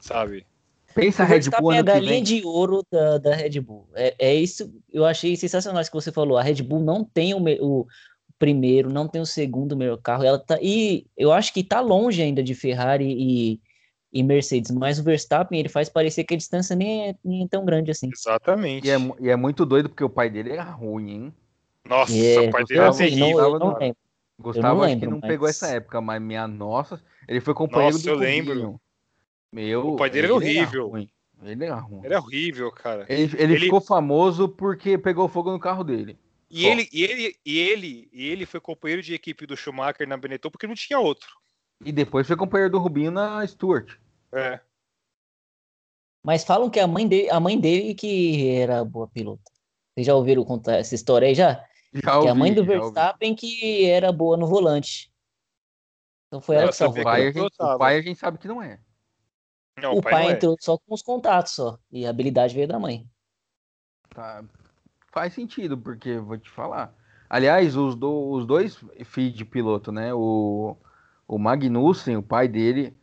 sabe? 0.00 0.46
Pensa 0.94 1.24
a 1.24 1.26
Red 1.26 1.50
Bull. 1.58 1.72
É 1.72 1.78
a 1.78 1.82
galinha 1.82 2.22
de 2.22 2.42
ouro 2.44 2.84
da, 2.90 3.18
da 3.18 3.34
Red 3.34 3.60
Bull. 3.60 3.88
É, 3.94 4.14
é 4.18 4.34
isso, 4.34 4.72
eu 4.92 5.04
achei 5.04 5.34
sensacional 5.36 5.82
isso 5.82 5.90
que 5.90 5.96
você 5.96 6.12
falou. 6.12 6.38
A 6.38 6.42
Red 6.42 6.62
Bull 6.62 6.80
não 6.80 7.04
tem 7.04 7.34
o, 7.34 7.42
o 7.60 7.86
primeiro, 8.38 8.92
não 8.92 9.08
tem 9.08 9.20
o 9.20 9.26
segundo 9.26 9.76
melhor 9.76 9.96
carro. 9.96 10.22
Ela 10.22 10.38
tá, 10.38 10.56
e 10.62 11.06
eu 11.16 11.32
acho 11.32 11.52
que 11.52 11.64
tá 11.64 11.80
longe 11.80 12.22
ainda 12.22 12.44
de 12.44 12.54
Ferrari 12.54 13.06
e, 13.08 13.60
e 14.12 14.22
Mercedes, 14.22 14.70
mas 14.70 15.00
o 15.00 15.02
Verstappen 15.02 15.58
ele 15.58 15.68
faz 15.68 15.88
parecer 15.88 16.22
que 16.22 16.34
a 16.34 16.38
distância 16.38 16.76
nem 16.76 17.08
é, 17.08 17.14
nem 17.24 17.42
é 17.42 17.48
tão 17.48 17.64
grande 17.64 17.90
assim. 17.90 18.08
Exatamente. 18.16 18.86
E 18.86 18.90
é, 18.90 18.96
e 19.20 19.28
é 19.30 19.36
muito 19.36 19.66
doido 19.66 19.88
porque 19.88 20.04
o 20.04 20.10
pai 20.10 20.30
dele 20.30 20.52
era 20.52 20.62
ruim, 20.62 21.10
hein? 21.10 21.34
Nossa, 21.88 22.16
é, 22.16 22.40
o 22.40 22.50
pai 22.50 22.64
dele 22.64 22.80
era 22.80 22.94
terrível. 22.94 23.36
Não, 23.36 23.58
não 23.58 23.78
lembro. 23.78 23.96
Gustavo 24.38 24.82
acho 24.82 24.98
que 24.98 25.06
não 25.06 25.18
mas... 25.20 25.28
pegou 25.28 25.48
essa 25.48 25.68
época, 25.68 26.00
mas 26.00 26.20
minha 26.20 26.48
nossa, 26.48 27.02
ele 27.28 27.40
foi 27.40 27.54
companheiro 27.54 27.94
nossa, 27.94 28.04
do 28.04 28.10
eu 28.10 28.18
lembro. 28.18 28.80
Meu, 29.52 29.92
o 29.92 29.96
pai 29.96 30.10
dele 30.10 30.26
era 30.26 30.34
horrível. 30.34 30.96
Era 30.96 31.52
ele 31.52 31.64
era 31.64 31.76
ruim. 31.76 32.00
Ele 32.04 32.14
é 32.14 32.18
horrível, 32.18 32.72
cara. 32.72 33.06
Ele, 33.08 33.22
ele, 33.22 33.42
ele, 33.54 33.60
ficou 33.60 33.80
famoso 33.80 34.48
porque 34.48 34.98
pegou 34.98 35.28
fogo 35.28 35.52
no 35.52 35.60
carro 35.60 35.84
dele. 35.84 36.18
E 36.50 36.66
ele, 36.66 36.88
e 36.92 37.02
ele, 37.02 37.36
e 37.44 37.58
ele, 37.58 38.08
e 38.12 38.28
ele 38.28 38.46
foi 38.46 38.60
companheiro 38.60 39.02
de 39.02 39.14
equipe 39.14 39.46
do 39.46 39.56
Schumacher 39.56 40.06
na 40.06 40.16
Benetton 40.16 40.50
porque 40.50 40.66
não 40.66 40.74
tinha 40.74 40.98
outro. 40.98 41.28
E 41.84 41.92
depois 41.92 42.26
foi 42.26 42.36
companheiro 42.36 42.70
do 42.70 42.78
Rubinho 42.78 43.10
na 43.10 43.46
Stuart. 43.46 43.96
É. 44.32 44.60
Mas 46.22 46.44
falam 46.44 46.70
que 46.70 46.80
a 46.80 46.86
mãe 46.86 47.06
dele, 47.06 47.28
a 47.28 47.38
mãe 47.38 47.58
dele 47.58 47.94
que 47.94 48.48
era 48.50 48.84
boa 48.84 49.06
pilota. 49.08 49.42
Vocês 49.94 50.06
já 50.06 50.14
ouviram 50.14 50.44
contar 50.44 50.76
essa 50.76 50.94
história 50.94 51.28
aí 51.28 51.34
já? 51.34 51.64
Já 52.02 52.16
ouvi, 52.16 52.26
que 52.26 52.30
a 52.30 52.34
mãe 52.34 52.52
do 52.52 52.64
Verstappen 52.64 53.34
que 53.34 53.86
era 53.86 54.10
boa 54.10 54.36
no 54.36 54.46
volante. 54.46 55.12
Então 56.26 56.40
foi 56.40 56.56
ela 56.56 56.68
que 56.68 56.76
salvou. 56.76 57.00
O 57.00 57.04
pai, 57.04 57.28
a 57.28 57.30
gente, 57.30 57.54
o 57.60 57.78
pai 57.78 57.98
a 57.98 58.02
gente 58.02 58.18
sabe 58.18 58.38
que 58.38 58.48
não 58.48 58.60
é. 58.60 58.80
Não, 59.80 59.94
o, 59.94 59.98
o 59.98 60.02
pai, 60.02 60.12
pai 60.12 60.26
é. 60.26 60.32
entrou 60.32 60.54
é. 60.54 60.56
só 60.60 60.76
com 60.76 60.94
os 60.94 61.02
contatos 61.02 61.52
só. 61.52 61.78
E 61.92 62.04
a 62.06 62.10
habilidade 62.10 62.54
veio 62.54 62.66
da 62.66 62.78
mãe. 62.78 63.06
Tá. 64.10 64.44
Faz 65.12 65.32
sentido, 65.32 65.78
porque 65.78 66.18
vou 66.18 66.36
te 66.36 66.50
falar. 66.50 66.92
Aliás, 67.30 67.76
os, 67.76 67.94
do, 67.94 68.30
os 68.30 68.44
dois 68.44 68.78
filhos 69.04 69.34
de 69.34 69.44
piloto, 69.44 69.92
né? 69.92 70.12
O, 70.12 70.76
o 71.26 71.38
Magnussen, 71.38 72.16
o 72.16 72.22
pai 72.22 72.48
dele, 72.48 72.96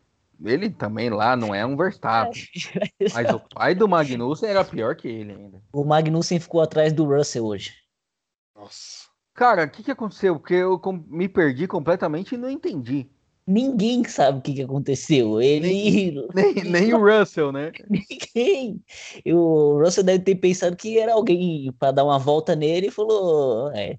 ele 0.43 0.69
também 0.69 1.09
lá 1.09 1.35
não 1.35 1.55
é 1.55 1.65
um 1.65 1.77
Verstappen. 1.77 2.33
mas 3.13 3.29
o 3.33 3.39
pai 3.39 3.73
do 3.73 3.87
Magnussen 3.87 4.49
era 4.49 4.65
pior 4.65 4.95
que 4.95 5.07
ele 5.07 5.31
ainda. 5.31 5.61
O 5.71 5.85
Magnussen 5.85 6.39
ficou 6.39 6.61
atrás 6.61 6.91
do 6.91 7.05
Russell 7.05 7.45
hoje. 7.45 7.81
Nossa. 8.61 9.09
Cara, 9.33 9.65
o 9.65 9.69
que, 9.69 9.81
que 9.81 9.91
aconteceu? 9.91 10.37
Porque 10.37 10.53
eu 10.53 10.79
me 11.07 11.27
perdi 11.27 11.67
completamente 11.67 12.35
e 12.35 12.37
não 12.37 12.49
entendi. 12.49 13.09
Ninguém 13.47 14.03
sabe 14.03 14.37
o 14.37 14.41
que, 14.41 14.53
que 14.53 14.61
aconteceu. 14.61 15.41
Ele. 15.41 15.67
Nem, 15.67 16.29
nem, 16.53 16.63
nem, 16.63 16.93
o 16.93 16.99
Russell, 16.99 17.51
né? 17.51 17.71
Ninguém. 17.89 18.83
O 19.25 19.81
Russell 19.83 20.03
deve 20.03 20.23
ter 20.23 20.35
pensado 20.35 20.75
que 20.75 20.99
era 20.99 21.13
alguém 21.13 21.71
para 21.79 21.91
dar 21.91 22.03
uma 22.03 22.19
volta 22.19 22.55
nele 22.55 22.87
e 22.87 22.91
falou: 22.91 23.71
é, 23.71 23.97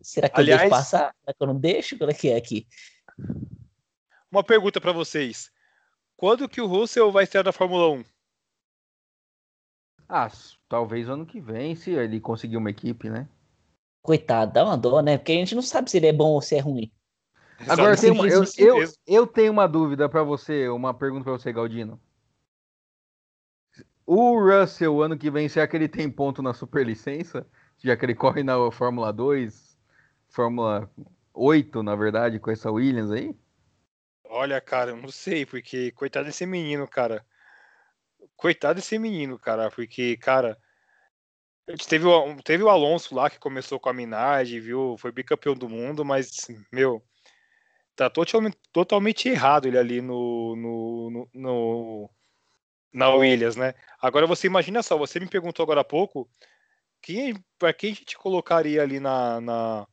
será 0.00 0.30
que 0.30 0.40
Aliás, 0.40 0.62
eu 0.62 0.68
deixo 0.68 0.82
passar? 0.82 1.14
Será 1.20 1.34
que 1.34 1.42
eu 1.42 1.46
não 1.46 1.56
deixo? 1.56 1.98
Como 1.98 2.10
é 2.10 2.14
que 2.14 2.28
é 2.30 2.36
aqui? 2.36 2.66
Uma 4.30 4.42
pergunta 4.42 4.80
para 4.80 4.92
vocês. 4.92 5.50
Quando 6.16 6.48
que 6.48 6.60
o 6.60 6.66
Russell 6.66 7.12
vai 7.12 7.26
ser 7.26 7.42
da 7.42 7.52
Fórmula 7.52 7.90
1? 7.90 8.04
Ah, 10.08 10.30
talvez 10.68 11.08
ano 11.08 11.26
que 11.26 11.40
vem, 11.40 11.76
se 11.76 11.90
ele 11.90 12.18
conseguir 12.18 12.56
uma 12.56 12.70
equipe, 12.70 13.10
né? 13.10 13.28
Coitado, 14.04 14.52
dá 14.52 14.62
uma 14.66 14.76
dó, 14.76 15.00
né? 15.00 15.16
Porque 15.16 15.32
a 15.32 15.36
gente 15.36 15.54
não 15.54 15.62
sabe 15.62 15.90
se 15.90 15.96
ele 15.96 16.08
é 16.08 16.12
bom 16.12 16.32
ou 16.32 16.42
se 16.42 16.54
é 16.54 16.60
ruim. 16.60 16.92
Agora 17.66 17.96
tem 17.96 18.10
uma, 18.10 18.28
eu, 18.28 18.44
eu, 18.58 18.92
eu 19.06 19.26
tenho 19.26 19.50
uma 19.50 19.66
dúvida 19.66 20.10
para 20.10 20.22
você, 20.22 20.68
uma 20.68 20.92
pergunta 20.92 21.24
para 21.24 21.32
você, 21.32 21.50
Galdino. 21.50 21.98
O 24.04 24.38
Russell, 24.38 25.00
ano 25.00 25.16
que 25.16 25.30
vem, 25.30 25.48
será 25.48 25.66
que 25.66 25.74
ele 25.74 25.88
tem 25.88 26.10
ponto 26.10 26.42
na 26.42 26.52
superlicença? 26.52 27.46
Já 27.82 27.96
que 27.96 28.04
ele 28.04 28.14
corre 28.14 28.42
na 28.42 28.70
Fórmula 28.70 29.10
2, 29.10 29.78
Fórmula 30.28 30.90
8, 31.32 31.82
na 31.82 31.96
verdade, 31.96 32.38
com 32.38 32.50
essa 32.50 32.70
Williams 32.70 33.10
aí? 33.10 33.34
Olha, 34.24 34.60
cara, 34.60 34.90
eu 34.90 34.98
não 34.98 35.08
sei, 35.08 35.46
porque 35.46 35.90
coitado 35.92 36.26
desse 36.26 36.44
menino, 36.44 36.86
cara. 36.86 37.24
Coitado 38.36 38.74
desse 38.74 38.98
menino, 38.98 39.38
cara, 39.38 39.70
porque, 39.70 40.18
cara, 40.18 40.58
teve 41.88 42.06
o, 42.06 42.36
teve 42.42 42.62
o 42.62 42.68
Alonso 42.68 43.14
lá 43.14 43.30
que 43.30 43.38
começou 43.38 43.80
com 43.80 43.88
a 43.88 43.92
Minardi, 43.92 44.60
viu? 44.60 44.96
Foi 44.98 45.12
bicampeão 45.12 45.54
do 45.54 45.68
mundo, 45.68 46.04
mas, 46.04 46.48
meu, 46.72 47.02
tá 47.96 48.10
totalmente, 48.10 48.58
totalmente 48.72 49.28
errado 49.28 49.66
ele 49.66 49.78
ali 49.78 50.00
no, 50.00 50.56
no, 50.56 51.10
no, 51.10 51.28
no, 51.34 52.10
na 52.92 53.08
Williams, 53.10 53.56
né? 53.56 53.74
Agora 54.00 54.26
você 54.26 54.46
imagina 54.46 54.82
só, 54.82 54.96
você 54.96 55.18
me 55.18 55.26
perguntou 55.26 55.62
agora 55.62 55.80
há 55.80 55.84
pouco 55.84 56.28
quem, 57.04 57.34
para 57.58 57.72
quem 57.72 57.92
a 57.92 57.94
gente 57.94 58.16
colocaria 58.16 58.82
ali 58.82 58.98
na, 58.98 59.40
na, 59.40 59.86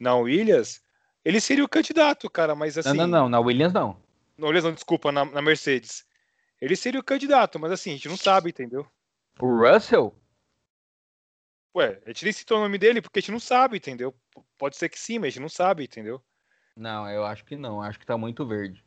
na 0.00 0.16
Williams, 0.16 0.80
ele 1.22 1.38
seria 1.40 1.64
o 1.64 1.68
candidato, 1.68 2.30
cara, 2.30 2.54
mas 2.54 2.78
assim. 2.78 2.88
Não, 2.88 3.06
não, 3.06 3.06
não, 3.06 3.28
na 3.28 3.40
Williams 3.40 3.74
não. 3.74 4.00
Na 4.38 4.46
Williams 4.46 4.64
não, 4.64 4.72
desculpa, 4.72 5.12
na, 5.12 5.24
na 5.24 5.42
Mercedes. 5.42 6.04
Ele 6.60 6.74
seria 6.74 7.00
o 7.00 7.04
candidato, 7.04 7.58
mas 7.58 7.72
assim, 7.72 7.90
a 7.90 7.92
gente 7.94 8.08
não 8.08 8.16
sabe, 8.16 8.50
entendeu? 8.50 8.86
O 9.38 9.46
Russell? 9.46 10.14
Ué, 11.76 12.00
a 12.06 12.08
gente 12.08 12.24
nem 12.24 12.32
citou 12.32 12.56
o 12.56 12.60
nome 12.62 12.78
dele 12.78 13.02
porque 13.02 13.18
a 13.18 13.20
gente 13.20 13.32
não 13.32 13.38
sabe, 13.38 13.76
entendeu? 13.76 14.14
Pode 14.56 14.76
ser 14.76 14.88
que 14.88 14.98
sim, 14.98 15.18
mas 15.18 15.26
a 15.26 15.30
gente 15.32 15.42
não 15.42 15.48
sabe, 15.50 15.84
entendeu? 15.84 16.22
Não, 16.74 17.06
eu 17.10 17.22
acho 17.24 17.44
que 17.44 17.54
não. 17.54 17.82
Acho 17.82 17.98
que 17.98 18.06
tá 18.06 18.16
muito 18.16 18.46
verde. 18.46 18.82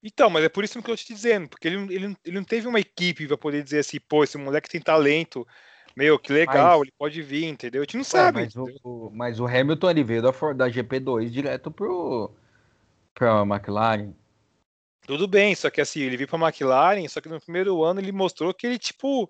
Então, 0.00 0.30
mas 0.30 0.44
é 0.44 0.48
por 0.48 0.62
isso 0.62 0.74
que 0.74 0.78
eu 0.78 0.84
tô 0.84 0.96
te 0.96 1.12
dizendo, 1.12 1.48
porque 1.48 1.66
ele, 1.66 1.94
ele, 1.94 2.16
ele 2.24 2.36
não 2.36 2.44
teve 2.44 2.68
uma 2.68 2.78
equipe 2.78 3.26
pra 3.26 3.36
poder 3.36 3.62
dizer 3.62 3.80
assim, 3.80 3.98
pô, 4.00 4.22
esse 4.22 4.38
moleque 4.38 4.68
tem 4.68 4.80
talento, 4.80 5.46
meu, 5.96 6.18
que 6.18 6.32
legal, 6.32 6.78
mas... 6.78 6.82
ele 6.82 6.94
pode 6.96 7.22
vir, 7.22 7.44
entendeu? 7.44 7.82
A 7.82 7.84
gente 7.84 7.96
não 7.96 8.04
sabe. 8.04 8.42
Mas 8.42 8.56
o, 8.56 9.10
mas 9.12 9.40
o, 9.40 9.46
Hamilton 9.46 9.90
ele 9.90 10.04
veio 10.04 10.22
da, 10.22 10.30
da 10.30 10.70
GP2 10.70 11.28
direto 11.28 11.70
pro, 11.70 12.32
pra 13.12 13.42
McLaren. 13.42 14.14
Tudo 15.06 15.26
bem, 15.26 15.54
só 15.54 15.68
que 15.68 15.80
assim, 15.80 16.00
ele 16.00 16.16
veio 16.16 16.28
pra 16.28 16.38
McLaren, 16.38 17.06
só 17.08 17.20
que 17.20 17.28
no 17.28 17.40
primeiro 17.40 17.82
ano 17.82 18.00
ele 18.00 18.12
mostrou 18.12 18.54
que 18.54 18.66
ele, 18.66 18.78
tipo, 18.78 19.28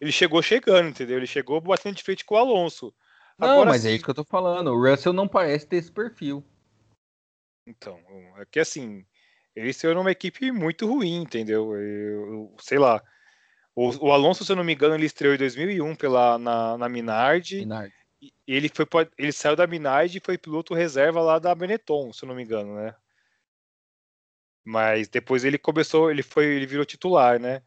ele 0.00 0.12
chegou 0.12 0.42
chegando, 0.42 0.88
entendeu? 0.88 1.16
Ele 1.16 1.26
chegou 1.26 1.60
batendo 1.60 1.96
de 1.96 2.02
frente 2.02 2.24
com 2.24 2.34
o 2.34 2.38
Alonso. 2.38 2.94
Não, 3.38 3.50
Agora, 3.50 3.70
mas 3.70 3.84
é 3.84 3.88
assim... 3.88 3.88
é 3.88 3.96
isso 3.96 4.04
que 4.04 4.10
eu 4.10 4.14
tô 4.14 4.24
falando. 4.24 4.68
O 4.68 4.90
Russell 4.90 5.12
não 5.12 5.28
parece 5.28 5.66
ter 5.66 5.76
esse 5.76 5.92
perfil. 5.92 6.44
Então, 7.66 7.98
é 8.38 8.44
que 8.46 8.60
assim, 8.60 9.04
eles 9.54 9.82
eram 9.82 10.02
uma 10.02 10.12
equipe 10.12 10.52
muito 10.52 10.86
ruim, 10.86 11.22
entendeu? 11.22 11.74
Eu, 11.74 12.32
eu, 12.32 12.56
sei 12.60 12.78
lá. 12.78 13.02
O, 13.74 14.06
o, 14.06 14.12
Alonso, 14.12 14.44
se 14.44 14.52
eu 14.52 14.56
não 14.56 14.64
me 14.64 14.72
engano, 14.72 14.94
ele 14.94 15.06
estreou 15.06 15.34
em 15.34 15.38
2001 15.38 15.96
pela, 15.96 16.38
na, 16.38 16.78
na 16.78 16.88
Minardi. 16.88 17.60
Minardi. 17.60 17.94
Ele, 18.46 18.70
foi, 18.70 18.86
ele 19.18 19.32
saiu 19.32 19.56
da 19.56 19.66
Minardi 19.66 20.18
e 20.18 20.24
foi 20.24 20.38
piloto 20.38 20.74
reserva 20.74 21.20
lá 21.20 21.38
da 21.38 21.54
Benetton, 21.54 22.12
se 22.12 22.24
eu 22.24 22.28
não 22.28 22.34
me 22.34 22.42
engano, 22.42 22.74
né? 22.74 22.94
Mas 24.64 25.08
depois 25.08 25.44
ele 25.44 25.58
começou, 25.58 26.10
ele 26.10 26.22
foi, 26.22 26.46
ele 26.46 26.66
virou 26.66 26.84
titular, 26.84 27.38
né? 27.38 27.62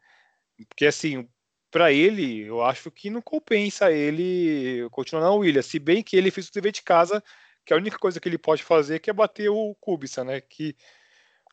Porque 0.68 0.86
assim, 0.86 1.28
para 1.70 1.92
ele, 1.92 2.40
eu 2.40 2.62
acho 2.62 2.90
que 2.90 3.08
não 3.08 3.22
compensa 3.22 3.92
ele 3.92 4.88
continuar 4.90 5.22
na 5.22 5.32
Williams, 5.32 5.66
se 5.66 5.78
bem 5.78 6.02
que 6.02 6.16
ele 6.16 6.30
fez 6.30 6.48
o 6.48 6.52
dever 6.52 6.72
de 6.72 6.82
casa, 6.82 7.22
que 7.64 7.72
a 7.72 7.76
única 7.76 7.98
coisa 7.98 8.18
que 8.18 8.28
ele 8.28 8.38
pode 8.38 8.64
fazer 8.64 8.96
é 8.96 8.98
que 8.98 9.10
é 9.10 9.12
bater 9.12 9.48
o 9.48 9.74
Kubica, 9.80 10.24
né? 10.24 10.40
Que 10.40 10.74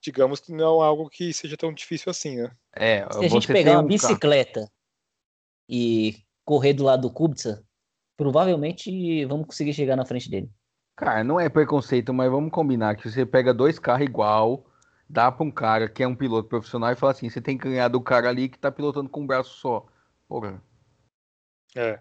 digamos 0.01 0.39
que 0.39 0.51
não 0.51 0.81
é 0.81 0.85
algo 0.85 1.09
que 1.09 1.33
seja 1.33 1.55
tão 1.55 1.71
difícil 1.71 2.09
assim, 2.09 2.37
né? 2.37 2.51
É, 2.75 3.07
se 3.11 3.25
a 3.25 3.27
gente 3.27 3.47
pegar 3.47 3.73
uma 3.73 3.83
um 3.83 3.87
bicicleta 3.87 4.61
carro. 4.61 4.71
e 5.69 6.17
correr 6.43 6.73
do 6.73 6.83
lado 6.83 7.01
do 7.01 7.13
Kubica, 7.13 7.63
provavelmente 8.15 9.25
vamos 9.25 9.45
conseguir 9.45 9.73
chegar 9.73 9.95
na 9.95 10.05
frente 10.05 10.29
dele. 10.29 10.49
Cara, 10.95 11.23
não 11.23 11.39
é 11.39 11.47
preconceito, 11.47 12.11
mas 12.11 12.31
vamos 12.31 12.51
combinar 12.51 12.95
que 12.95 13.07
você 13.07 13.23
pega 13.23 13.53
dois 13.53 13.77
carros 13.77 14.07
igual, 14.07 14.65
dá 15.07 15.31
para 15.31 15.45
um 15.45 15.51
cara 15.51 15.87
que 15.87 16.01
é 16.01 16.07
um 16.07 16.15
piloto 16.15 16.49
profissional 16.49 16.91
e 16.91 16.95
fala 16.95 17.11
assim: 17.11 17.29
você 17.29 17.39
tem 17.39 17.55
que 17.55 17.69
ganhar 17.69 17.87
do 17.87 18.01
cara 18.01 18.29
ali 18.29 18.49
que 18.49 18.57
tá 18.57 18.71
pilotando 18.71 19.07
com 19.07 19.21
um 19.21 19.27
braço 19.27 19.53
só. 19.59 19.85
Porra. 20.27 20.61
É. 21.75 21.99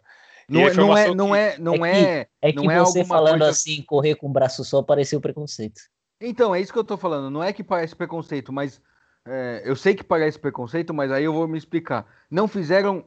Não, 0.48 0.60
é, 0.60 0.74
não 0.74 0.96
é, 0.96 1.14
não 1.14 1.34
é, 1.34 1.58
não 1.58 1.86
é, 1.86 2.00
é, 2.00 2.28
é 2.40 2.52
que, 2.52 2.58
é, 2.58 2.62
que 2.62 2.78
você 2.80 3.04
falando 3.04 3.38
coisa... 3.38 3.48
assim, 3.48 3.82
correr 3.82 4.14
com 4.14 4.28
o 4.28 4.32
braço 4.32 4.64
só 4.64 4.82
pareceu 4.82 5.20
preconceito. 5.20 5.80
Então, 6.20 6.54
é 6.54 6.60
isso 6.60 6.72
que 6.72 6.78
eu 6.78 6.84
tô 6.84 6.96
falando. 6.96 7.30
Não 7.30 7.42
é 7.42 7.52
que 7.52 7.64
parece 7.64 7.94
preconceito, 7.96 8.52
mas 8.52 8.80
é, 9.26 9.62
eu 9.64 9.74
sei 9.74 9.94
que 9.94 10.04
parece 10.04 10.38
preconceito, 10.38 10.94
mas 10.94 11.10
aí 11.10 11.24
eu 11.24 11.32
vou 11.32 11.48
me 11.48 11.58
explicar. 11.58 12.06
Não 12.30 12.46
fizeram. 12.46 13.04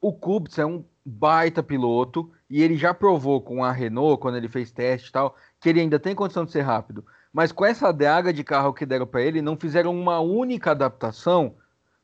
O 0.00 0.12
Kubica 0.12 0.62
é 0.62 0.66
um 0.66 0.84
baita 1.04 1.62
piloto 1.62 2.30
e 2.50 2.60
ele 2.62 2.76
já 2.76 2.92
provou 2.92 3.40
com 3.40 3.62
a 3.62 3.70
Renault, 3.70 4.20
quando 4.20 4.36
ele 4.36 4.48
fez 4.48 4.72
teste 4.72 5.10
e 5.10 5.12
tal, 5.12 5.36
que 5.60 5.68
ele 5.68 5.80
ainda 5.80 5.98
tem 5.98 6.14
condição 6.14 6.44
de 6.44 6.50
ser 6.50 6.62
rápido. 6.62 7.04
Mas 7.32 7.52
com 7.52 7.64
essa 7.64 7.88
adaga 7.88 8.32
de 8.32 8.42
carro 8.42 8.72
que 8.72 8.84
deram 8.84 9.06
para 9.06 9.22
ele, 9.22 9.40
não 9.40 9.56
fizeram 9.56 9.94
uma 9.94 10.18
única 10.18 10.72
adaptação 10.72 11.56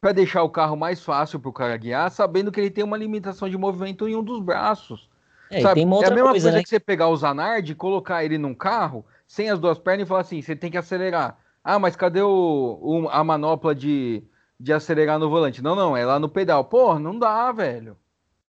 para 0.04 0.12
deixar 0.12 0.42
o 0.42 0.50
carro 0.50 0.76
mais 0.76 1.02
fácil 1.02 1.40
para 1.40 1.48
o 1.48 1.52
cara 1.52 1.74
guiar, 1.78 2.10
sabendo 2.10 2.52
que 2.52 2.60
ele 2.60 2.70
tem 2.70 2.84
uma 2.84 2.94
limitação 2.94 3.48
de 3.48 3.56
movimento 3.56 4.06
em 4.06 4.14
um 4.14 4.22
dos 4.22 4.38
braços. 4.38 5.08
É, 5.50 5.62
sabe? 5.62 5.80
é 5.80 5.84
a 5.84 6.10
mesma 6.10 6.30
coisa, 6.30 6.52
né? 6.52 6.62
que 6.62 6.68
você 6.68 6.78
pegar 6.78 7.08
o 7.08 7.16
Zanardi 7.16 7.72
e 7.72 7.74
colocar 7.74 8.22
ele 8.22 8.36
num 8.36 8.54
carro 8.54 9.02
sem 9.26 9.48
as 9.48 9.58
duas 9.58 9.78
pernas 9.78 10.04
e 10.04 10.08
falar 10.10 10.20
assim: 10.20 10.42
você 10.42 10.54
tem 10.54 10.70
que 10.70 10.76
acelerar. 10.76 11.38
Ah, 11.64 11.78
mas 11.78 11.96
cadê 11.96 12.20
o, 12.20 12.78
o, 12.82 13.08
a 13.08 13.24
manopla 13.24 13.74
de, 13.74 14.22
de 14.60 14.74
acelerar 14.74 15.18
no 15.18 15.30
volante? 15.30 15.62
Não, 15.62 15.74
não, 15.74 15.96
é 15.96 16.04
lá 16.04 16.18
no 16.18 16.28
pedal. 16.28 16.66
Pô, 16.66 16.98
não 16.98 17.18
dá, 17.18 17.50
velho. 17.50 17.96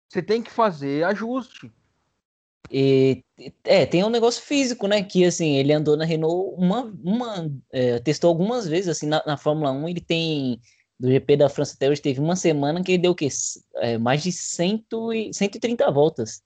Você 0.09 0.21
tem 0.21 0.43
que 0.43 0.51
fazer 0.51 1.05
ajuste. 1.05 1.73
E, 2.73 3.23
é, 3.65 3.87
tem 3.87 4.03
um 4.03 4.11
negócio 4.11 4.43
físico, 4.43 4.87
né? 4.89 5.03
Que 5.03 5.25
assim, 5.25 5.57
ele 5.57 5.73
andou 5.73 5.97
na 5.97 6.05
Renault 6.05 6.55
uma. 6.59 6.93
uma 7.05 7.51
é, 7.73 8.01
testou 8.01 8.29
algumas 8.29 8.67
vezes, 8.67 8.89
assim, 8.89 9.07
na, 9.07 9.23
na, 9.25 9.37
Fórmula 9.37 9.71
1, 9.71 9.89
ele 9.89 10.01
tem. 10.01 10.61
Do 10.99 11.09
GP 11.09 11.37
da 11.37 11.49
França 11.49 11.75
até 11.75 11.91
hoje, 11.91 12.01
teve 12.01 12.21
uma 12.21 12.37
semana 12.37 12.83
que 12.83 12.93
ele 12.93 13.03
deu 13.03 13.13
o 13.13 13.15
quê? 13.15 13.29
É, 13.77 13.99
mais 13.99 14.23
de 14.23 14.33
cento 14.33 15.13
e, 15.13 15.33
130 15.33 15.91
voltas. 15.91 16.43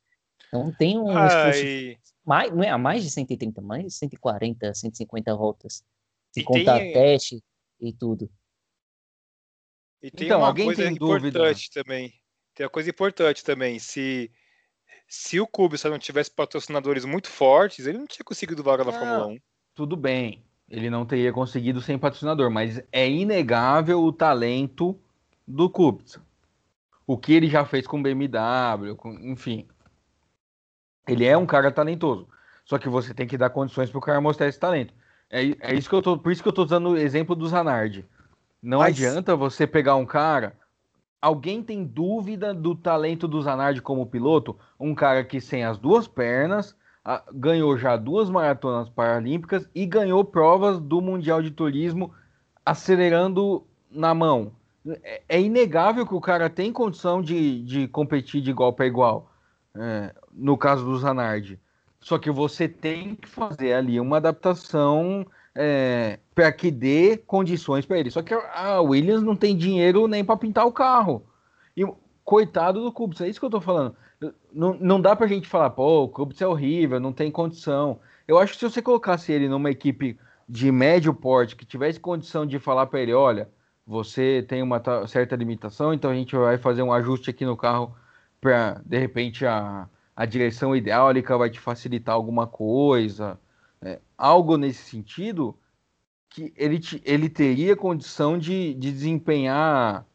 Então 0.49 0.73
tem 0.77 0.99
um 0.99 1.17
Ai. 1.17 1.97
mais, 2.25 2.53
não 2.53 2.63
é 2.65 2.77
mais 2.77 3.05
de 3.05 3.11
130, 3.11 3.61
mais 3.61 3.85
de 3.85 3.91
140, 3.93 4.75
150 4.75 5.37
voltas. 5.37 5.85
Se 6.33 6.41
e 6.41 6.45
contar 6.45 6.79
tem... 6.79 6.93
teste 6.93 7.43
e 7.81 7.93
tudo. 7.93 8.29
E 10.03 10.11
tem 10.11 10.27
então, 10.27 10.41
uma 10.41 10.49
alguém 10.49 10.67
coisa 10.67 10.83
tem 10.83 10.93
importante 10.93 11.31
dúvida? 11.39 11.55
também. 11.75 12.13
Tem 12.55 12.67
uma 12.67 12.71
coisa 12.71 12.91
importante 12.91 13.45
também. 13.45 13.79
Se 13.79 14.31
se 15.07 15.41
o 15.41 15.47
Kubica 15.47 15.91
não 15.91 15.99
tivesse 15.99 16.31
patrocinadores 16.31 17.05
muito 17.05 17.29
fortes, 17.29 17.87
ele 17.87 17.99
não 17.99 18.07
tinha 18.07 18.25
conseguido 18.25 18.63
vaga 18.63 18.85
na 18.85 18.93
Fórmula 18.93 19.27
1. 19.27 19.39
Tudo 19.75 19.97
bem, 19.97 20.45
ele 20.71 20.89
não 20.89 21.05
teria 21.05 21.33
conseguido 21.33 21.81
sem 21.81 21.99
patrocinador, 21.99 22.51
mas 22.51 22.83
é 22.93 23.09
inegável 23.09 24.03
o 24.03 24.13
talento 24.13 24.99
do 25.47 25.69
Kubica. 25.69 26.21
O 27.07 27.19
que 27.19 27.33
ele 27.33 27.49
já 27.49 27.65
fez 27.65 27.87
com 27.87 28.03
BMW, 28.03 28.95
com, 28.97 29.13
enfim. 29.15 29.67
Ele 31.09 31.27
é 31.27 31.37
um 31.37 31.47
cara 31.47 31.73
talentoso. 31.73 32.29
Só 32.65 32.79
que 32.79 32.89
você 32.89 33.13
tem 33.13 33.27
que 33.27 33.37
dar 33.37 33.51
condições 33.51 33.91
para 33.91 33.99
o 33.99 34.03
cara 34.03 34.21
mostrar 34.21 34.47
esse 34.47 34.61
talento. 34.61 34.95
É, 35.29 35.73
é 35.73 35.75
isso 35.75 35.89
que 35.89 35.95
eu 35.95 36.03
tô, 36.03 36.17
por 36.17 36.31
isso 36.31 36.43
que 36.43 36.49
eu 36.49 36.51
estou 36.51 36.65
usando 36.65 36.91
o 36.91 36.97
exemplo 36.97 37.35
do 37.35 37.49
Zanardi. 37.49 38.07
Não 38.63 38.79
mas... 38.79 38.97
adianta 38.97 39.35
você 39.35 39.67
pegar 39.67 39.97
um 39.97 40.07
cara 40.07 40.57
Alguém 41.21 41.63
tem 41.63 41.85
dúvida 41.85 42.55
do 42.55 42.75
talento 42.75 43.29
do 43.29 43.43
Zanardi 43.43 43.83
como 43.83 44.07
piloto? 44.07 44.59
Um 44.79 44.95
cara 44.95 45.23
que 45.23 45.39
sem 45.39 45.65
as 45.65 45.77
duas 45.77 46.09
pernas 46.09 46.75
ganhou 47.33 47.77
já 47.79 47.97
duas 47.97 48.29
maratonas 48.29 48.89
paralímpicas 48.89 49.69
e 49.75 49.87
ganhou 49.87 50.25
provas 50.25 50.79
do 50.79 51.01
Mundial 51.01 51.43
de 51.43 51.51
Turismo 51.51 52.13
acelerando 52.65 53.65
na 53.91 54.15
mão. 54.15 54.53
É, 55.03 55.23
é 55.29 55.41
inegável 55.41 56.07
que 56.07 56.15
o 56.15 56.21
cara 56.21 56.49
tem 56.49 56.73
condição 56.73 57.21
de, 57.23 57.63
de 57.63 57.89
competir 57.89 58.41
de 58.41 58.51
igual 58.51 58.73
para 58.73 58.87
igual, 58.87 59.31
é, 59.75 60.15
no 60.33 60.57
caso 60.57 60.85
do 60.85 60.99
Zanardi. 60.99 61.59
Só 62.01 62.19
que 62.19 62.31
você 62.31 62.69
tem 62.69 63.15
que 63.15 63.29
fazer 63.29 63.75
ali 63.75 64.01
uma 64.01 64.17
adaptação 64.17 65.27
é, 65.55 66.19
para 66.35 66.51
que 66.51 66.71
dê 66.71 67.17
condições 67.17 67.85
para 67.85 67.99
ele. 67.99 68.11
Só 68.11 68.23
que 68.23 68.33
a 68.33 68.81
Williams 68.81 69.23
não 69.23 69.37
tem 69.37 69.57
dinheiro 69.57 70.07
nem 70.07 70.25
para 70.25 70.37
pintar 70.37 70.67
o 70.67 70.73
carro. 70.73 71.23
E 71.77 71.85
coitado 72.25 72.83
do 72.83 72.93
Kubica, 72.93 73.27
é 73.27 73.29
isso 73.29 73.39
que 73.39 73.47
eu 73.47 73.51
tô 73.51 73.61
falando. 73.61 73.95
Não, 74.53 74.75
não 74.75 75.01
dá 75.01 75.17
pra 75.17 75.27
gente 75.27 75.49
falar, 75.49 75.71
pô, 75.71 76.05
o 76.05 76.09
Kubica 76.09 76.45
é 76.45 76.47
horrível, 76.47 77.01
não 77.01 77.13
tem 77.13 77.31
condição. 77.31 78.01
Eu 78.29 78.39
acho 78.39 78.53
que 78.53 78.59
se 78.59 78.71
você 78.71 78.83
colocasse 78.83 79.33
ele 79.33 79.49
numa 79.49 79.71
equipe 79.71 80.19
de 80.49 80.71
médio 80.71 81.15
porte, 81.15 81.57
que 81.57 81.65
tivesse 81.65 81.99
condição 81.99 82.45
de 82.47 82.59
falar 82.59 82.87
para 82.87 83.01
ele, 83.01 83.15
olha, 83.15 83.51
você 83.87 84.45
tem 84.47 84.63
uma 84.63 84.83
certa 85.07 85.37
limitação, 85.37 85.95
então 85.95 86.11
a 86.11 86.15
gente 86.15 86.37
vai 86.37 86.59
fazer 86.59 86.83
um 86.83 86.93
ajuste 86.93 87.31
aqui 87.31 87.45
no 87.45 87.57
carro 87.57 87.95
para, 88.41 88.83
de 88.85 88.99
repente, 88.99 89.47
a, 89.47 89.89
a 90.15 90.27
direção 90.27 90.77
hidráulica 90.77 91.39
vai 91.39 91.51
te 91.51 91.61
facilitar 91.61 92.15
alguma 92.15 92.47
coisa 92.47 93.39
é, 93.83 94.01
algo 94.17 94.57
nesse 94.57 94.83
sentido, 94.91 95.59
que 96.29 96.53
ele, 96.57 96.81
ele 97.05 97.29
teria 97.29 97.77
condição 97.77 98.39
de, 98.39 98.75
de 98.75 98.93
desempenhar 98.93 100.07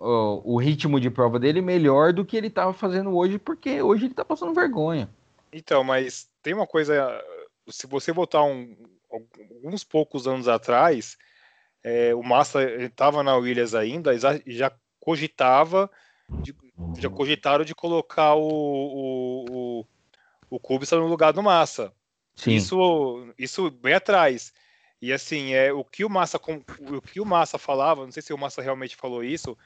o 0.00 0.56
ritmo 0.56 0.98
de 0.98 1.10
prova 1.10 1.38
dele 1.38 1.60
melhor 1.60 2.12
do 2.12 2.24
que 2.24 2.36
ele 2.36 2.46
estava 2.46 2.72
fazendo 2.72 3.14
hoje, 3.14 3.38
porque 3.38 3.82
hoje 3.82 4.04
ele 4.04 4.12
está 4.12 4.24
passando 4.24 4.54
vergonha. 4.54 5.10
Então, 5.52 5.84
mas 5.84 6.28
tem 6.42 6.54
uma 6.54 6.66
coisa, 6.66 7.22
se 7.68 7.86
você 7.86 8.10
voltar 8.12 8.42
um, 8.42 8.74
alguns 9.10 9.84
poucos 9.84 10.26
anos 10.26 10.48
atrás, 10.48 11.18
é, 11.84 12.14
o 12.14 12.22
Massa 12.22 12.62
estava 12.82 13.22
na 13.22 13.36
Williams 13.36 13.74
ainda, 13.74 14.16
já, 14.18 14.40
já 14.46 14.72
cogitava, 14.98 15.90
de, 16.28 16.54
já 16.98 17.10
cogitaram 17.10 17.64
de 17.64 17.74
colocar 17.74 18.34
o, 18.34 18.48
o, 18.48 19.44
o, 19.50 19.86
o 20.48 20.60
Kubica 20.60 20.96
no 20.96 21.06
lugar 21.06 21.32
do 21.32 21.42
Massa. 21.42 21.92
Sim. 22.34 22.52
Isso, 22.52 23.34
isso 23.38 23.70
bem 23.70 23.94
atrás. 23.94 24.52
E 25.00 25.12
assim, 25.12 25.54
é 25.54 25.72
o 25.72 25.82
que 25.82 26.04
o 26.04 26.10
Massa 26.10 26.38
o 26.38 27.00
que 27.00 27.20
o 27.20 27.24
Massa 27.24 27.58
falava, 27.58 28.04
não 28.04 28.12
sei 28.12 28.22
se 28.22 28.32
o 28.32 28.38
Massa 28.38 28.60
realmente 28.60 28.96
falou 28.96 29.24
isso, 29.24 29.56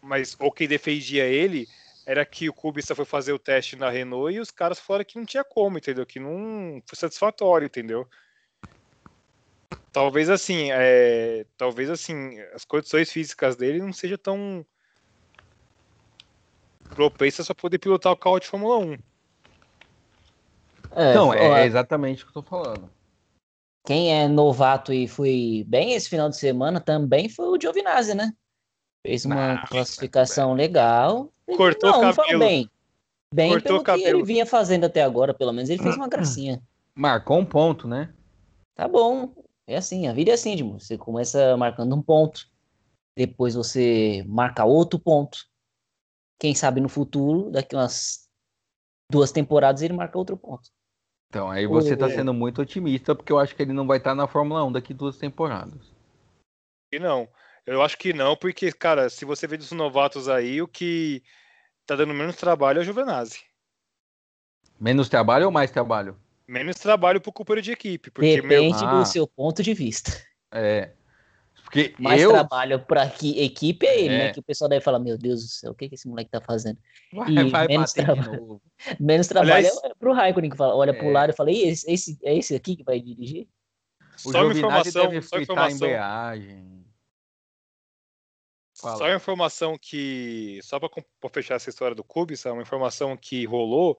mas 0.00 0.34
o 0.40 0.50
que 0.50 0.66
defendia 0.66 1.24
ele 1.24 1.68
era 2.06 2.24
que 2.24 2.48
o 2.48 2.54
Kubica 2.54 2.94
foi 2.94 3.04
fazer 3.04 3.32
o 3.32 3.38
teste 3.38 3.76
na 3.76 3.90
Renault 3.90 4.34
e 4.34 4.40
os 4.40 4.50
caras 4.50 4.80
falaram 4.80 5.04
que 5.04 5.18
não 5.18 5.24
tinha 5.24 5.44
como, 5.44 5.78
entendeu? 5.78 6.04
Que 6.04 6.18
não 6.18 6.82
foi 6.86 6.96
satisfatório, 6.96 7.66
entendeu? 7.66 8.08
Talvez 9.92 10.30
assim, 10.30 10.70
é, 10.72 11.44
talvez 11.56 11.90
assim, 11.90 12.40
as 12.54 12.64
condições 12.64 13.12
físicas 13.12 13.56
dele 13.56 13.78
não 13.78 13.92
seja 13.92 14.16
tão 14.16 14.64
propensas 16.94 17.46
para 17.46 17.54
poder 17.54 17.78
pilotar 17.78 18.12
o 18.12 18.16
carro 18.16 18.40
de 18.40 18.46
Fórmula 18.46 18.78
1. 18.78 18.98
É, 20.94 21.14
não, 21.14 21.32
é, 21.32 21.62
é 21.62 21.66
exatamente 21.66 22.24
o 22.24 22.26
que 22.26 22.36
eu 22.36 22.42
tô 22.42 22.48
falando. 22.48 22.90
Quem 23.84 24.12
é 24.12 24.28
novato 24.28 24.92
e 24.92 25.08
foi 25.08 25.64
bem 25.66 25.92
esse 25.92 26.08
final 26.08 26.28
de 26.28 26.36
semana 26.36 26.80
também 26.80 27.28
foi 27.28 27.46
o 27.48 27.60
Giovinazzi, 27.60 28.14
né? 28.14 28.32
Fez 29.04 29.24
uma 29.24 29.54
não, 29.54 29.64
classificação 29.64 30.54
legal. 30.54 31.32
Cortou 31.56 31.90
não, 31.90 31.98
o 31.98 32.14
cabelo. 32.14 32.38
bem. 32.38 32.70
Bem 33.34 33.50
Cortou 33.50 33.82
pelo 33.82 33.98
que 33.98 34.04
ele 34.04 34.22
vinha 34.22 34.46
fazendo 34.46 34.84
até 34.84 35.02
agora, 35.02 35.34
pelo 35.34 35.52
menos 35.52 35.68
ele 35.68 35.82
fez 35.82 35.96
uma 35.96 36.08
gracinha. 36.08 36.62
Marcou 36.94 37.38
um 37.38 37.44
ponto, 37.44 37.88
né? 37.88 38.12
Tá 38.74 38.86
bom. 38.86 39.34
É 39.66 39.76
assim, 39.76 40.06
a 40.06 40.12
vida 40.12 40.30
é 40.30 40.34
assim, 40.34 40.54
Dimo. 40.54 40.78
Você 40.78 40.98
começa 40.98 41.56
marcando 41.56 41.96
um 41.96 42.02
ponto, 42.02 42.46
depois 43.16 43.54
você 43.54 44.22
marca 44.28 44.64
outro 44.64 44.98
ponto. 44.98 45.38
Quem 46.38 46.54
sabe 46.54 46.80
no 46.80 46.88
futuro, 46.88 47.50
daqui 47.50 47.74
umas 47.74 48.28
duas 49.10 49.32
temporadas, 49.32 49.82
ele 49.82 49.94
marca 49.94 50.18
outro 50.18 50.36
ponto. 50.36 50.70
Então, 51.32 51.50
aí 51.50 51.66
você 51.66 51.94
está 51.94 52.10
sendo 52.10 52.34
muito 52.34 52.60
otimista, 52.60 53.14
porque 53.14 53.32
eu 53.32 53.38
acho 53.38 53.56
que 53.56 53.62
ele 53.62 53.72
não 53.72 53.86
vai 53.86 53.96
estar 53.96 54.10
tá 54.10 54.14
na 54.14 54.26
Fórmula 54.26 54.62
1 54.66 54.72
daqui 54.72 54.92
duas 54.92 55.16
temporadas. 55.16 55.80
não. 57.00 57.26
Eu 57.64 57.80
acho 57.80 57.96
que 57.96 58.12
não, 58.12 58.36
porque, 58.36 58.70
cara, 58.70 59.08
se 59.08 59.24
você 59.24 59.46
vê 59.46 59.56
dos 59.56 59.72
novatos 59.72 60.28
aí, 60.28 60.60
o 60.60 60.68
que 60.68 61.22
tá 61.86 61.96
dando 61.96 62.12
menos 62.12 62.36
trabalho 62.36 62.80
é 62.80 62.82
o 62.82 62.84
Juvenazzi. 62.84 63.40
Menos 64.78 65.08
trabalho 65.08 65.46
ou 65.46 65.50
mais 65.50 65.70
trabalho? 65.70 66.18
Menos 66.46 66.76
trabalho 66.76 67.18
pro 67.18 67.32
companheiro 67.32 67.64
de 67.64 67.72
equipe. 67.72 68.10
Porque, 68.10 68.42
Depende 68.42 68.84
meu... 68.84 68.90
do 68.90 69.00
ah. 69.00 69.04
seu 69.06 69.26
ponto 69.26 69.62
de 69.62 69.72
vista. 69.72 70.12
É. 70.52 70.90
Porque 71.72 71.94
mais 71.98 72.20
eu... 72.20 72.30
trabalho 72.30 72.78
para 72.80 73.08
que 73.08 73.42
equipe 73.42 73.86
é 73.86 74.00
ele, 74.00 74.08
né? 74.10 74.14
é. 74.14 74.18
né? 74.26 74.32
Que 74.34 74.40
o 74.40 74.42
pessoal 74.42 74.68
deve 74.68 74.84
falar, 74.84 74.98
meu 74.98 75.16
Deus 75.16 75.42
do 75.42 75.48
céu, 75.48 75.72
o 75.72 75.74
que, 75.74 75.88
que 75.88 75.94
esse 75.94 76.06
moleque 76.06 76.30
tá 76.30 76.38
fazendo? 76.38 76.78
Vai, 77.10 77.48
vai 77.48 77.66
menos, 77.66 77.92
trabalho 77.96 78.60
menos 79.00 79.26
trabalho 79.26 79.54
Aliás... 79.54 79.80
é 79.84 79.94
pro 79.94 80.12
Raikkonen 80.12 80.50
que 80.50 80.56
fala, 80.56 80.76
olha 80.76 80.90
é. 80.90 80.92
pro 80.92 81.10
lado 81.10 81.30
e 81.30 81.32
fala, 81.32 81.50
esse, 81.50 81.90
esse, 81.90 82.18
é 82.22 82.36
esse 82.36 82.54
aqui 82.54 82.76
que 82.76 82.84
vai 82.84 83.00
dirigir? 83.00 83.48
O 84.22 84.32
só 84.32 84.44
uma 84.44 84.52
informação, 84.52 85.08
deve 85.08 85.22
só 85.22 85.38
informação. 85.38 85.76
embreagem. 85.88 86.84
Fala. 88.78 88.98
Só 88.98 89.04
uma 89.04 89.16
informação 89.16 89.78
que, 89.80 90.60
só 90.62 90.78
para 90.78 90.90
fechar 91.32 91.54
essa 91.54 91.70
história 91.70 91.94
do 91.96 92.04
Kubica, 92.04 92.52
uma 92.52 92.60
informação 92.60 93.16
que 93.16 93.46
rolou 93.46 93.98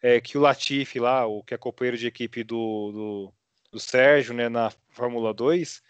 é 0.00 0.20
que 0.20 0.38
o 0.38 0.40
Latifi 0.40 1.00
lá, 1.00 1.26
o 1.26 1.42
que 1.42 1.54
é 1.54 1.58
companheiro 1.58 1.96
de 1.96 2.06
equipe 2.06 2.44
do, 2.44 2.92
do, 2.92 3.34
do 3.72 3.80
Sérgio, 3.80 4.32
né, 4.32 4.48
na 4.48 4.70
Fórmula 4.90 5.34
2, 5.34 5.82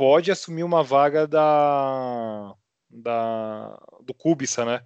pode 0.00 0.30
assumir 0.30 0.62
uma 0.62 0.82
vaga 0.82 1.26
da, 1.26 2.56
da 2.88 3.78
do 4.00 4.14
Kubica, 4.14 4.64
né? 4.64 4.82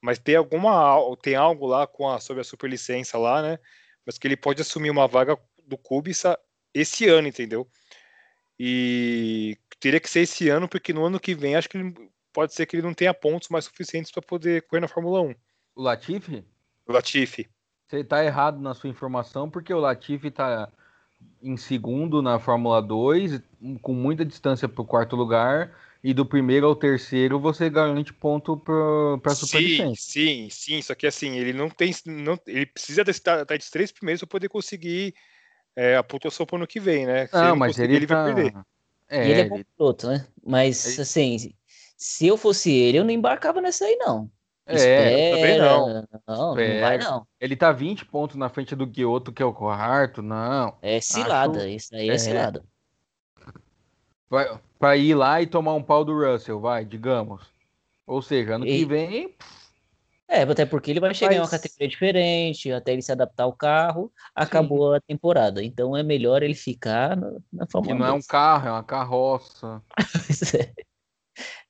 Mas 0.00 0.18
tem 0.18 0.36
alguma 0.36 0.96
tem 1.22 1.34
algo 1.34 1.66
lá 1.66 1.86
com 1.86 2.08
a 2.08 2.18
sobre 2.18 2.40
a 2.40 2.44
superlicença 2.44 3.18
lá, 3.18 3.42
né? 3.42 3.58
Mas 4.06 4.16
que 4.16 4.26
ele 4.26 4.38
pode 4.38 4.62
assumir 4.62 4.88
uma 4.88 5.06
vaga 5.06 5.38
do 5.66 5.76
Kubica 5.76 6.38
esse 6.72 7.06
ano, 7.06 7.28
entendeu? 7.28 7.68
E 8.58 9.58
teria 9.78 10.00
que 10.00 10.08
ser 10.08 10.20
esse 10.20 10.48
ano, 10.48 10.66
porque 10.66 10.94
no 10.94 11.04
ano 11.04 11.20
que 11.20 11.34
vem 11.34 11.56
acho 11.56 11.68
que 11.68 11.76
ele, 11.76 11.94
pode 12.32 12.54
ser 12.54 12.64
que 12.64 12.76
ele 12.76 12.86
não 12.86 12.94
tenha 12.94 13.12
pontos 13.12 13.50
mais 13.50 13.66
suficientes 13.66 14.10
para 14.10 14.22
poder 14.22 14.62
correr 14.62 14.80
na 14.80 14.88
Fórmula 14.88 15.20
1. 15.20 15.34
O 15.74 15.82
Latifi? 15.82 16.42
O 16.86 16.92
Latifi. 16.92 17.50
Você 17.86 17.98
está 17.98 18.24
errado 18.24 18.62
na 18.62 18.72
sua 18.72 18.88
informação, 18.88 19.50
porque 19.50 19.74
o 19.74 19.78
Latifi 19.78 20.28
está 20.28 20.72
em 21.42 21.56
segundo 21.56 22.22
na 22.22 22.38
Fórmula 22.38 22.80
2, 22.80 23.40
com 23.82 23.92
muita 23.92 24.24
distância 24.24 24.68
para 24.68 24.82
o 24.82 24.86
quarto 24.86 25.14
lugar, 25.14 25.72
e 26.02 26.12
do 26.12 26.26
primeiro 26.26 26.66
ao 26.66 26.76
terceiro 26.76 27.40
você 27.40 27.70
garante 27.70 28.12
ponto 28.12 28.56
para 28.56 29.32
a 29.32 29.34
superlicença. 29.34 29.94
Sim, 29.94 30.48
sim, 30.48 30.48
sim. 30.50 30.82
Só 30.82 30.94
que 30.94 31.06
assim, 31.06 31.38
ele 31.38 31.52
não 31.52 31.70
tem. 31.70 31.94
Não, 32.04 32.38
ele 32.46 32.66
precisa 32.66 33.02
estar 33.08 33.40
entre 33.40 33.58
os 33.58 33.70
três 33.70 33.90
primeiros 33.90 34.20
para 34.20 34.28
poder 34.28 34.48
conseguir 34.48 35.14
é, 35.74 35.96
a 35.96 36.02
pontuação 36.02 36.44
para 36.44 36.54
o 36.54 36.58
ano 36.58 36.66
que 36.66 36.78
vem, 36.78 37.06
né? 37.06 37.26
Se 37.26 37.34
não, 37.34 37.50
ele 37.50 37.58
mas 37.58 37.78
ele, 37.78 37.96
ele 37.96 38.06
tá... 38.06 38.22
vai 38.22 38.34
perder. 38.34 38.54
É, 39.08 39.26
e 39.26 39.30
ele 39.30 39.40
é 39.40 39.48
bom 39.48 39.62
piloto, 39.76 40.08
né? 40.08 40.26
Mas 40.44 40.86
ele... 40.86 41.02
assim, 41.02 41.54
se 41.96 42.26
eu 42.26 42.36
fosse 42.36 42.70
ele, 42.70 42.98
eu 42.98 43.04
não 43.04 43.10
embarcava 43.10 43.60
nessa 43.60 43.84
aí, 43.84 43.96
não. 43.96 44.30
É, 44.66 45.30
também 45.30 45.58
não. 45.58 45.88
Não, 45.88 46.06
não 46.26 46.54
vai 46.54 46.98
não. 46.98 47.26
Ele 47.38 47.54
tá 47.54 47.70
20 47.70 48.06
pontos 48.06 48.36
na 48.36 48.48
frente 48.48 48.74
do 48.74 48.86
Guioto, 48.86 49.32
que 49.32 49.42
é 49.42 49.46
o 49.46 49.52
quarto, 49.52 50.22
não. 50.22 50.76
É 50.80 51.00
cilada, 51.00 51.58
Acho... 51.58 51.68
isso 51.68 51.94
aí 51.94 52.08
é, 52.08 52.14
é 52.14 52.18
cilada. 52.18 52.64
Vai, 54.28 54.58
pra 54.78 54.96
ir 54.96 55.14
lá 55.14 55.42
e 55.42 55.46
tomar 55.46 55.74
um 55.74 55.82
pau 55.82 56.04
do 56.04 56.14
Russell, 56.14 56.60
vai, 56.60 56.84
digamos. 56.84 57.42
Ou 58.06 58.22
seja, 58.22 58.56
ano 58.56 58.66
e... 58.66 58.78
que 58.78 58.84
vem. 58.86 59.36
É, 60.26 60.42
até 60.42 60.64
porque 60.64 60.90
ele 60.90 61.00
vai 61.00 61.14
chegar 61.14 61.32
Mas... 61.32 61.36
em 61.36 61.40
uma 61.42 61.50
categoria 61.50 61.86
diferente, 61.86 62.72
até 62.72 62.92
ele 62.92 63.02
se 63.02 63.12
adaptar 63.12 63.44
ao 63.44 63.52
carro, 63.52 64.10
acabou 64.34 64.90
Sim. 64.90 64.96
a 64.96 65.00
temporada. 65.00 65.62
Então 65.62 65.94
é 65.96 66.02
melhor 66.02 66.42
ele 66.42 66.54
ficar 66.54 67.16
na, 67.16 67.30
na 67.52 67.66
Fórmula 67.66 67.94
Que 67.94 68.00
não 68.00 68.10
2. 68.10 68.10
é 68.10 68.12
um 68.18 68.26
carro, 68.26 68.68
é 68.68 68.70
uma 68.72 68.82
carroça. 68.82 69.82
é. 70.58 70.72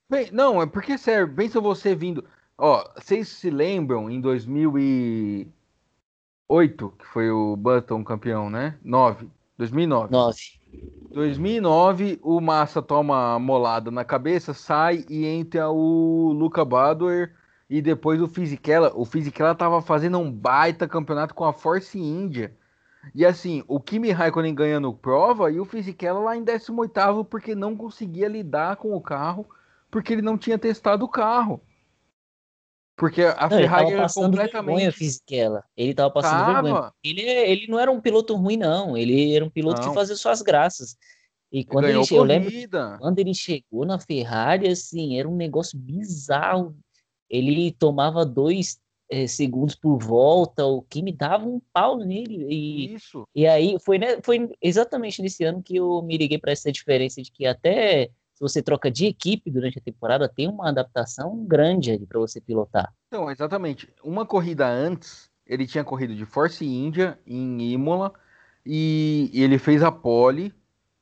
Bem, 0.09 0.31
não, 0.31 0.61
é 0.61 0.65
porque, 0.65 0.97
sério, 0.97 1.33
pensa 1.35 1.59
você 1.59 1.93
vindo. 1.93 2.25
Ó, 2.57 2.83
vocês 2.95 3.27
se 3.27 3.49
lembram 3.49 4.09
em 4.09 4.21
2008, 4.21 6.93
que 6.97 7.05
foi 7.05 7.29
o 7.29 7.55
Button 7.55 8.03
campeão, 8.03 8.49
né? 8.49 8.77
9. 8.83 9.29
2009. 9.57 10.11
9. 10.11 10.37
2009, 11.11 12.19
o 12.21 12.41
Massa 12.41 12.81
toma 12.81 13.39
molada 13.39 13.89
na 13.91 14.03
cabeça, 14.03 14.53
sai 14.53 15.05
e 15.09 15.25
entra 15.25 15.69
o 15.69 16.33
Luca 16.33 16.65
Badoer 16.65 17.33
e 17.69 17.81
depois 17.81 18.21
o 18.21 18.27
Fisichella. 18.27 18.91
O 18.95 19.05
Fisichella 19.05 19.55
tava 19.55 19.81
fazendo 19.81 20.19
um 20.19 20.31
baita 20.31 20.87
campeonato 20.87 21.33
com 21.33 21.45
a 21.45 21.53
Force 21.53 21.97
India. 21.97 22.53
E 23.13 23.25
assim, 23.25 23.63
o 23.67 23.79
Kimi 23.79 24.11
Raikkonen 24.11 24.55
ganhando 24.55 24.93
prova 24.93 25.51
e 25.51 25.59
o 25.59 25.65
Fisichella 25.65 26.19
lá 26.19 26.35
em 26.35 26.43
18 26.43 27.23
porque 27.25 27.53
não 27.53 27.75
conseguia 27.75 28.27
lidar 28.27 28.77
com 28.77 28.95
o 28.95 29.01
carro, 29.01 29.45
porque 29.91 30.13
ele 30.13 30.21
não 30.21 30.37
tinha 30.37 30.57
testado 30.57 31.05
o 31.05 31.09
carro. 31.09 31.61
Porque 32.97 33.23
a 33.23 33.49
não, 33.49 33.57
Ferrari 33.57 33.91
era 33.91 34.07
completamente. 34.09 34.91
Fisichella. 34.93 35.63
Ele 35.75 35.93
tava 35.93 36.11
passando 36.11 36.45
tava. 36.45 36.61
vergonha. 36.61 36.91
Ele, 37.03 37.21
ele 37.21 37.67
não 37.67 37.79
era 37.79 37.91
um 37.91 37.99
piloto 37.99 38.35
ruim, 38.35 38.57
não. 38.57 38.95
Ele 38.95 39.35
era 39.35 39.43
um 39.43 39.49
piloto 39.49 39.81
não. 39.81 39.89
que 39.89 39.93
fazia 39.93 40.15
suas 40.15 40.41
graças. 40.41 40.97
E 41.51 41.63
quando 41.63 41.85
ele, 41.85 41.97
ele 41.97 42.05
chegou, 42.05 42.27
quando 42.99 43.19
ele 43.19 43.33
chegou 43.33 43.85
na 43.85 43.99
Ferrari, 43.99 44.67
assim, 44.67 45.19
era 45.19 45.27
um 45.27 45.35
negócio 45.35 45.77
bizarro. 45.77 46.75
Ele 47.29 47.71
tomava 47.71 48.25
dois 48.25 48.79
é, 49.09 49.27
segundos 49.27 49.75
por 49.75 49.97
volta, 49.97 50.65
o 50.65 50.81
que 50.81 51.01
me 51.01 51.11
dava 51.11 51.45
um 51.45 51.61
pau 51.73 51.97
nele. 51.97 52.45
E, 52.49 52.95
Isso. 52.95 53.27
E 53.35 53.45
aí 53.45 53.77
foi, 53.83 53.97
né, 53.97 54.19
foi 54.23 54.49
exatamente 54.61 55.21
nesse 55.21 55.43
ano 55.43 55.61
que 55.61 55.75
eu 55.75 56.01
me 56.01 56.17
liguei 56.17 56.37
para 56.37 56.51
essa 56.51 56.71
diferença 56.71 57.21
de 57.21 57.31
que 57.31 57.45
até 57.45 58.09
se 58.35 58.41
você 58.41 58.61
troca 58.61 58.91
de 58.91 59.05
equipe 59.05 59.49
durante 59.49 59.79
a 59.79 59.81
temporada, 59.81 60.27
tem 60.27 60.49
uma 60.49 60.67
adaptação 60.67 61.45
grande 61.45 61.97
para 62.05 62.19
você 62.19 62.41
pilotar. 62.41 62.93
Então, 63.07 63.31
exatamente. 63.31 63.87
Uma 64.03 64.25
corrida 64.25 64.67
antes, 64.67 65.31
ele 65.47 65.65
tinha 65.65 65.85
corrido 65.85 66.13
de 66.13 66.25
Force 66.25 66.65
India 66.65 67.17
em 67.25 67.71
Imola 67.71 68.13
e 68.65 69.31
ele 69.33 69.57
fez 69.57 69.81
a 69.81 69.89
pole. 69.89 70.53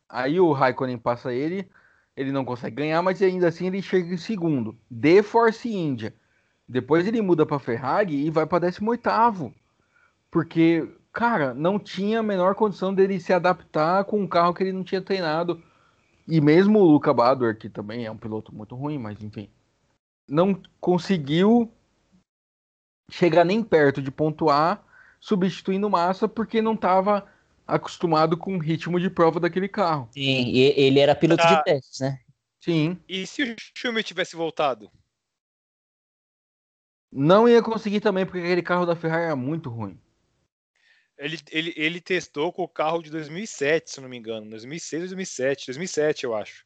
Aí 0.07 0.39
o 0.39 0.51
Raikkonen 0.51 0.99
passa 0.99 1.33
ele, 1.33 1.67
ele 2.15 2.31
não 2.31 2.45
consegue 2.45 2.75
ganhar, 2.75 3.01
mas 3.01 3.19
ainda 3.19 3.47
assim 3.47 3.65
ele 3.65 3.81
chega 3.81 4.13
em 4.13 4.17
segundo, 4.17 4.77
de 4.87 5.23
Force 5.23 5.67
India. 5.67 6.13
Depois 6.69 7.07
ele 7.07 7.19
muda 7.19 7.47
para 7.47 7.57
Ferrari 7.57 8.27
e 8.27 8.29
vai 8.29 8.45
para 8.45 8.67
18º. 8.67 9.51
Porque, 10.29 10.87
cara, 11.11 11.51
não 11.51 11.79
tinha 11.79 12.19
a 12.19 12.23
menor 12.23 12.53
condição 12.53 12.93
dele 12.93 13.19
se 13.19 13.33
adaptar 13.33 14.03
com 14.03 14.21
um 14.21 14.27
carro 14.27 14.53
que 14.53 14.61
ele 14.61 14.71
não 14.71 14.83
tinha 14.83 15.01
treinado 15.01 15.59
e 16.27 16.39
mesmo 16.39 16.79
o 16.79 16.85
Luca 16.85 17.13
Badoer, 17.13 17.57
que 17.57 17.69
também 17.69 18.05
é 18.05 18.11
um 18.11 18.17
piloto 18.17 18.53
muito 18.53 18.75
ruim, 18.75 18.97
mas 18.97 19.21
enfim, 19.21 19.49
não 20.27 20.61
conseguiu 20.79 21.71
chegar 23.09 23.43
nem 23.43 23.63
perto 23.63 24.01
de 24.01 24.09
pontuar, 24.09 24.83
substituindo 25.19 25.89
Massa, 25.89 26.27
porque 26.27 26.61
não 26.61 26.73
estava 26.73 27.27
acostumado 27.67 28.37
com 28.37 28.55
o 28.55 28.59
ritmo 28.59 28.99
de 28.99 29.09
prova 29.09 29.39
daquele 29.39 29.67
carro. 29.67 30.09
Sim, 30.11 30.49
e 30.49 30.59
ele 30.79 30.99
era 30.99 31.15
piloto 31.15 31.43
ah, 31.43 31.55
de 31.55 31.63
testes, 31.63 31.99
né? 31.99 32.19
Sim. 32.59 32.97
E 33.07 33.27
se 33.27 33.43
o 33.43 33.55
Schumi 33.75 34.03
tivesse 34.03 34.35
voltado? 34.35 34.89
Não 37.11 37.47
ia 37.47 37.61
conseguir 37.61 37.99
também, 37.99 38.25
porque 38.25 38.39
aquele 38.39 38.63
carro 38.63 38.85
da 38.85 38.95
Ferrari 38.95 39.25
era 39.25 39.35
muito 39.35 39.69
ruim. 39.69 39.99
Ele, 41.17 41.37
ele, 41.51 41.73
ele 41.75 42.01
testou 42.01 42.51
com 42.51 42.63
o 42.63 42.67
carro 42.67 43.01
de 43.01 43.09
2007, 43.09 43.91
se 43.91 44.01
não 44.01 44.09
me 44.09 44.17
engano. 44.17 44.49
2006, 44.49 45.03
2007. 45.03 45.67
2007, 45.67 46.23
eu 46.23 46.35
acho. 46.35 46.65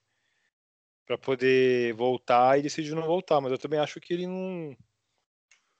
Para 1.05 1.17
poder 1.17 1.93
voltar 1.93 2.57
e 2.57 2.61
decidiu 2.61 2.95
não 2.95 3.03
voltar. 3.03 3.41
Mas 3.41 3.51
eu 3.51 3.57
também 3.57 3.79
acho 3.79 3.99
que 3.99 4.13
ele 4.13 4.27
não. 4.27 4.75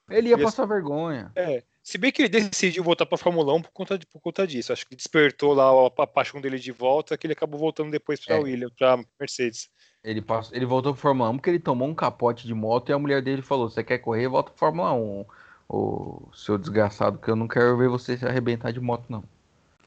Ele 0.10 0.30
ia 0.30 0.36
ele... 0.36 0.44
passar 0.44 0.66
vergonha. 0.66 1.32
É. 1.36 1.64
Se 1.82 1.98
bem 1.98 2.12
que 2.12 2.22
ele 2.22 2.30
decidiu 2.30 2.84
voltar 2.84 3.06
para 3.06 3.18
Fórmula 3.18 3.54
1 3.54 3.62
por 3.62 3.72
conta, 3.72 4.00
por 4.12 4.22
conta 4.22 4.46
disso. 4.46 4.74
Acho 4.74 4.86
que 4.86 4.96
despertou 4.96 5.54
lá 5.54 5.70
a, 5.70 6.04
a 6.04 6.08
paixão 6.08 6.42
dele 6.42 6.60
de 6.60 6.72
volta, 6.72 7.18
que 7.18 7.26
ele 7.26 7.34
acabou 7.34 7.58
voltando 7.60 7.92
depois 7.92 8.24
para 8.24 8.36
é. 8.36 8.40
Williams, 8.40 8.74
para 8.78 9.02
Mercedes. 9.18 9.70
Ele, 10.04 10.22
passou, 10.22 10.56
ele 10.56 10.66
voltou 10.66 10.94
para 10.94 11.02
Fórmula 11.02 11.30
1 11.30 11.38
porque 11.38 11.50
ele 11.50 11.60
tomou 11.60 11.88
um 11.88 11.96
capote 11.96 12.46
de 12.46 12.54
moto 12.54 12.90
e 12.90 12.94
a 12.94 13.00
mulher 13.00 13.22
dele 13.22 13.42
falou: 13.42 13.70
Você 13.70 13.84
quer 13.84 14.00
correr? 14.00 14.28
Volta 14.28 14.52
para 14.52 14.60
Fórmula 14.60 14.94
1 14.94 15.26
o 15.70 16.30
seu 16.34 16.58
desgraçado, 16.58 17.18
que 17.18 17.30
eu 17.30 17.36
não 17.36 17.48
quero 17.48 17.78
ver 17.78 17.90
você 17.90 18.18
se 18.18 18.26
arrebentar 18.26 18.72
de 18.72 18.80
moto, 18.80 19.06
não. 19.10 19.24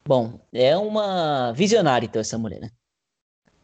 Bom, 0.05 0.39
é 0.53 0.75
uma 0.77 1.51
visionária, 1.53 2.05
então, 2.05 2.19
essa 2.19 2.37
mulher, 2.37 2.59
né? 2.59 2.71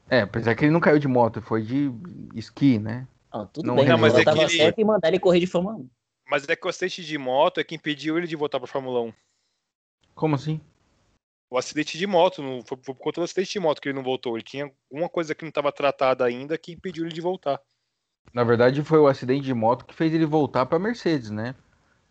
É, 0.09 0.22
apesar 0.22 0.55
que 0.55 0.65
ele 0.65 0.72
não 0.72 0.80
caiu 0.80 0.99
de 0.99 1.07
moto, 1.07 1.41
foi 1.41 1.63
de 1.63 1.91
esqui, 2.34 2.80
né? 2.80 3.07
Ah, 3.32 3.45
tudo 3.45 3.65
não 3.68 3.76
bem, 3.76 3.88
não, 3.88 3.97
mas 3.97 4.13
ela 4.13 4.22
é 4.22 4.26
tava 4.26 4.41
ele... 4.43 4.49
certo 4.49 4.80
e 4.80 4.86
mandar 4.86 5.09
ele 5.09 5.20
correr 5.20 5.39
de 5.39 5.47
Fórmula 5.47 5.76
1. 5.76 5.89
Mas 6.30 6.47
é 6.47 6.55
que 6.55 6.65
o 6.65 6.70
acidente 6.70 7.03
de 7.03 7.18
moto 7.18 7.59
é 7.59 7.63
que 7.63 7.76
impediu 7.76 8.18
ele 8.18 8.28
de 8.28 8.36
voltar 8.36 8.59
pra 8.59 8.68
Fórmula 8.68 9.01
1. 9.01 9.13
Como 10.15 10.36
assim? 10.36 10.61
O 11.49 11.57
acidente 11.57 11.97
de 11.97 12.05
moto, 12.05 12.41
não, 12.41 12.61
foi 12.65 12.78
por 12.78 12.95
conta 12.95 13.22
do 13.22 13.24
acidente 13.24 13.53
de 13.53 13.59
moto 13.59 13.82
que 13.82 13.88
ele 13.88 13.95
não 13.95 14.03
voltou. 14.03 14.36
Ele 14.36 14.43
tinha 14.43 14.72
alguma 14.91 15.07
coisa 15.07 15.34
que 15.34 15.43
não 15.43 15.49
estava 15.49 15.72
tratada 15.72 16.26
ainda 16.26 16.57
que 16.57 16.74
impediu 16.74 17.05
ele 17.05 17.13
de 17.13 17.22
voltar. 17.22 17.61
Na 18.34 18.43
verdade, 18.43 18.84
foi 18.84 18.99
o 18.99 19.07
acidente 19.07 19.45
de 19.45 19.53
moto 19.53 19.86
que 19.86 19.95
fez 19.95 20.13
ele 20.13 20.26
voltar 20.26 20.65
para 20.65 20.80
Mercedes, 20.80 21.30
né? 21.30 21.55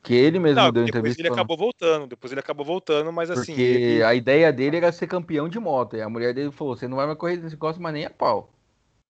Que 0.06 0.14
ele 0.14 0.38
mesmo 0.38 0.60
não, 0.60 0.70
deu 0.70 0.84
depois 0.84 0.88
entrevista. 0.88 1.20
Depois 1.20 1.26
ele 1.26 1.34
acabou 1.34 1.56
voltando, 1.56 2.06
depois 2.06 2.30
ele 2.32 2.38
acabou 2.38 2.64
voltando, 2.64 3.12
mas 3.12 3.28
assim. 3.28 3.46
Porque 3.46 3.60
ele... 3.60 4.02
a 4.04 4.14
ideia 4.14 4.52
dele 4.52 4.76
era 4.76 4.92
ser 4.92 5.08
campeão 5.08 5.48
de 5.48 5.58
moto. 5.58 5.96
E 5.96 6.00
a 6.00 6.08
mulher 6.08 6.32
dele 6.32 6.52
falou: 6.52 6.76
você 6.76 6.86
não 6.86 6.96
vai 6.96 7.06
mais 7.06 7.18
correr 7.18 7.38
nesse 7.38 7.56
negócio, 7.56 7.82
mas 7.82 7.92
nem 7.92 8.04
a 8.04 8.10
pau. 8.10 8.54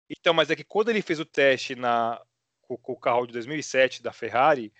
Então, 0.09 0.33
mas 0.33 0.49
é 0.49 0.55
que 0.57 0.65
quando 0.65 0.89
ele 0.89 1.01
fez 1.01 1.17
o 1.17 1.23
teste 1.23 1.75
na, 1.75 2.19
com, 2.59 2.75
com 2.75 2.91
o 2.91 2.99
carro 2.99 3.25
de 3.25 3.31
2007 3.31 4.03
da 4.03 4.11
Ferrari, 4.11 4.73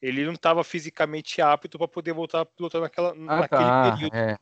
ele 0.00 0.24
não 0.24 0.32
estava 0.32 0.64
fisicamente 0.64 1.42
apto 1.42 1.76
para 1.76 1.86
poder 1.86 2.14
voltar 2.14 2.40
a 2.40 2.46
pilotar 2.46 2.80
naquela, 2.80 3.10
ah, 3.10 3.40
naquele 3.40 3.60
tá, 3.60 3.92
período. 3.92 4.16
É. 4.16 4.38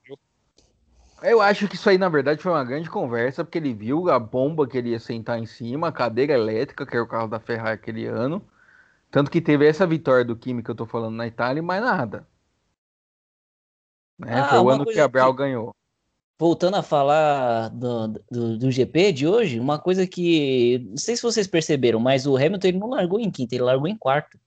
Eu 1.25 1.43
acho 1.43 1.67
que 1.67 1.75
isso 1.75 1.91
aí, 1.91 1.99
na 1.99 2.09
verdade, 2.09 2.41
foi 2.41 2.53
uma 2.53 2.65
grande 2.65 2.89
conversa, 2.89 3.45
porque 3.45 3.59
ele 3.59 3.75
viu 3.75 4.09
a 4.09 4.19
bomba 4.21 4.65
que 4.65 4.79
ele 4.79 4.91
ia 4.91 5.01
sentar 5.01 5.41
em 5.41 5.45
cima, 5.45 5.89
a 5.89 5.93
cadeira 5.93 6.35
elétrica, 6.35 6.87
que 6.87 6.95
era 6.95 7.03
o 7.03 7.09
carro 7.09 7.27
da 7.27 7.41
Ferrari 7.41 7.75
aquele 7.75 8.07
ano. 8.07 8.41
Tanto 9.11 9.31
que 9.31 9.41
teve 9.41 9.67
essa 9.67 9.87
vitória 9.87 10.25
do 10.25 10.37
Kimi 10.37 10.63
que 10.63 10.71
eu 10.71 10.75
tô 10.75 10.87
falando 10.87 11.17
na 11.17 11.27
Itália 11.27 11.61
e 11.61 11.63
mais 11.63 11.83
nada. 11.83 12.27
Né? 14.19 14.35
Ah, 14.35 14.49
foi 14.49 14.59
o 14.59 14.69
ano 14.69 14.85
que 14.85 14.95
Gabriel 14.95 15.33
que... 15.33 15.39
ganhou. 15.39 15.75
Voltando 16.39 16.77
a 16.77 16.83
falar 16.83 17.69
do, 17.69 18.09
do, 18.31 18.59
do, 18.59 18.71
GP 18.71 19.13
de 19.13 19.27
hoje, 19.27 19.61
uma 19.61 19.79
coisa 19.79 20.07
que. 20.07 20.79
Não 20.89 20.97
sei 20.97 21.17
se 21.17 21.23
vocês 21.23 21.47
perceberam, 21.47 22.01
mas 22.01 22.27
o 22.27 22.37
Hamilton 22.37 22.69
ele 22.69 22.79
não 22.79 22.91
largou 22.91 23.21
em 23.21 23.31
quinta, 23.31 23.55
ele 23.55 23.65
largou 23.65 23.87
em 23.87 23.97
quarto. 23.97 24.39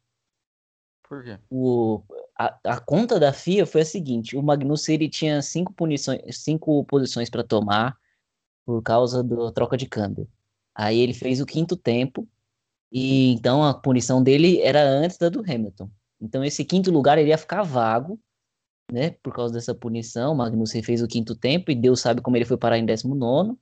Por 1.07 1.23
quê? 1.23 1.37
O, 1.51 2.01
a, 2.37 2.57
a 2.63 2.79
conta 2.79 3.19
da 3.19 3.31
FIA 3.31 3.65
foi 3.65 3.81
a 3.81 3.85
seguinte: 3.85 4.35
o 4.35 4.41
Magnussen 4.41 4.95
ele 4.95 5.09
tinha 5.09 5.41
cinco, 5.41 5.71
punições, 5.73 6.21
cinco 6.31 6.83
posições 6.85 7.29
para 7.29 7.43
tomar 7.43 7.95
por 8.65 8.81
causa 8.81 9.23
da 9.23 9.51
troca 9.51 9.77
de 9.77 9.87
câmbio. 9.87 10.27
Aí 10.73 10.99
ele 10.99 11.13
fez 11.13 11.39
o 11.41 11.45
quinto 11.45 11.75
tempo, 11.75 12.27
e 12.93 13.33
então 13.33 13.63
a 13.63 13.73
punição 13.73 14.23
dele 14.23 14.61
era 14.61 14.81
antes 14.81 15.17
da 15.17 15.29
do 15.29 15.39
Hamilton. 15.41 15.89
Então 16.21 16.43
esse 16.45 16.63
quinto 16.63 16.91
lugar 16.91 17.17
ele 17.17 17.29
ia 17.29 17.37
ficar 17.37 17.63
vago, 17.63 18.19
né? 18.91 19.11
Por 19.23 19.33
causa 19.33 19.53
dessa 19.53 19.73
punição. 19.73 20.35
Magnussen 20.35 20.83
fez 20.83 21.01
o 21.01 21.07
quinto 21.07 21.35
tempo 21.35 21.71
e 21.71 21.75
Deus 21.75 21.99
sabe 21.99 22.21
como 22.21 22.37
ele 22.37 22.45
foi 22.45 22.57
parar 22.57 22.77
em 22.77 22.85
19. 22.85 23.57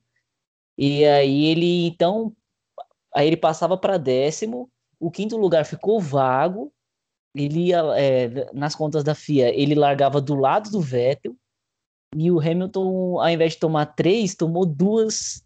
E 0.76 1.04
aí 1.06 1.46
ele 1.46 1.86
então. 1.86 2.36
Aí 3.14 3.26
ele 3.26 3.36
passava 3.36 3.76
para 3.76 3.98
décimo, 3.98 4.70
o 4.98 5.10
quinto 5.10 5.36
lugar 5.36 5.66
ficou 5.66 6.00
vago 6.00 6.72
ele 7.34 7.68
ia, 7.68 7.80
é, 7.96 8.52
nas 8.52 8.74
contas 8.74 9.02
da 9.02 9.14
FIA, 9.14 9.48
ele 9.54 9.74
largava 9.74 10.20
do 10.20 10.34
lado 10.34 10.70
do 10.70 10.80
Vettel 10.80 11.34
e 12.14 12.30
o 12.30 12.38
Hamilton, 12.38 13.20
ao 13.20 13.28
invés 13.28 13.54
de 13.54 13.58
tomar 13.58 13.86
três, 13.86 14.34
tomou 14.34 14.66
duas, 14.66 15.42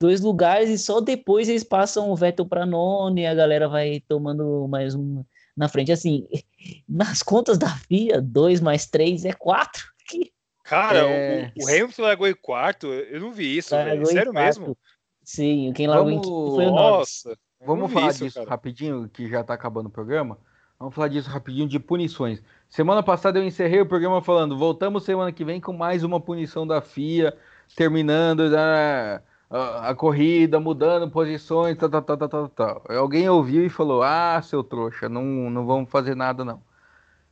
dois 0.00 0.20
lugares 0.20 0.70
e 0.70 0.78
só 0.78 1.00
depois 1.00 1.48
eles 1.48 1.62
passam 1.62 2.10
o 2.10 2.16
Vettel 2.16 2.46
para 2.46 2.64
nono 2.64 3.18
e 3.18 3.26
a 3.26 3.34
galera 3.34 3.68
vai 3.68 4.02
tomando 4.08 4.66
mais 4.66 4.94
um 4.94 5.22
na 5.56 5.68
frente. 5.68 5.92
Assim, 5.92 6.26
nas 6.88 7.22
contas 7.22 7.58
da 7.58 7.68
FIA, 7.68 8.20
dois 8.20 8.60
mais 8.60 8.86
três 8.86 9.24
é 9.24 9.32
quatro. 9.32 9.84
Cara, 10.64 11.00
é... 11.00 11.52
o, 11.56 11.64
o, 11.64 11.68
Hamilton 11.68 12.02
largou 12.02 12.28
em 12.28 12.34
quarto, 12.34 12.86
eu 12.86 13.20
não 13.20 13.32
vi 13.32 13.58
isso, 13.58 13.70
sério 13.70 14.32
mesmo? 14.32 14.76
Sim, 15.22 15.72
quem 15.74 15.86
largou 15.86 16.06
Vamos... 16.06 16.26
em 16.26 16.30
quinto 16.30 16.54
foi 16.54 16.66
o 16.66 16.70
Nossa, 16.70 17.38
Vamos 17.66 17.92
falar 17.92 18.10
isso, 18.10 18.24
disso 18.24 18.38
cara. 18.38 18.50
rapidinho, 18.50 19.08
que 19.12 19.28
já 19.28 19.44
tá 19.44 19.52
acabando 19.52 19.86
o 19.86 19.90
programa. 19.90 20.38
Vamos 20.78 20.94
falar 20.94 21.08
disso 21.08 21.28
rapidinho 21.28 21.68
de 21.68 21.78
punições. 21.78 22.42
Semana 22.70 23.02
passada 23.02 23.38
eu 23.38 23.44
encerrei 23.44 23.80
o 23.80 23.86
programa 23.86 24.22
falando, 24.22 24.56
voltamos 24.56 25.04
semana 25.04 25.30
que 25.30 25.44
vem 25.44 25.60
com 25.60 25.74
mais 25.74 26.02
uma 26.02 26.18
punição 26.18 26.66
da 26.66 26.80
FIA, 26.80 27.36
terminando 27.76 28.48
né, 28.48 29.20
a, 29.50 29.90
a, 29.90 29.94
corrida, 29.94 30.60
mudando 30.60 31.10
posições, 31.10 31.76
tal, 31.76 31.90
tal, 31.90 32.02
tal, 32.02 32.28
tal, 32.28 32.48
tal. 32.48 32.84
Alguém 32.88 33.28
ouviu 33.28 33.66
e 33.66 33.68
falou, 33.68 34.02
ah, 34.02 34.40
seu 34.40 34.62
trouxa, 34.62 35.08
não, 35.08 35.22
não 35.50 35.66
vamos 35.66 35.90
fazer 35.90 36.14
nada 36.14 36.44
não. 36.44 36.62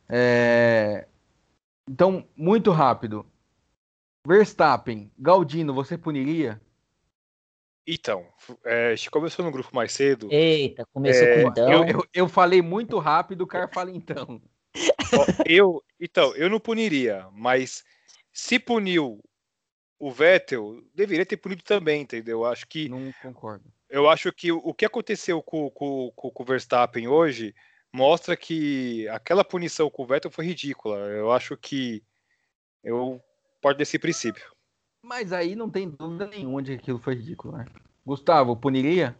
É... 0.09 1.07
Então, 1.89 2.27
muito 2.35 2.71
rápido. 2.71 3.25
Verstappen, 4.27 5.09
Galdino, 5.17 5.73
você 5.73 5.97
puniria? 5.97 6.61
Então, 7.87 8.23
é, 8.65 8.91
a 8.91 8.95
gente 8.95 9.09
começou 9.09 9.43
no 9.43 9.51
grupo 9.51 9.73
mais 9.73 9.91
cedo. 9.93 10.27
Eita, 10.29 10.85
começou 10.93 11.25
é, 11.25 11.41
com 11.41 11.49
então. 11.49 11.71
Eu, 11.71 11.85
eu, 11.85 12.07
eu, 12.13 12.29
falei 12.29 12.61
muito 12.61 12.99
rápido, 12.99 13.41
o 13.41 13.47
cara 13.47 13.67
fala 13.67 13.89
então. 13.89 14.39
eu, 15.47 15.83
então, 15.99 16.35
eu 16.35 16.49
não 16.49 16.59
puniria, 16.59 17.25
mas 17.31 17.83
se 18.31 18.59
puniu 18.59 19.19
o 19.99 20.11
Vettel, 20.11 20.81
deveria 20.95 21.25
ter 21.25 21.37
punido 21.37 21.61
também, 21.61 22.01
entendeu? 22.01 22.45
Acho 22.45 22.65
que. 22.65 22.87
Não 22.87 23.11
concordo. 23.21 23.65
Eu 23.89 24.09
acho 24.09 24.31
que 24.31 24.51
o 24.51 24.73
que 24.73 24.85
aconteceu 24.85 25.41
com, 25.41 25.69
com, 25.71 26.11
com 26.15 26.43
o 26.43 26.45
Verstappen 26.45 27.07
hoje 27.07 27.53
mostra 27.91 28.37
que 28.37 29.07
aquela 29.09 29.43
punição 29.43 29.89
com 29.89 30.03
o 30.03 30.05
Vettel 30.05 30.31
foi 30.31 30.45
ridícula. 30.45 30.97
Eu 30.97 31.31
acho 31.31 31.57
que 31.57 32.03
eu 32.83 33.21
pode 33.59 33.77
desse 33.77 33.97
princípio. 33.97 34.45
Mas 35.03 35.33
aí 35.33 35.55
não 35.55 35.69
tem 35.69 35.89
dúvida 35.89 36.27
nenhuma 36.27 36.61
de 36.61 36.75
que 36.75 36.81
aquilo 36.81 36.99
foi 36.99 37.15
ridículo, 37.15 37.57
né? 37.57 37.65
Gustavo, 38.05 38.55
puniria? 38.55 39.17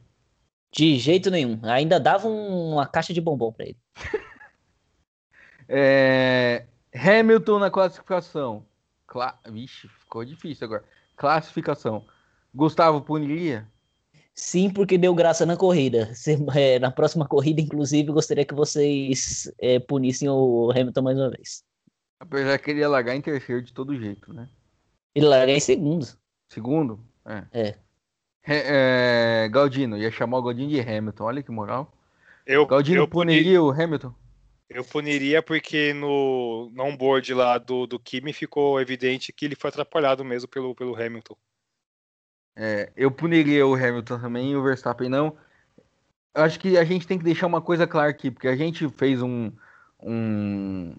De 0.71 0.97
jeito 0.97 1.31
nenhum. 1.31 1.59
Ainda 1.63 1.99
dava 1.99 2.27
um, 2.27 2.73
uma 2.73 2.87
caixa 2.87 3.11
de 3.11 3.19
bombom 3.19 3.51
para 3.51 3.65
ele. 3.65 3.77
é... 5.67 6.67
Hamilton 6.93 7.59
na 7.59 7.71
classificação. 7.71 8.65
Cla... 9.09 9.37
Vixe, 9.49 9.87
ficou 9.87 10.23
difícil 10.23 10.65
agora. 10.65 10.83
Classificação. 11.17 12.05
Gustavo 12.53 13.01
puniria? 13.01 13.67
Sim, 14.35 14.69
porque 14.69 14.97
deu 14.97 15.13
graça 15.13 15.45
na 15.45 15.57
corrida. 15.57 16.13
é, 16.55 16.79
na 16.79 16.91
próxima 16.91 17.27
corrida, 17.27 17.59
inclusive, 17.59 18.11
gostaria 18.11 18.45
que 18.45 18.53
vocês 18.53 19.51
é, 19.59 19.79
punissem 19.79 20.29
o 20.29 20.71
Hamilton 20.71 21.01
mais 21.01 21.17
uma 21.17 21.29
vez. 21.29 21.63
Apesar 22.19 22.57
que 22.59 22.71
ele 22.71 22.81
ia 22.81 22.87
largar 22.87 23.15
em 23.15 23.21
terceiro 23.21 23.61
de 23.63 23.73
todo 23.73 23.99
jeito, 23.99 24.31
né? 24.31 24.47
Ele 25.15 25.25
larga 25.25 25.51
em 25.51 25.59
segundo. 25.59 26.07
Segundo? 26.47 26.99
É. 27.25 27.43
é. 27.51 27.75
é 28.45 29.49
Galdino, 29.49 29.97
ia 29.97 30.11
chamar 30.11 30.37
o 30.37 30.43
Galdino 30.43 30.69
de 30.69 30.79
Hamilton, 30.79 31.23
olha 31.23 31.43
que 31.43 31.51
moral. 31.51 31.91
Eu, 32.45 32.65
Galdino 32.65 33.01
eu 33.01 33.07
puniria 33.07 33.61
o 33.61 33.71
Hamilton? 33.71 34.13
Eu 34.69 34.83
puniria 34.83 35.41
porque 35.41 35.93
no, 35.93 36.69
no 36.71 36.83
onboard 36.83 37.33
lá 37.33 37.57
do, 37.57 37.87
do 37.87 37.99
Kimi 37.99 38.31
ficou 38.31 38.79
evidente 38.79 39.33
que 39.33 39.45
ele 39.45 39.55
foi 39.55 39.69
atrapalhado 39.69 40.23
mesmo 40.23 40.47
pelo, 40.47 40.75
pelo 40.75 40.95
Hamilton. 40.95 41.35
É, 42.55 42.91
eu 42.95 43.09
puniria 43.09 43.65
o 43.65 43.73
Hamilton 43.73 44.19
também 44.19 44.51
e 44.51 44.55
o 44.55 44.63
Verstappen 44.63 45.09
não. 45.09 45.35
Acho 46.33 46.59
que 46.59 46.77
a 46.77 46.83
gente 46.83 47.07
tem 47.07 47.17
que 47.17 47.23
deixar 47.23 47.47
uma 47.47 47.61
coisa 47.61 47.87
clara 47.87 48.09
aqui, 48.09 48.29
porque 48.29 48.47
a 48.47 48.55
gente 48.55 48.87
fez 48.89 49.21
um, 49.21 49.51
um 50.01 50.95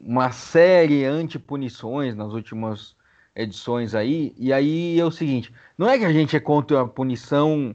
uma 0.00 0.32
série 0.32 1.04
anti-punições 1.04 2.16
nas 2.16 2.32
últimas 2.32 2.96
edições 3.34 3.94
aí, 3.94 4.34
e 4.36 4.52
aí 4.52 4.98
é 4.98 5.04
o 5.04 5.10
seguinte, 5.10 5.52
não 5.76 5.88
é 5.88 5.98
que 5.98 6.04
a 6.04 6.12
gente 6.12 6.34
é 6.34 6.40
contra 6.40 6.80
a 6.80 6.88
punição 6.88 7.74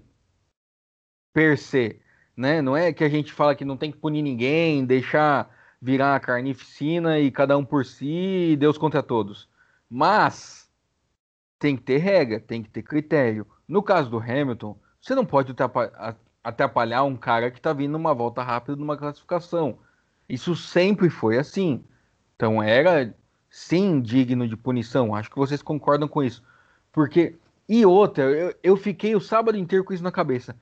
per 1.33 1.57
se, 1.57 2.01
né? 2.35 2.61
Não 2.61 2.75
é 2.75 2.91
que 2.91 3.03
a 3.03 3.09
gente 3.09 3.31
fala 3.31 3.55
que 3.55 3.65
não 3.65 3.77
tem 3.77 3.91
que 3.91 3.97
punir 3.97 4.21
ninguém, 4.21 4.85
deixar 4.85 5.49
virar 5.81 6.15
a 6.15 6.19
carnificina 6.19 7.19
e 7.19 7.29
cada 7.31 7.57
um 7.57 7.63
por 7.63 7.85
si 7.85 8.55
Deus 8.59 8.77
contra 8.77 9.03
todos. 9.03 9.47
Mas 9.89 10.69
tem 11.59 11.75
que 11.75 11.83
ter 11.83 11.97
regra, 11.97 12.39
tem 12.39 12.63
que 12.63 12.69
ter 12.69 12.83
critério. 12.83 13.45
No 13.67 13.81
caso 13.83 14.09
do 14.09 14.19
Hamilton, 14.19 14.77
você 14.99 15.13
não 15.15 15.25
pode 15.25 15.53
atrapalhar 16.43 17.03
um 17.03 17.15
cara 17.15 17.51
que 17.51 17.59
está 17.59 17.71
vindo 17.73 17.91
numa 17.91 18.13
volta 18.13 18.41
rápida 18.43 18.75
numa 18.75 18.97
classificação. 18.97 19.77
Isso 20.27 20.55
sempre 20.55 21.09
foi 21.09 21.37
assim. 21.37 21.83
Então 22.35 22.61
era 22.61 23.15
sim 23.49 24.01
digno 24.01 24.47
de 24.47 24.57
punição. 24.57 25.15
Acho 25.15 25.29
que 25.29 25.37
vocês 25.37 25.61
concordam 25.61 26.07
com 26.07 26.23
isso. 26.23 26.43
Porque. 26.91 27.35
E 27.67 27.83
outra, 27.83 28.23
eu, 28.25 28.55
eu 28.61 28.77
fiquei 28.77 29.15
o 29.15 29.19
sábado 29.19 29.57
inteiro 29.57 29.83
com 29.83 29.93
isso 29.93 30.03
na 30.03 30.11
cabeça. 30.11 30.55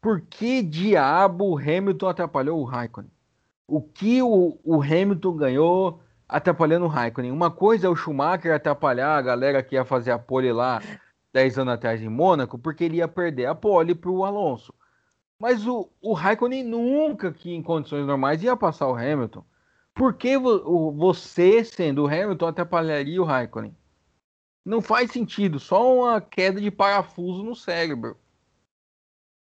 Por 0.00 0.22
que 0.22 0.62
diabo 0.62 1.50
o 1.50 1.58
Hamilton 1.58 2.08
atrapalhou 2.08 2.60
o 2.60 2.64
Raikkonen? 2.64 3.10
O 3.66 3.82
que 3.82 4.22
o, 4.22 4.58
o 4.64 4.82
Hamilton 4.82 5.36
ganhou 5.36 6.02
atrapalhando 6.28 6.86
o 6.86 6.88
Raikkonen? 6.88 7.30
Uma 7.30 7.50
coisa 7.50 7.86
é 7.86 7.90
o 7.90 7.96
Schumacher 7.96 8.54
atrapalhar 8.54 9.16
a 9.16 9.22
galera 9.22 9.62
que 9.62 9.74
ia 9.74 9.84
fazer 9.84 10.10
a 10.10 10.18
pole 10.18 10.52
lá 10.52 10.80
10 11.32 11.58
anos 11.58 11.74
atrás 11.74 12.02
em 12.02 12.08
Mônaco, 12.08 12.58
porque 12.58 12.84
ele 12.84 12.96
ia 12.96 13.08
perder 13.08 13.46
a 13.46 13.54
pole 13.54 13.94
para 13.94 14.10
o 14.10 14.24
Alonso. 14.24 14.72
Mas 15.38 15.66
o, 15.66 15.90
o 16.00 16.12
Raikkonen 16.12 16.64
nunca, 16.64 17.32
que 17.32 17.52
em 17.52 17.62
condições 17.62 18.06
normais, 18.06 18.42
ia 18.42 18.56
passar 18.56 18.88
o 18.88 18.94
Hamilton. 18.94 19.44
Por 19.94 20.14
que 20.14 20.36
você, 20.38 21.64
sendo 21.64 22.04
o 22.04 22.06
Hamilton, 22.06 22.46
atrapalharia 22.46 23.20
o 23.20 23.24
Raikkonen? 23.24 23.76
Não 24.64 24.80
faz 24.80 25.10
sentido, 25.10 25.58
só 25.58 25.94
uma 25.94 26.20
queda 26.20 26.60
de 26.60 26.70
parafuso 26.70 27.42
no 27.42 27.54
cérebro. 27.54 28.16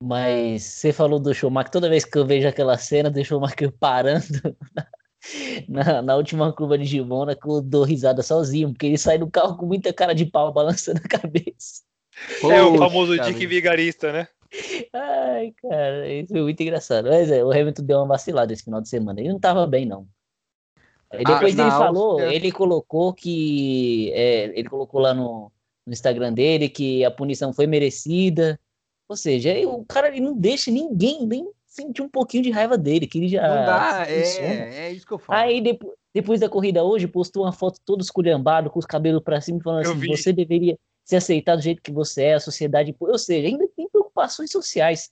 Mas 0.02 0.62
você 0.62 0.92
falou 0.92 1.18
do 1.18 1.34
Schumacher, 1.34 1.70
toda 1.70 1.88
vez 1.88 2.04
que 2.04 2.18
eu 2.18 2.26
vejo 2.26 2.46
aquela 2.46 2.76
cena 2.76 3.10
do 3.10 3.24
Schumacher 3.24 3.72
parando 3.80 4.56
na, 5.68 6.02
na 6.02 6.16
última 6.16 6.52
curva 6.52 6.78
de 6.78 6.84
Gimona, 6.84 7.36
eu 7.46 7.62
dou 7.62 7.84
risada 7.84 8.22
sozinho, 8.22 8.70
porque 8.70 8.86
ele 8.86 8.98
sai 8.98 9.18
do 9.18 9.30
carro 9.30 9.56
com 9.56 9.66
muita 9.66 9.92
cara 9.92 10.14
de 10.14 10.26
pau 10.26 10.52
balançando 10.52 11.00
a 11.04 11.08
cabeça. 11.08 11.82
é 12.42 12.62
o 12.62 12.76
famoso 12.76 13.18
Dick 13.18 13.46
Vigarista, 13.46 14.12
né? 14.12 14.28
Ai, 14.92 15.52
cara, 15.60 16.08
isso 16.08 16.36
é 16.36 16.40
muito 16.40 16.62
engraçado. 16.62 17.08
Mas 17.08 17.30
é, 17.30 17.44
o 17.44 17.50
Hamilton 17.50 17.82
deu 17.82 17.98
uma 17.98 18.06
vacilada 18.06 18.52
esse 18.52 18.64
final 18.64 18.80
de 18.80 18.88
semana. 18.88 19.20
Ele 19.20 19.30
não 19.30 19.40
tava 19.40 19.66
bem, 19.66 19.84
não. 19.84 20.06
E 21.12 21.24
depois 21.24 21.58
ah, 21.58 21.62
ele 21.62 21.70
falou, 21.70 22.20
ele 22.20 22.52
colocou 22.52 23.12
que. 23.12 24.10
É, 24.12 24.58
ele 24.58 24.68
colocou 24.68 25.00
lá 25.00 25.14
no, 25.14 25.52
no, 25.86 25.92
Instagram 25.92 26.32
dele 26.32 26.68
que 26.68 27.04
a 27.04 27.10
punição 27.10 27.52
foi 27.52 27.66
merecida, 27.66 28.58
Ou 29.08 29.16
seja, 29.16 29.52
o 29.68 29.84
cara 29.84 30.08
ele 30.08 30.20
não 30.20 30.36
deixa 30.36 30.70
ninguém 30.70 31.26
nem 31.26 31.48
sentir 31.66 32.02
um 32.02 32.08
pouquinho 32.08 32.42
de 32.42 32.50
raiva 32.50 32.76
dele, 32.76 33.06
que 33.06 33.18
ele 33.18 33.28
já. 33.28 33.42
Não 33.42 33.66
dá, 33.66 34.04
é, 34.08 34.86
é 34.86 34.92
isso 34.92 35.06
que 35.06 35.12
eu 35.12 35.18
falo. 35.18 35.38
Aí 35.38 35.60
depois, 35.60 35.94
depois 36.14 36.40
da 36.40 36.48
corrida 36.48 36.82
hoje, 36.82 37.06
postou 37.06 37.44
uma 37.44 37.52
foto 37.52 37.78
todo 37.84 38.00
esculhambado, 38.00 38.70
com 38.70 38.78
os 38.78 38.86
cabelos 38.86 39.22
para 39.22 39.40
cima, 39.40 39.60
falando 39.62 39.84
eu 39.84 39.90
assim: 39.92 40.00
vi. 40.00 40.08
você 40.08 40.32
deveria 40.32 40.78
se 41.04 41.14
aceitar 41.14 41.56
do 41.56 41.62
jeito 41.62 41.82
que 41.82 41.92
você 41.92 42.22
é, 42.22 42.34
a 42.34 42.40
sociedade. 42.40 42.96
Ou 42.98 43.18
seja, 43.18 43.46
ainda 43.46 43.68
tem 43.76 43.88
preocupações 43.88 44.50
sociais. 44.50 45.10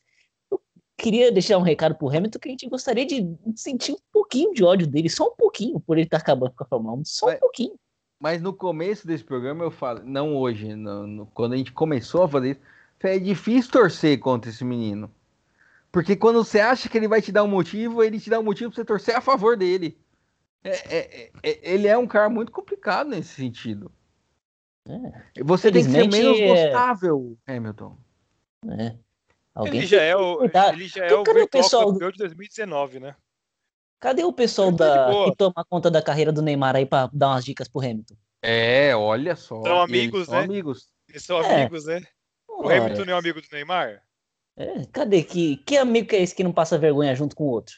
Eu 0.50 0.60
queria 0.96 1.30
deixar 1.30 1.58
um 1.58 1.62
recado 1.62 1.94
pro 1.94 2.08
Hamilton 2.08 2.38
que 2.38 2.48
a 2.48 2.50
gente 2.50 2.68
gostaria 2.68 3.06
de 3.06 3.36
sentir 3.54 3.92
um 3.92 3.98
pouquinho 4.12 4.52
de 4.54 4.64
ódio 4.64 4.86
dele, 4.86 5.08
só 5.08 5.26
um 5.28 5.36
pouquinho, 5.36 5.78
por 5.78 5.96
ele 5.96 6.06
estar 6.06 6.18
tá 6.18 6.22
acabando 6.22 6.52
com 6.56 6.64
a 6.64 6.66
Fórmula 6.66 6.96
1, 6.96 7.04
só 7.04 7.30
um 7.30 7.36
pouquinho. 7.36 7.74
Mas 8.18 8.40
no 8.40 8.54
começo 8.54 9.06
desse 9.06 9.22
programa 9.22 9.62
eu 9.62 9.70
falo, 9.70 10.00
não 10.02 10.34
hoje, 10.34 10.74
no, 10.74 11.06
no, 11.06 11.26
quando 11.26 11.52
a 11.52 11.56
gente 11.56 11.72
começou 11.72 12.22
a 12.22 12.28
fazer 12.28 12.52
isso, 12.52 12.60
é 13.06 13.18
difícil 13.18 13.70
torcer 13.70 14.18
contra 14.18 14.50
esse 14.50 14.64
menino. 14.64 15.10
Porque 15.90 16.16
quando 16.16 16.44
você 16.44 16.58
acha 16.60 16.88
que 16.88 16.98
ele 16.98 17.06
vai 17.06 17.22
te 17.22 17.30
dar 17.30 17.44
um 17.44 17.48
motivo, 17.48 18.02
ele 18.02 18.18
te 18.18 18.28
dá 18.28 18.40
um 18.40 18.42
motivo 18.42 18.70
pra 18.70 18.76
você 18.76 18.84
torcer 18.84 19.16
a 19.16 19.20
favor 19.20 19.56
dele. 19.56 19.96
É, 20.64 20.70
é, 20.70 21.30
é, 21.42 21.72
ele 21.72 21.86
é 21.86 21.96
um 21.96 22.06
cara 22.06 22.28
muito 22.28 22.50
complicado 22.50 23.10
nesse 23.10 23.34
sentido. 23.34 23.92
É. 24.88 25.42
Você 25.44 25.70
tem 25.70 25.84
que 25.84 25.90
ser 25.90 26.08
menos 26.08 26.38
é- 26.38 26.46
gostável, 26.46 27.38
Hamilton. 27.46 27.96
É. 28.78 28.96
Alguém 29.54 29.80
ele 29.80 29.86
já 29.86 30.02
é 30.02 30.16
o, 30.16 30.42
ele 30.42 30.88
já 30.88 31.04
é 31.04 31.14
o 31.14 31.20
o 31.20 31.48
pessoal 31.48 31.92
de 31.92 31.98
2019, 31.98 32.98
né? 32.98 33.14
Cadê 34.00 34.24
o 34.24 34.32
pessoal 34.32 34.72
da, 34.72 35.08
que 35.26 35.36
toma 35.36 35.64
conta 35.68 35.90
da 35.90 36.02
carreira 36.02 36.32
do 36.32 36.42
Neymar 36.42 36.76
aí 36.76 36.84
pra 36.84 37.08
dar 37.12 37.28
umas 37.28 37.44
dicas 37.44 37.68
pro 37.68 37.80
Hamilton? 37.80 38.16
É, 38.42 38.94
olha 38.96 39.36
só. 39.36 39.62
São 39.62 39.80
amigos, 39.80 40.28
né? 40.28 40.34
São 40.34 40.38
amigos. 40.38 40.88
Eles 41.08 41.22
são 41.22 41.42
é. 41.42 41.62
amigos, 41.62 41.86
né? 41.86 42.02
O 42.64 42.70
Hamilton 42.70 43.04
não 43.04 43.14
é 43.14 43.18
amigo 43.18 43.40
do 43.40 43.48
Neymar? 43.52 44.02
É, 44.56 44.86
cadê? 44.92 45.22
Que, 45.22 45.56
que 45.58 45.76
amigo 45.76 46.08
que 46.08 46.16
é 46.16 46.22
esse 46.22 46.34
que 46.34 46.44
não 46.44 46.52
passa 46.52 46.78
vergonha 46.78 47.14
junto 47.14 47.36
com 47.36 47.44
o 47.44 47.50
outro? 47.50 47.76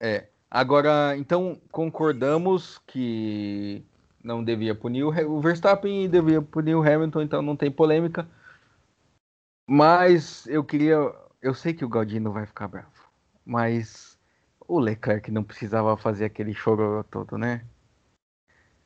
É. 0.00 0.28
Agora, 0.50 1.16
então, 1.16 1.60
concordamos 1.70 2.78
que 2.86 3.84
não 4.22 4.44
devia 4.44 4.74
punir 4.74 5.04
o, 5.04 5.40
Verstappen 5.40 6.04
e 6.04 6.08
devia 6.08 6.40
punir 6.40 6.74
o 6.74 6.82
Hamilton, 6.82 7.22
então 7.22 7.42
não 7.42 7.56
tem 7.56 7.70
polêmica. 7.70 8.28
Mas 9.66 10.46
eu 10.46 10.62
queria. 10.62 10.96
Eu 11.40 11.54
sei 11.54 11.72
que 11.74 11.84
o 11.84 11.88
Galdino 11.88 12.32
vai 12.32 12.46
ficar 12.46 12.68
bravo, 12.68 12.92
mas 13.44 14.18
o 14.68 14.78
Leclerc 14.78 15.30
não 15.30 15.42
precisava 15.42 15.96
fazer 15.96 16.26
aquele 16.26 16.54
choro 16.54 17.04
todo, 17.10 17.36
né? 17.36 17.64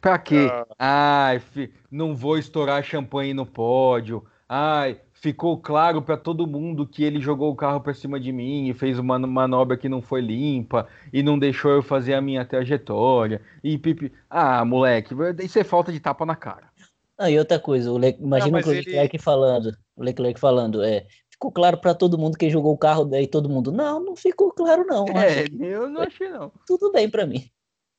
Pra 0.00 0.18
quê? 0.18 0.48
Ah. 0.78 1.26
Ai, 1.28 1.40
fi, 1.40 1.72
não 1.90 2.14
vou 2.14 2.38
estourar 2.38 2.82
champanhe 2.82 3.34
no 3.34 3.44
pódio. 3.44 4.24
Ai, 4.48 5.00
ficou 5.12 5.58
claro 5.58 6.00
para 6.00 6.16
todo 6.16 6.46
mundo 6.46 6.86
que 6.86 7.02
ele 7.02 7.20
jogou 7.20 7.50
o 7.50 7.56
carro 7.56 7.80
para 7.80 7.94
cima 7.94 8.20
de 8.20 8.30
mim 8.30 8.68
e 8.68 8.74
fez 8.74 8.98
uma 8.98 9.18
manobra 9.18 9.76
que 9.76 9.88
não 9.88 10.00
foi 10.00 10.20
limpa 10.20 10.86
e 11.12 11.22
não 11.22 11.38
deixou 11.38 11.72
eu 11.72 11.82
fazer 11.82 12.14
a 12.14 12.20
minha 12.20 12.44
trajetória. 12.44 13.42
E 13.62 13.76
pipi. 13.76 14.12
Ah, 14.30 14.64
moleque, 14.64 15.14
isso 15.42 15.58
é 15.58 15.64
falta 15.64 15.90
de 15.90 15.98
tapa 15.98 16.24
na 16.24 16.36
cara. 16.36 16.70
Ah, 17.18 17.30
e 17.30 17.38
outra 17.38 17.58
coisa, 17.58 17.90
o 17.90 17.98
Le... 17.98 18.16
imagina 18.20 18.60
não, 18.60 18.68
o 18.68 18.70
Leclerc 18.70 19.16
ele... 19.16 19.22
falando, 19.22 19.76
o 19.96 20.02
Leclerc 20.02 20.38
falando, 20.38 20.82
é, 20.82 21.06
ficou 21.30 21.50
claro 21.50 21.78
para 21.78 21.94
todo 21.94 22.18
mundo 22.18 22.36
que 22.36 22.50
jogou 22.50 22.74
o 22.74 22.78
carro 22.78 23.04
daí 23.04 23.26
todo 23.26 23.48
mundo. 23.48 23.72
Não, 23.72 23.98
não 23.98 24.14
ficou 24.14 24.52
claro 24.52 24.84
não. 24.86 25.06
É, 25.08 25.46
eu 25.58 25.88
não 25.88 26.02
achei 26.02 26.28
não. 26.28 26.52
Tudo 26.66 26.92
bem 26.92 27.08
para 27.08 27.26
mim. 27.26 27.50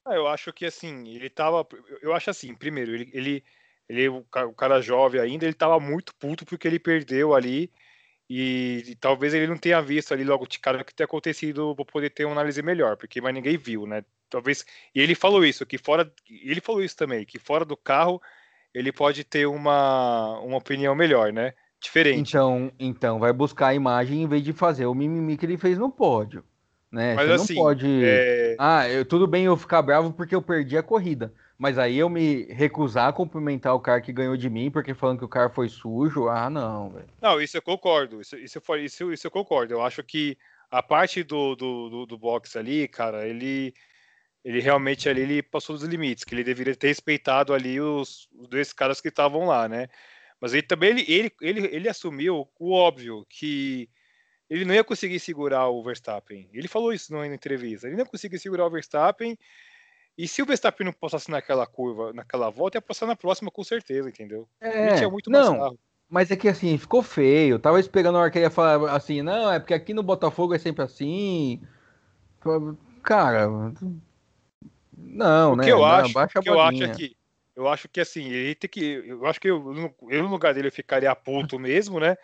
Ah, 0.06 0.16
eu 0.16 0.28
acho 0.28 0.54
que 0.54 0.66
assim, 0.66 1.08
ele 1.10 1.30
tava, 1.30 1.68
eu 2.02 2.14
acho 2.14 2.30
assim, 2.30 2.56
primeiro, 2.56 2.94
ele, 2.94 3.10
ele 3.12 3.44
ele, 3.90 4.08
o 4.10 4.54
cara 4.56 4.82
jovem 4.82 5.22
ainda, 5.22 5.46
ele 5.46 5.54
tava 5.54 5.80
muito 5.80 6.14
puto 6.16 6.46
porque 6.46 6.68
ele 6.68 6.80
perdeu 6.80 7.34
ali. 7.34 7.72
E, 8.30 8.84
e, 8.88 8.96
talvez 8.96 9.34
ele 9.34 9.48
não 9.48 9.58
tenha 9.58 9.82
visto 9.82 10.14
ali 10.14 10.26
logo 10.26 10.46
de 10.46 10.60
cara 10.60 10.82
o 10.82 10.86
que 10.86 10.94
tem 10.94 11.06
acontecido 11.06 11.74
para 11.76 11.86
poder 11.86 12.10
ter 12.10 12.26
uma 12.26 12.34
análise 12.34 12.62
melhor, 12.62 12.98
porque 12.98 13.22
mas 13.22 13.34
ninguém 13.34 13.58
viu, 13.58 13.88
né? 13.88 14.04
Talvez. 14.30 14.66
E 14.94 15.00
ele 15.00 15.16
falou 15.16 15.46
isso, 15.46 15.66
que 15.66 15.78
fora. 15.78 16.12
Ele 16.30 16.60
falou 16.60 16.84
isso 16.84 16.98
também, 16.98 17.26
que 17.26 17.40
fora 17.40 17.64
do 17.64 17.78
carro 17.78 18.22
ele 18.74 18.92
pode 18.92 19.24
ter 19.24 19.46
uma, 19.48 20.40
uma 20.40 20.58
opinião 20.58 20.94
melhor, 20.94 21.32
né? 21.32 21.54
Diferente. 21.80 22.30
Então, 22.30 22.72
então, 22.80 23.20
vai 23.20 23.32
buscar 23.32 23.68
a 23.68 23.74
imagem 23.74 24.24
em 24.24 24.28
vez 24.28 24.44
de 24.44 24.52
fazer 24.52 24.86
o 24.86 24.94
mimimi 24.94 25.38
que 25.38 25.46
ele 25.46 25.58
fez 25.58 25.78
no 25.78 25.90
pódio. 25.90 26.44
Né? 26.92 27.16
Mas 27.16 27.28
Você 27.28 27.34
assim, 27.34 27.56
não 27.56 27.64
pode. 27.64 28.02
É... 28.04 28.56
Ah, 28.60 28.90
eu, 28.90 29.06
tudo 29.06 29.28
bem 29.28 29.46
eu 29.46 29.56
ficar 29.56 29.82
bravo 29.82 30.12
porque 30.12 30.36
eu 30.36 30.42
perdi 30.42 30.78
a 30.78 30.84
corrida. 30.84 31.34
Mas 31.58 31.80
aí 31.80 31.98
eu 31.98 32.08
me 32.08 32.44
recusar 32.54 33.10
a 33.10 33.14
cumprimentar 33.14 33.74
o 33.74 33.80
cara 33.80 34.00
que 34.00 34.14
ganhou 34.14 34.38
de 34.38 34.50
mim 34.50 34.70
porque 34.70 34.94
falando 34.94 35.18
que 35.20 35.26
o 35.26 35.30
cara 35.30 35.50
foi 35.50 35.68
sujo, 35.68 36.28
ah, 36.28 36.50
não, 36.50 36.92
velho. 36.92 37.08
Não, 37.20 37.42
isso 37.42 37.58
eu 37.58 37.62
concordo. 37.62 38.22
Isso, 38.22 38.38
isso, 38.38 38.62
isso, 38.76 39.12
isso 39.12 39.28
eu 39.28 39.32
concordo. 39.32 39.74
Eu 39.74 39.82
acho 39.82 40.04
que 40.04 40.38
a 40.70 40.84
parte 40.84 41.24
do, 41.24 41.56
do, 41.56 41.90
do, 41.90 42.06
do 42.06 42.18
box 42.18 42.56
ali, 42.56 42.88
cara, 42.88 43.28
ele, 43.28 43.74
ele 44.44 44.60
realmente 44.60 45.10
ali 45.10 45.22
ele 45.22 45.42
passou 45.42 45.76
dos 45.76 45.88
limites, 45.88 46.24
que 46.24 46.36
ele 46.36 46.44
deveria 46.44 46.76
ter 46.76 46.90
respeitado 46.90 47.54
ali 47.54 47.82
os, 47.82 48.30
os 48.34 48.48
dois 48.48 48.72
caras 48.72 49.02
que 49.02 49.08
estavam 49.08 49.48
lá, 49.48 49.68
né? 49.68 49.88
Mas 50.40 50.54
ele 50.54 50.62
também 50.62 50.92
ele, 50.92 51.06
ele, 51.08 51.34
ele, 51.42 51.76
ele 51.76 51.90
assumiu 51.90 52.48
o 52.60 52.72
óbvio 52.72 53.26
que 53.28 53.90
ele 54.48 54.64
não 54.64 54.76
ia 54.76 54.84
conseguir 54.84 55.20
segurar 55.20 55.68
o 55.70 55.84
Verstappen. 55.84 56.48
Ele 56.54 56.68
falou 56.68 56.94
isso 56.94 57.12
na 57.12 57.26
entrevista. 57.26 57.88
Ele 57.88 57.96
não 57.96 58.04
ia 58.04 58.10
conseguir 58.10 58.38
segurar 58.38 58.68
o 58.68 58.70
Verstappen 58.70 59.38
e 60.18 60.28
se 60.28 60.42
o 60.42 60.46
Verstappen 60.46 60.86
não 60.86 60.94
passasse 60.94 61.30
naquela 61.30 61.66
curva, 61.68 62.12
naquela 62.12 62.50
volta, 62.50 62.78
ia 62.78 62.82
passar 62.82 63.06
na 63.06 63.16
próxima 63.16 63.52
com 63.52 63.64
certeza, 63.64 64.10
entendeu? 64.10 64.48
É, 64.60 64.96
tinha 64.96 65.10
muito 65.10 65.30
mais 65.30 65.46
não, 65.46 65.60
carro. 65.60 65.80
Mas 66.10 66.32
é 66.32 66.36
que 66.36 66.48
assim, 66.48 66.78
ficou 66.78 67.04
feio. 67.04 67.60
Tava 67.60 67.80
esperando 67.80 68.18
a 68.18 68.22
hora 68.22 68.32
que 68.32 68.38
ele 68.38 68.46
ia 68.46 68.50
falar 68.50 68.96
assim, 68.96 69.22
não, 69.22 69.52
é 69.52 69.60
porque 69.60 69.74
aqui 69.74 69.94
no 69.94 70.02
Botafogo 70.02 70.56
é 70.56 70.58
sempre 70.58 70.84
assim. 70.84 71.62
Cara, 73.04 73.48
não, 74.98 75.54
o 75.54 75.56
né? 75.56 75.66
Que 75.66 75.72
eu 75.72 75.80
não, 75.80 75.86
acho, 75.86 76.14
baixa 76.14 76.40
o 76.40 76.42
que 76.42 76.50
eu 76.50 76.60
acho 76.60 76.84
é 76.84 76.90
que 76.90 77.18
eu 77.58 77.68
acho 77.68 77.90
que 77.90 78.00
assim, 78.00 78.30
ele 78.30 78.54
tem 78.54 78.70
que. 78.70 79.04
Eu 79.08 79.26
acho 79.26 79.42
que 79.42 79.50
eu, 79.50 79.94
eu 80.10 80.24
no 80.24 80.30
lugar 80.30 80.54
dele 80.54 80.68
eu 80.68 80.72
ficaria 80.72 81.14
puto 81.16 81.58
mesmo, 81.58 82.00
né? 82.00 82.16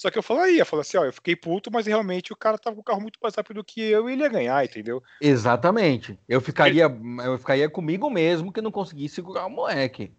Só 0.00 0.10
que 0.10 0.16
eu 0.16 0.22
falaria, 0.22 0.64
falo 0.64 0.80
assim, 0.80 0.96
ó, 0.96 1.04
eu 1.04 1.12
fiquei 1.12 1.36
puto, 1.36 1.70
mas 1.70 1.84
realmente 1.84 2.32
o 2.32 2.36
cara 2.36 2.56
tava 2.56 2.74
com 2.74 2.80
o 2.80 2.84
carro 2.84 3.02
muito 3.02 3.18
mais 3.22 3.34
rápido 3.34 3.56
do 3.56 3.64
que 3.64 3.82
eu 3.82 4.08
e 4.08 4.14
ele 4.14 4.22
ia 4.22 4.30
ganhar, 4.30 4.64
entendeu? 4.64 5.02
Exatamente. 5.20 6.18
Eu 6.26 6.40
ficaria, 6.40 6.86
eu 7.22 7.36
ficaria 7.36 7.68
comigo 7.68 8.08
mesmo 8.08 8.50
que 8.50 8.62
não 8.62 8.72
conseguisse 8.72 9.16
segurar 9.16 9.44
o 9.44 9.50
moleque. 9.50 10.10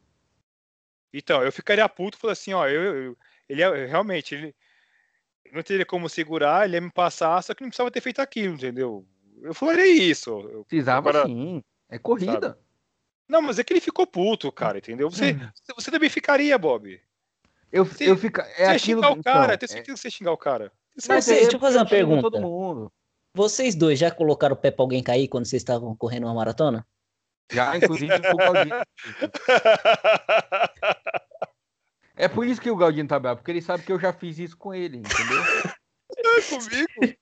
Então, 1.12 1.42
eu 1.42 1.52
ficaria 1.52 1.90
puto, 1.90 2.16
falei 2.16 2.34
assim, 2.34 2.54
ó, 2.54 2.68
eu, 2.68 2.96
eu 2.96 3.18
ele 3.50 3.64
é, 3.64 3.88
realmente, 3.88 4.36
ele 4.36 4.56
não 5.52 5.64
teria 5.64 5.84
como 5.84 6.08
segurar, 6.08 6.64
ele 6.64 6.76
ia 6.76 6.82
me 6.82 6.92
passar, 6.92 7.42
só 7.42 7.56
que 7.56 7.64
não 7.64 7.70
precisava 7.70 7.90
ter 7.90 8.02
feito 8.02 8.22
aquilo, 8.22 8.54
entendeu? 8.54 9.04
Eu 9.42 9.56
falaria 9.56 9.84
isso. 9.92 10.30
Eu, 10.30 10.64
precisava 10.64 11.10
agora, 11.10 11.26
sim, 11.26 11.64
é 11.90 11.98
corrida. 11.98 12.50
Sabe? 12.50 12.60
Não, 13.28 13.42
mas 13.42 13.58
é 13.58 13.64
que 13.64 13.74
ele 13.74 13.82
ficou 13.82 14.06
puto, 14.06 14.52
cara, 14.52 14.78
entendeu? 14.78 15.10
Você, 15.10 15.32
hum. 15.32 15.50
você 15.76 15.90
também 15.90 16.08
ficaria, 16.08 16.56
Bob. 16.56 17.02
Eu, 17.72 17.86
você, 17.86 18.10
eu 18.10 18.18
fico. 18.18 18.42
É 18.42 18.74
você 18.74 18.80
xingar 18.80 19.12
o 19.12 19.24
cara, 19.24 19.54
então, 19.54 19.58
tenho 19.58 19.72
certeza 19.72 19.82
que 19.82 19.98
você 19.98 20.12
xingar 20.12 20.32
o 20.32 20.38
cara. 20.38 20.72
Mas, 21.08 21.28
é, 21.30 21.36
deixa 21.36 21.56
eu 21.56 21.60
fazer 21.60 21.78
uma 21.78 21.86
pergunta. 21.88 22.22
Todo 22.22 22.42
mundo. 22.42 22.92
Vocês 23.34 23.76
dois 23.76 23.98
já 23.98 24.12
colocaram 24.12 24.56
o 24.56 24.58
pé 24.58 24.72
pra 24.72 24.84
alguém 24.84 25.02
cair 25.02 25.28
quando 25.28 25.46
vocês 25.46 25.62
estavam 25.62 25.96
correndo 25.96 26.26
uma 26.26 26.34
maratona? 26.34 26.86
Já, 27.52 27.78
inclusive 27.78 28.14
o 28.14 28.38
Galdino. 28.38 28.76
É 32.16 32.28
por 32.28 32.46
isso 32.46 32.62
que 32.62 32.70
o 32.70 32.76
Galdino 32.76 33.10
tá 33.10 33.18
bravo, 33.18 33.38
porque 33.38 33.50
ele 33.50 33.62
sabe 33.62 33.84
que 33.84 33.92
eu 33.92 34.00
já 34.00 34.14
fiz 34.14 34.38
isso 34.38 34.56
com 34.56 34.74
ele, 34.74 34.98
entendeu? 34.98 35.42
Não, 36.24 36.38
é 36.38 36.42
comigo? 36.42 37.18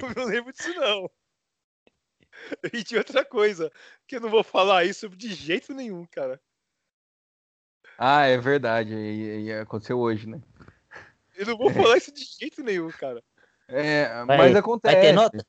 Eu 0.00 0.14
não 0.16 0.24
lembro 0.24 0.52
disso, 0.52 0.72
não. 0.80 1.10
E 2.72 2.82
de 2.82 2.96
outra 2.96 3.24
coisa, 3.24 3.70
que 4.06 4.16
eu 4.16 4.20
não 4.20 4.30
vou 4.30 4.42
falar 4.42 4.84
isso 4.84 5.08
de 5.10 5.34
jeito 5.34 5.74
nenhum, 5.74 6.06
cara. 6.06 6.40
Ah, 7.98 8.26
é 8.26 8.36
verdade. 8.38 8.94
E, 8.94 9.44
e 9.44 9.52
aconteceu 9.52 9.98
hoje, 9.98 10.28
né? 10.28 10.42
Eu 11.36 11.46
não 11.46 11.56
vou 11.56 11.70
é. 11.70 11.74
falar 11.74 11.96
isso 11.96 12.12
de 12.12 12.24
jeito 12.24 12.62
nenhum, 12.62 12.90
cara. 12.90 13.22
É, 13.68 14.24
vai, 14.24 14.38
mas 14.38 14.56
acontece. 14.56 14.94
Vai 14.94 15.02
ter 15.02 15.12
nota? 15.12 15.46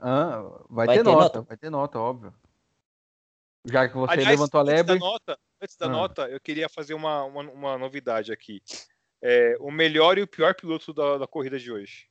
Ah, 0.00 0.42
vai, 0.68 0.86
vai 0.86 0.96
ter, 0.96 1.04
ter 1.04 1.10
nota, 1.10 1.20
nota, 1.20 1.42
vai 1.42 1.56
ter 1.56 1.70
nota, 1.70 1.98
óbvio. 1.98 2.34
Já 3.64 3.88
que 3.88 3.94
você 3.94 4.12
Aliás, 4.12 4.30
levantou 4.30 4.60
a 4.60 4.62
lebre. 4.62 4.92
Antes 4.92 5.00
da 5.00 5.06
nota, 5.06 5.38
antes 5.60 5.76
da 5.76 5.86
ah. 5.86 5.88
nota 5.88 6.28
eu 6.28 6.40
queria 6.40 6.68
fazer 6.68 6.94
uma, 6.94 7.24
uma, 7.24 7.42
uma 7.42 7.78
novidade 7.78 8.32
aqui. 8.32 8.62
É, 9.22 9.56
o 9.60 9.70
melhor 9.70 10.18
e 10.18 10.22
o 10.22 10.26
pior 10.26 10.54
piloto 10.54 10.92
da, 10.92 11.18
da 11.18 11.26
corrida 11.26 11.58
de 11.58 11.70
hoje. 11.72 12.08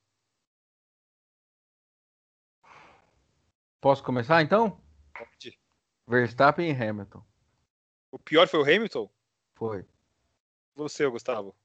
Posso 3.80 4.04
começar 4.04 4.42
então? 4.42 4.82
Pode. 5.18 5.60
Verstappen 6.08 6.70
e 6.70 6.74
Hamilton. 6.74 7.24
O 8.12 8.20
pior 8.20 8.48
foi 8.48 8.60
o 8.60 8.64
Hamilton? 8.64 9.10
Foi. 9.56 9.86
Você, 10.76 11.08
Gustavo. 11.08 11.56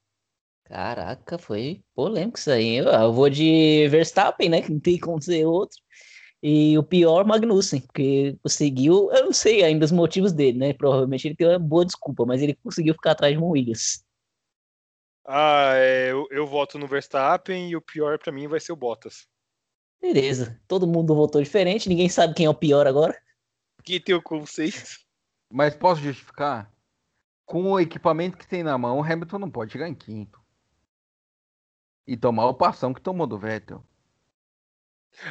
Caraca, 0.63 1.37
foi 1.37 1.83
polêmico 1.93 2.37
isso 2.37 2.49
aí. 2.49 2.77
Eu 2.77 3.11
vou 3.11 3.29
de 3.29 3.87
Verstappen, 3.89 4.49
né? 4.49 4.61
Que 4.61 4.71
não 4.71 4.79
tem 4.79 4.97
como 4.97 5.21
ser 5.21 5.45
outro. 5.45 5.77
E 6.41 6.77
o 6.77 6.83
pior, 6.83 7.25
Magnussen, 7.25 7.81
porque 7.81 8.35
conseguiu, 8.41 9.11
eu 9.11 9.25
não 9.25 9.33
sei 9.33 9.63
ainda 9.63 9.85
os 9.85 9.91
motivos 9.91 10.31
dele, 10.31 10.57
né? 10.57 10.73
Provavelmente 10.73 11.27
ele 11.27 11.35
tem 11.35 11.47
uma 11.47 11.59
boa 11.59 11.85
desculpa, 11.85 12.25
mas 12.25 12.41
ele 12.41 12.55
conseguiu 12.55 12.93
ficar 12.93 13.11
atrás 13.11 13.33
de 13.33 13.39
um 13.39 13.49
Williams. 13.49 14.03
Ah, 15.23 15.73
é, 15.75 16.11
eu, 16.11 16.27
eu 16.31 16.47
voto 16.47 16.79
no 16.79 16.87
Verstappen 16.87 17.69
e 17.69 17.75
o 17.75 17.81
pior 17.81 18.17
para 18.17 18.31
mim 18.31 18.47
vai 18.47 18.59
ser 18.59 18.71
o 18.71 18.75
Bottas. 18.75 19.27
Beleza. 20.01 20.59
Todo 20.67 20.87
mundo 20.87 21.13
votou 21.13 21.43
diferente, 21.43 21.87
ninguém 21.87 22.09
sabe 22.09 22.33
quem 22.33 22.47
é 22.47 22.49
o 22.49 22.55
pior 22.55 22.87
agora. 22.87 23.15
Quem 23.83 24.01
tem 24.01 24.15
o 24.15 24.21
conceito? 24.21 24.81
Mas 25.51 25.75
posso 25.75 26.01
justificar? 26.01 26.70
Com 27.51 27.69
o 27.69 27.77
equipamento 27.81 28.37
que 28.37 28.47
tem 28.47 28.63
na 28.63 28.77
mão, 28.77 28.99
o 28.99 29.03
Hamilton 29.03 29.37
não 29.37 29.51
pode 29.51 29.73
chegar 29.73 29.89
em 29.89 29.93
quinto. 29.93 30.39
E 32.07 32.15
tomar 32.15 32.45
o 32.45 32.53
passão 32.53 32.93
que 32.93 33.01
tomou 33.01 33.27
do 33.27 33.37
Vettel. 33.37 33.83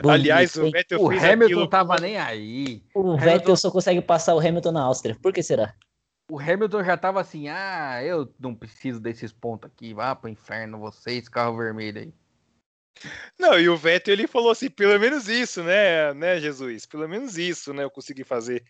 Bonito, 0.03 0.11
Aliás, 0.11 0.55
o 0.57 0.71
Vettel 0.71 1.01
o 1.01 1.09
fez 1.09 1.25
Hamilton 1.25 1.55
aquilo... 1.55 1.69
tava 1.69 1.97
nem 1.99 2.19
aí. 2.19 2.85
O 2.95 3.13
Hamilton... 3.13 3.25
Vettel 3.25 3.57
só 3.57 3.71
consegue 3.71 4.03
passar 4.03 4.35
o 4.35 4.39
Hamilton 4.39 4.71
na 4.71 4.83
Áustria. 4.83 5.17
Por 5.23 5.33
que 5.33 5.43
será? 5.43 5.75
O 6.31 6.39
Hamilton 6.39 6.85
já 6.85 6.95
tava 6.99 7.23
assim, 7.23 7.49
ah, 7.49 8.05
eu 8.05 8.31
não 8.39 8.55
preciso 8.55 9.01
desses 9.01 9.33
pontos 9.33 9.71
aqui, 9.71 9.95
vá 9.95 10.15
pro 10.15 10.29
inferno 10.29 10.79
vocês, 10.79 11.27
carro 11.27 11.57
vermelho 11.57 12.03
aí. 12.03 12.15
Não, 13.39 13.59
e 13.59 13.67
o 13.67 13.79
Vettel 13.79 14.13
ele 14.13 14.27
falou 14.27 14.51
assim, 14.51 14.69
pelo 14.69 15.01
menos 15.01 15.27
isso, 15.27 15.65
né, 15.65 16.13
né, 16.13 16.39
Jesus? 16.39 16.85
Pelo 16.85 17.09
menos 17.09 17.39
isso, 17.39 17.73
né, 17.73 17.83
eu 17.83 17.91
consegui 17.91 18.25
fazer 18.25 18.63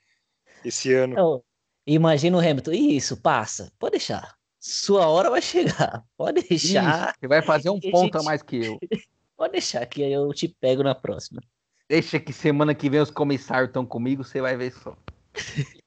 esse 0.65 0.95
ano. 0.95 1.15
Então, 1.15 1.45
imagina 1.87 2.37
o 2.37 2.41
Hamilton, 2.41 2.73
isso, 2.73 3.21
passa, 3.21 3.73
pode 3.79 3.93
deixar. 3.93 4.35
Sua 4.59 5.09
hora 5.09 5.31
vai 5.31 5.41
chegar, 5.41 6.05
pode 6.17 6.43
deixar. 6.43 7.15
você 7.19 7.27
vai 7.27 7.43
fazer 7.43 7.71
um 7.71 7.81
ponto 7.81 8.19
a 8.19 8.23
mais 8.23 8.43
que 8.43 8.65
eu. 8.65 8.79
Pode 9.37 9.53
deixar 9.53 9.87
que 9.87 10.03
eu 10.03 10.35
te 10.35 10.47
pego 10.49 10.83
na 10.83 10.95
próxima. 10.95 11.41
Deixa 11.89 12.21
que 12.21 12.31
semana 12.31 12.75
que 12.75 12.91
vem 12.91 13.01
os 13.01 13.11
comissários 13.11 13.69
estão 13.71 13.87
comigo, 13.87 14.23
você 14.23 14.39
vai 14.39 14.55
ver 14.55 14.71
só. 14.71 14.95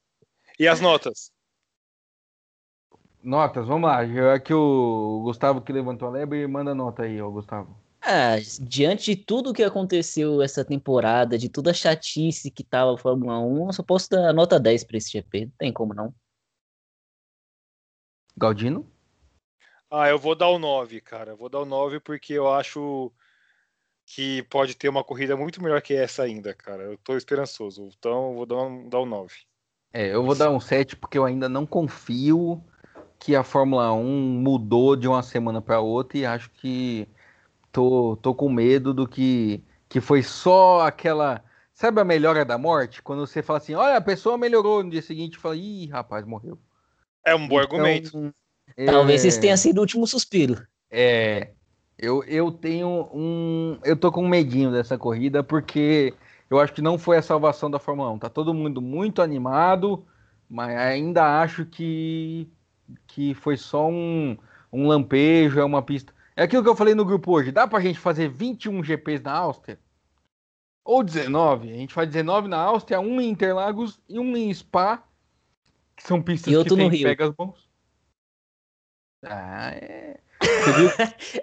e 0.59 0.67
as 0.67 0.81
notas? 0.81 1.31
Notas, 3.21 3.67
vamos 3.67 3.87
lá. 3.87 4.03
É 4.03 4.39
que 4.39 4.55
o 4.55 5.21
Gustavo 5.23 5.61
que 5.61 5.71
levantou 5.71 6.07
a 6.07 6.11
lebre, 6.11 6.47
manda 6.47 6.73
nota 6.73 7.03
aí, 7.03 7.21
ó, 7.21 7.29
Gustavo. 7.29 7.77
Ah, 8.05 8.35
diante 8.59 9.15
de 9.15 9.23
tudo 9.23 9.53
que 9.53 9.63
aconteceu 9.63 10.41
essa 10.41 10.65
temporada, 10.65 11.37
de 11.37 11.47
toda 11.47 11.71
a 11.71 11.73
chatice 11.73 12.51
que 12.51 12.61
tava 12.61 12.93
a 12.93 12.97
Fórmula 12.97 13.39
1, 13.39 13.67
eu 13.67 13.73
só 13.73 13.81
posso 13.81 14.09
dar 14.09 14.33
nota 14.33 14.59
10 14.59 14.83
para 14.83 14.97
esse 14.97 15.09
GP. 15.09 15.45
Não 15.45 15.53
tem 15.57 15.71
como 15.71 15.93
não. 15.93 16.13
Galdino? 18.35 18.85
Ah, 19.89 20.09
eu 20.09 20.19
vou 20.19 20.35
dar 20.35 20.49
o 20.49 20.59
9, 20.59 20.99
cara. 20.99 21.31
Eu 21.31 21.37
vou 21.37 21.47
dar 21.47 21.59
o 21.59 21.65
9 21.65 22.01
porque 22.01 22.33
eu 22.33 22.51
acho 22.51 23.09
que 24.05 24.43
pode 24.43 24.75
ter 24.75 24.89
uma 24.89 25.03
corrida 25.03 25.37
muito 25.37 25.63
melhor 25.63 25.81
que 25.81 25.93
essa 25.93 26.23
ainda, 26.23 26.53
cara. 26.53 26.83
Eu 26.83 26.97
tô 26.97 27.15
esperançoso. 27.15 27.89
Então 27.97 28.31
eu 28.31 28.35
vou 28.35 28.45
dar 28.45 28.57
um, 28.63 28.89
dar 28.89 28.99
um 28.99 29.05
9. 29.05 29.33
É, 29.93 30.13
eu 30.13 30.23
vou 30.23 30.35
dar 30.35 30.51
um 30.51 30.59
7 30.59 30.97
porque 30.97 31.17
eu 31.17 31.23
ainda 31.23 31.47
não 31.47 31.65
confio 31.65 32.61
que 33.17 33.33
a 33.33 33.43
Fórmula 33.43 33.93
1 33.93 34.03
mudou 34.03 34.97
de 34.97 35.07
uma 35.07 35.23
semana 35.23 35.61
para 35.61 35.79
outra 35.79 36.17
e 36.17 36.25
acho 36.25 36.49
que 36.49 37.07
tô, 37.73 38.17
tô 38.21 38.33
com 38.33 38.47
medo 38.49 38.93
do 38.93 39.05
que, 39.05 39.61
que 39.89 39.99
foi 39.99 40.23
só 40.23 40.81
aquela. 40.81 41.43
Sabe 41.73 41.99
a 41.99 42.05
melhora 42.05 42.45
da 42.45 42.57
morte? 42.57 43.01
Quando 43.01 43.25
você 43.25 43.41
fala 43.41 43.57
assim, 43.57 43.73
olha, 43.73 43.97
a 43.97 44.01
pessoa 44.01 44.37
melhorou 44.37 44.83
no 44.83 44.91
dia 44.91 45.01
seguinte, 45.01 45.39
fala, 45.39 45.57
ih, 45.57 45.87
rapaz, 45.87 46.23
morreu. 46.23 46.57
É 47.25 47.33
um 47.33 47.47
bom 47.47 47.59
então, 47.59 47.79
argumento. 47.79 48.33
É... 48.77 48.85
Talvez 48.85 49.25
esse 49.25 49.41
tenha 49.41 49.57
sido 49.57 49.79
o 49.79 49.81
último 49.81 50.05
suspiro. 50.05 50.65
É. 50.89 51.49
Eu, 51.97 52.23
eu 52.25 52.51
tenho 52.51 53.09
um. 53.11 53.79
Eu 53.83 53.95
tô 53.97 54.11
com 54.11 54.23
um 54.23 54.29
medinho 54.29 54.71
dessa 54.71 54.97
corrida, 54.97 55.43
porque 55.43 56.13
eu 56.49 56.59
acho 56.59 56.73
que 56.73 56.81
não 56.81 56.97
foi 56.97 57.17
a 57.17 57.21
salvação 57.21 57.71
da 57.71 57.79
Fórmula 57.79 58.11
1. 58.11 58.19
Tá 58.19 58.29
todo 58.29 58.53
mundo 58.53 58.81
muito 58.81 59.21
animado, 59.21 60.05
mas 60.49 60.77
ainda 60.77 61.41
acho 61.41 61.65
que, 61.65 62.47
que 63.07 63.33
foi 63.33 63.57
só 63.57 63.87
um, 63.87 64.37
um 64.71 64.87
lampejo, 64.87 65.59
é 65.59 65.65
uma 65.65 65.81
pista. 65.81 66.13
É 66.35 66.43
aquilo 66.43 66.63
que 66.63 66.69
eu 66.69 66.75
falei 66.75 66.95
no 66.95 67.05
grupo 67.05 67.31
hoje. 67.31 67.51
Dá 67.51 67.67
pra 67.67 67.79
gente 67.79 67.99
fazer 67.99 68.29
21 68.29 68.83
GPs 68.83 69.23
na 69.23 69.33
Áustria? 69.33 69.79
Ou 70.83 71.03
19? 71.03 71.71
A 71.71 71.75
gente 71.75 71.93
faz 71.93 72.09
19 72.09 72.47
na 72.47 72.57
Áustria, 72.57 72.99
um 72.99 73.21
em 73.21 73.29
Interlagos 73.29 73.99
e 74.09 74.19
um 74.19 74.35
em 74.35 74.53
Spa, 74.53 75.03
que 75.95 76.03
são 76.03 76.21
pistas 76.21 76.53
e 76.53 76.63
que 76.63 76.75
tem 76.75 76.89
pegas 76.89 77.29
bons. 77.29 77.69
Ah, 79.23 79.71
é. 79.71 80.19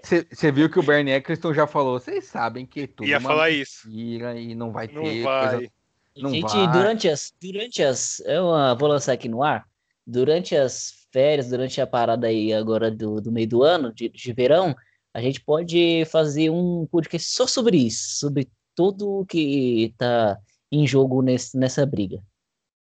Você 0.03 0.53
viu, 0.53 0.53
viu, 0.53 0.71
que 0.71 0.79
o 0.79 0.83
Bernie 0.83 1.15
Eccleston 1.15 1.55
já 1.55 1.67
falou, 1.67 1.99
vocês 1.99 2.27
sabem 2.27 2.67
que 2.67 2.87
tudo 2.87 3.09
Ia 3.09 3.19
falar 3.19 3.49
isso. 3.49 3.89
e 3.89 4.55
não 4.55 4.71
vai 4.71 4.87
não 4.89 5.03
ter. 5.03 5.23
Vai. 5.23 5.57
Coisa... 5.57 5.73
Não 6.17 6.31
Gente, 6.31 6.53
vai. 6.53 6.73
durante 6.73 7.09
as. 7.09 7.33
Durante 7.41 7.83
as. 7.83 8.21
Eu 8.21 8.77
vou 8.79 8.89
lançar 8.89 9.13
aqui 9.13 9.29
no 9.29 9.43
ar. 9.43 9.67
Durante 10.07 10.55
as 10.55 11.00
férias, 11.13 11.49
durante 11.49 11.81
a 11.81 11.87
parada 11.87 12.27
aí 12.27 12.53
agora 12.53 12.91
do, 12.91 13.21
do 13.21 13.33
meio 13.33 13.49
do 13.49 13.63
ano, 13.63 13.93
de, 13.93 14.09
de 14.09 14.33
verão, 14.33 14.75
a 15.15 15.21
gente 15.21 15.41
pode 15.41 16.05
fazer 16.07 16.51
um 16.51 16.87
podcast 16.87 17.31
só 17.31 17.47
sobre 17.47 17.77
isso, 17.77 18.19
sobre 18.19 18.51
tudo 18.75 19.27
que 19.27 19.95
tá 19.99 20.39
em 20.71 20.87
jogo 20.87 21.21
nesse, 21.23 21.57
nessa 21.57 21.85
briga. 21.85 22.23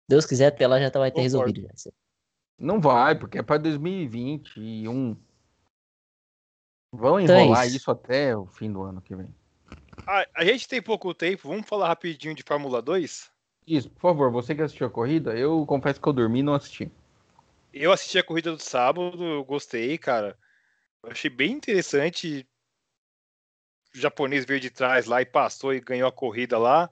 Deus 0.07 0.25
quiser, 0.25 0.47
até 0.47 0.67
lá 0.67 0.79
já 0.79 0.89
tá, 0.89 0.99
vai 0.99 1.11
ter 1.11 1.23
Concordo. 1.23 1.45
resolvido. 1.53 1.67
Já. 1.75 1.91
Não 2.57 2.79
vai, 2.79 3.17
porque 3.17 3.37
é 3.37 3.43
para 3.43 3.57
2021. 3.57 5.17
Vão 6.93 7.19
então 7.19 7.35
é 7.35 7.43
enrolar 7.43 7.67
isso. 7.67 7.77
isso. 7.77 7.91
até 7.91 8.37
o 8.37 8.45
fim 8.45 8.71
do 8.71 8.83
ano 8.83 9.01
que 9.01 9.15
vem. 9.15 9.27
A, 10.05 10.25
a 10.35 10.45
gente 10.45 10.67
tem 10.67 10.81
pouco 10.81 11.13
tempo, 11.13 11.47
vamos 11.47 11.67
falar 11.67 11.87
rapidinho 11.87 12.35
de 12.35 12.43
Fórmula 12.43 12.81
2? 12.81 13.31
Isso, 13.65 13.89
por 13.89 14.01
favor, 14.01 14.31
você 14.31 14.53
que 14.53 14.61
assistiu 14.61 14.87
a 14.87 14.89
corrida, 14.89 15.35
eu 15.35 15.65
confesso 15.65 15.99
que 15.99 16.07
eu 16.07 16.13
dormi 16.13 16.39
e 16.39 16.43
não 16.43 16.53
assisti. 16.53 16.91
Eu 17.73 17.91
assisti 17.91 18.19
a 18.19 18.23
corrida 18.23 18.51
do 18.51 18.61
sábado, 18.61 19.43
gostei, 19.45 19.97
cara. 19.97 20.37
Eu 21.03 21.11
achei 21.11 21.29
bem 21.29 21.53
interessante. 21.53 22.47
O 23.95 23.99
japonês 23.99 24.45
veio 24.45 24.59
de 24.59 24.69
trás 24.69 25.07
lá 25.07 25.21
e 25.21 25.25
passou 25.25 25.73
e 25.73 25.79
ganhou 25.79 26.07
a 26.07 26.11
corrida 26.11 26.57
lá. 26.57 26.89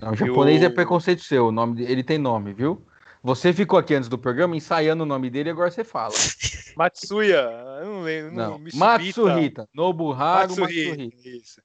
Não, 0.00 0.12
o 0.12 0.16
japonês 0.16 0.62
é 0.62 0.70
preconceito 0.70 1.22
seu, 1.22 1.48
o 1.48 1.52
nome 1.52 1.84
ele 1.84 2.02
tem 2.02 2.18
nome, 2.18 2.52
viu? 2.52 2.84
Você 3.22 3.52
ficou 3.52 3.78
aqui 3.78 3.94
antes 3.94 4.08
do 4.08 4.18
programa 4.18 4.56
ensaiando 4.56 5.04
o 5.04 5.06
nome 5.06 5.30
dele 5.30 5.50
e 5.50 5.52
agora 5.52 5.70
você 5.70 5.84
fala. 5.84 6.12
Matsuya, 6.76 7.48
eu 7.80 7.86
não 7.86 8.02
lembro. 8.02 8.32
Não, 8.32 8.60
Matsuhita. 8.74 9.68
Nobuharu 9.72 10.56
Matsuhita. 10.56 10.90
Matsuhita. 10.90 11.28
Isso. 11.28 11.62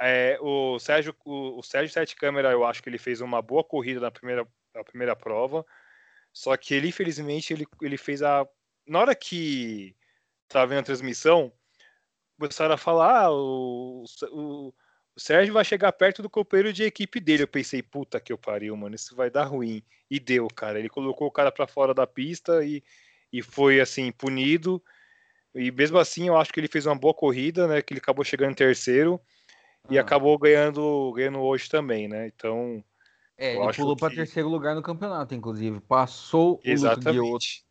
É, 0.00 0.38
o 0.40 0.78
Sérgio, 0.78 1.14
o, 1.24 1.58
o 1.58 1.62
Sérgio 1.62 1.92
Sete 1.92 2.16
Câmara, 2.16 2.50
eu 2.50 2.64
acho 2.64 2.82
que 2.82 2.88
ele 2.88 2.98
fez 2.98 3.20
uma 3.20 3.40
boa 3.40 3.62
corrida 3.62 4.00
na 4.00 4.10
primeira, 4.10 4.46
na 4.74 4.82
primeira 4.82 5.14
prova. 5.14 5.64
Só 6.32 6.56
que 6.56 6.74
ele, 6.74 6.88
infelizmente, 6.88 7.52
ele, 7.52 7.66
ele 7.80 7.96
fez 7.96 8.22
a. 8.22 8.46
Na 8.86 9.00
hora 9.00 9.14
que 9.14 9.94
estava 10.48 10.66
vendo 10.66 10.80
a 10.80 10.84
transmissão, 10.84 11.52
começaram 12.38 12.74
a 12.74 12.78
falar: 12.78 13.24
ah, 13.24 13.30
o, 13.30 14.04
o, 14.30 14.68
o, 14.68 14.74
Sérgio 15.16 15.54
vai 15.54 15.64
chegar 15.64 15.92
perto 15.92 16.22
do 16.22 16.30
companheiro 16.30 16.72
de 16.72 16.84
equipe 16.84 17.20
dele. 17.20 17.42
Eu 17.42 17.48
pensei, 17.48 17.82
puta 17.82 18.18
que 18.18 18.32
eu 18.32 18.38
pariu, 18.38 18.76
mano, 18.76 18.94
isso 18.94 19.14
vai 19.14 19.30
dar 19.30 19.44
ruim. 19.44 19.82
E 20.10 20.18
deu, 20.18 20.48
cara. 20.48 20.78
Ele 20.78 20.88
colocou 20.88 21.28
o 21.28 21.32
cara 21.32 21.52
para 21.52 21.66
fora 21.66 21.94
da 21.94 22.06
pista 22.06 22.64
e, 22.64 22.82
e 23.32 23.42
foi, 23.42 23.80
assim, 23.80 24.10
punido. 24.10 24.82
E 25.54 25.70
mesmo 25.70 25.98
assim, 25.98 26.28
eu 26.28 26.36
acho 26.36 26.52
que 26.52 26.60
ele 26.60 26.68
fez 26.68 26.86
uma 26.86 26.94
boa 26.94 27.14
corrida, 27.14 27.68
né? 27.68 27.82
Que 27.82 27.92
ele 27.92 28.00
acabou 28.00 28.24
chegando 28.24 28.52
em 28.52 28.54
terceiro 28.54 29.20
e 29.90 29.98
ah. 29.98 30.00
acabou 30.00 30.38
ganhando, 30.38 31.12
ganhando 31.14 31.40
hoje 31.40 31.68
também, 31.68 32.08
né? 32.08 32.26
Então. 32.26 32.82
É, 33.42 33.56
ele 33.56 33.72
pulou 33.72 33.96
que... 33.96 34.00
para 34.00 34.14
terceiro 34.14 34.48
lugar 34.48 34.76
no 34.76 34.82
campeonato, 34.82 35.34
inclusive. 35.34 35.80
Passou 35.80 36.60
Exatamente. 36.62 37.18
o 37.18 37.32
Luke 37.32 37.62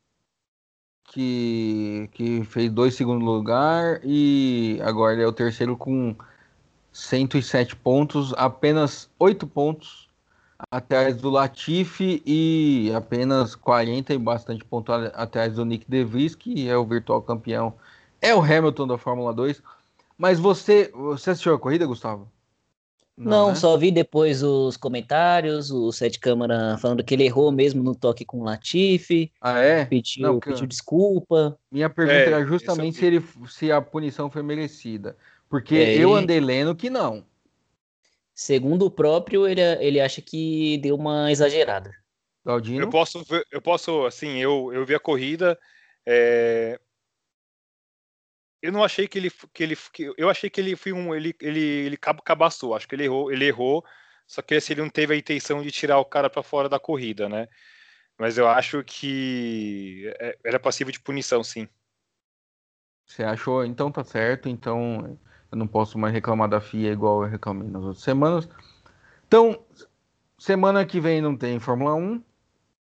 que, 1.06 2.10
que 2.12 2.44
fez 2.44 2.70
dois 2.70 2.96
segundo 2.96 3.24
lugar 3.24 4.02
e 4.04 4.80
agora 4.84 5.14
ele 5.14 5.24
é 5.24 5.28
o 5.28 5.32
terceiro 5.32 5.78
com 5.78 6.14
107 6.92 7.76
pontos, 7.78 8.34
apenas 8.38 9.10
8 9.18 9.48
pontos 9.48 10.10
atrás 10.70 11.18
do 11.18 11.30
Latifi 11.30 12.22
e 12.26 12.92
apenas 12.94 13.56
40 13.56 14.14
e 14.14 14.18
bastante 14.18 14.66
pontos 14.66 14.94
atrás 15.14 15.56
do 15.56 15.66
Nick 15.66 15.90
DeVries, 15.90 16.36
que 16.36 16.68
é 16.68 16.78
o 16.78 16.86
virtual 16.86 17.22
campeão, 17.22 17.74
é 18.22 18.36
o 18.36 18.42
Hamilton 18.42 18.88
da 18.88 18.98
Fórmula 18.98 19.34
2. 19.34 19.62
Mas 20.18 20.38
você, 20.38 20.92
você 20.94 21.32
assistiu 21.32 21.56
a 21.56 21.60
corrida, 21.60 21.86
Gustavo? 21.86 22.30
Não, 23.22 23.32
Não 23.32 23.48
né? 23.50 23.56
só 23.56 23.78
vi 23.78 23.92
depois 23.92 24.42
os 24.42 24.76
comentários, 24.76 25.70
o 25.70 25.92
Sete 25.92 26.20
Câmara 26.20 26.78
falando 26.80 27.04
que 27.04 27.14
ele 27.14 27.24
errou 27.24 27.52
mesmo 27.52 27.84
no 27.84 27.96
toque 27.96 28.26
com 28.26 28.40
o 28.40 28.44
Latifi. 28.44 29.32
Ah, 29.40 29.60
é? 29.60 29.86
Pediu, 29.86 30.24
Não, 30.24 30.40
pediu 30.40 30.66
desculpa. 30.66 31.56
Minha 31.72 31.90
pergunta 31.90 32.18
é, 32.18 32.26
era 32.26 32.46
justamente 32.46 32.98
se, 32.98 33.06
ele, 33.06 33.24
se 33.48 33.72
a 33.72 33.80
punição 33.80 34.30
foi 34.32 34.42
merecida. 34.42 35.16
Porque 35.48 35.76
é, 35.76 35.98
eu 35.98 36.16
andei 36.16 36.40
lendo 36.40 36.76
que 36.76 36.90
não. 36.90 37.24
Segundo 38.34 38.86
o 38.86 38.92
próprio, 38.92 39.48
ele, 39.48 39.62
ele 39.62 40.02
acha 40.02 40.20
que 40.20 40.80
deu 40.80 40.96
uma 40.96 41.32
exagerada. 41.32 41.92
Galdino? 42.44 42.82
Eu 42.82 42.90
posso, 42.90 43.24
eu 43.52 43.62
posso 43.62 44.04
assim, 44.06 44.38
eu, 44.38 44.74
eu 44.74 44.84
vi 44.84 44.96
a 44.96 45.00
corrida, 45.00 45.60
é, 46.04 46.80
eu 48.62 48.72
não 48.72 48.84
achei 48.84 49.08
que 49.08 49.18
ele 49.18 49.32
que 49.54 49.64
ele 49.64 49.76
que, 49.76 50.14
eu 50.18 50.30
achei 50.30 50.50
que 50.50 50.62
ele 50.62 50.76
foi 50.76 50.94
um 50.94 51.16
ele 51.16 51.36
ele 51.42 51.60
ele 51.60 51.98
cabaçou, 51.98 52.76
acho 52.76 52.88
que 52.88 52.96
ele 52.96 53.06
errou, 53.06 53.32
ele 53.32 53.46
errou, 53.46 53.84
só 54.28 54.42
que 54.42 54.56
esse 54.56 54.74
ele 54.74 54.82
não 54.82 54.90
teve 54.90 55.14
a 55.14 55.18
intenção 55.18 55.62
de 55.62 55.72
tirar 55.72 56.00
o 56.00 56.06
cara 56.06 56.30
para 56.30 56.44
fora 56.44 56.70
da 56.70 56.80
corrida, 56.80 57.28
né? 57.28 57.48
Mas 58.18 58.38
eu 58.38 58.48
acho 58.48 58.84
que 58.84 60.14
é, 60.20 60.38
era 60.46 60.60
passivo 60.60 60.92
de 60.92 61.00
punição, 61.00 61.44
sim. 61.44 61.68
Você 63.06 63.24
achou? 63.24 63.66
Então 63.66 63.92
tá 63.92 64.04
certo. 64.04 64.48
Então 64.48 65.18
eu 65.52 65.58
não 65.58 65.68
posso 65.68 65.98
mais 65.98 66.14
reclamar 66.14 66.48
da 66.48 66.62
FIA 66.62 66.92
igual 66.92 67.24
eu 67.24 67.30
reclamei 67.30 67.68
nas 67.68 67.84
outras 67.84 68.04
semanas. 68.04 68.48
Então, 69.28 69.66
semana 70.38 70.86
que 70.86 71.00
vem 71.00 71.22
não 71.22 71.36
tem 71.36 71.60
Fórmula 71.60 71.96
1, 71.96 72.24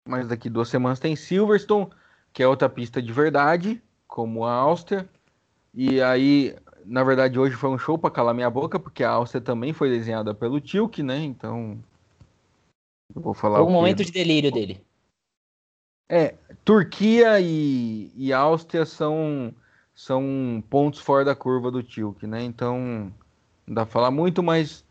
mas 0.06 0.28
daqui 0.28 0.48
duas 0.48 0.68
semanas 0.68 1.00
tem 1.00 1.16
Silverstone, 1.16 1.90
que 2.32 2.42
é 2.42 2.46
outra 2.46 2.68
pista 2.68 3.02
de 3.02 3.12
verdade, 3.12 3.82
como 4.06 4.44
a 4.44 4.52
Áustria. 4.52 5.08
E 5.74 6.00
aí, 6.02 6.56
na 6.84 7.04
verdade, 7.04 7.38
hoje 7.38 7.54
foi 7.54 7.70
um 7.70 7.78
show 7.78 7.96
para 7.96 8.10
calar 8.10 8.34
minha 8.34 8.50
boca, 8.50 8.78
porque 8.78 9.04
a 9.04 9.10
Áustria 9.10 9.40
também 9.40 9.72
foi 9.72 9.90
desenhada 9.90 10.34
pelo 10.34 10.60
Tilk, 10.60 11.02
né? 11.02 11.18
Então, 11.18 11.78
eu 13.14 13.22
vou 13.22 13.34
falar. 13.34 13.58
Foi 13.58 13.66
um 13.66 13.70
momento 13.70 14.04
de 14.04 14.10
delírio 14.10 14.50
dele. 14.50 14.84
É, 16.08 16.34
Turquia 16.64 17.40
e, 17.40 18.10
e 18.16 18.32
Áustria 18.32 18.84
são 18.84 19.54
são 19.94 20.64
pontos 20.70 20.98
fora 20.98 21.24
da 21.24 21.34
curva 21.36 21.70
do 21.70 21.82
Tilk, 21.82 22.26
né? 22.26 22.42
Então, 22.42 23.12
não 23.66 23.74
dá 23.74 23.84
pra 23.84 23.92
falar 23.92 24.10
muito, 24.10 24.42
mas, 24.42 24.82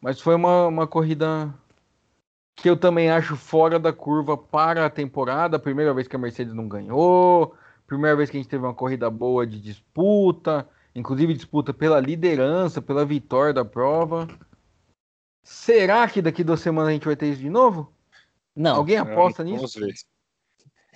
mas 0.00 0.20
foi 0.20 0.36
uma, 0.36 0.68
uma 0.68 0.86
corrida 0.86 1.52
que 2.54 2.70
eu 2.70 2.76
também 2.76 3.10
acho 3.10 3.36
fora 3.36 3.78
da 3.78 3.92
curva 3.92 4.36
para 4.36 4.86
a 4.86 4.90
temporada. 4.90 5.58
Primeira 5.58 5.92
vez 5.92 6.06
que 6.06 6.14
a 6.14 6.18
Mercedes 6.18 6.54
não 6.54 6.68
ganhou, 6.68 7.56
primeira 7.92 8.16
vez 8.16 8.30
que 8.30 8.38
a 8.38 8.40
gente 8.40 8.48
teve 8.48 8.64
uma 8.64 8.72
corrida 8.72 9.10
boa 9.10 9.46
de 9.46 9.60
disputa, 9.60 10.66
inclusive 10.94 11.34
disputa 11.34 11.74
pela 11.74 12.00
liderança, 12.00 12.80
pela 12.80 13.04
vitória 13.04 13.52
da 13.52 13.66
prova. 13.66 14.26
Será 15.42 16.08
que 16.08 16.22
daqui 16.22 16.42
duas 16.42 16.60
semanas 16.60 16.88
a 16.88 16.92
gente 16.92 17.04
vai 17.04 17.16
ter 17.16 17.26
isso 17.26 17.40
de 17.40 17.50
novo? 17.50 17.92
Não. 18.56 18.76
Alguém 18.76 18.96
aposta 18.96 19.44
nisso? 19.44 19.56
Vamos 19.56 19.74
ver. 19.74 19.94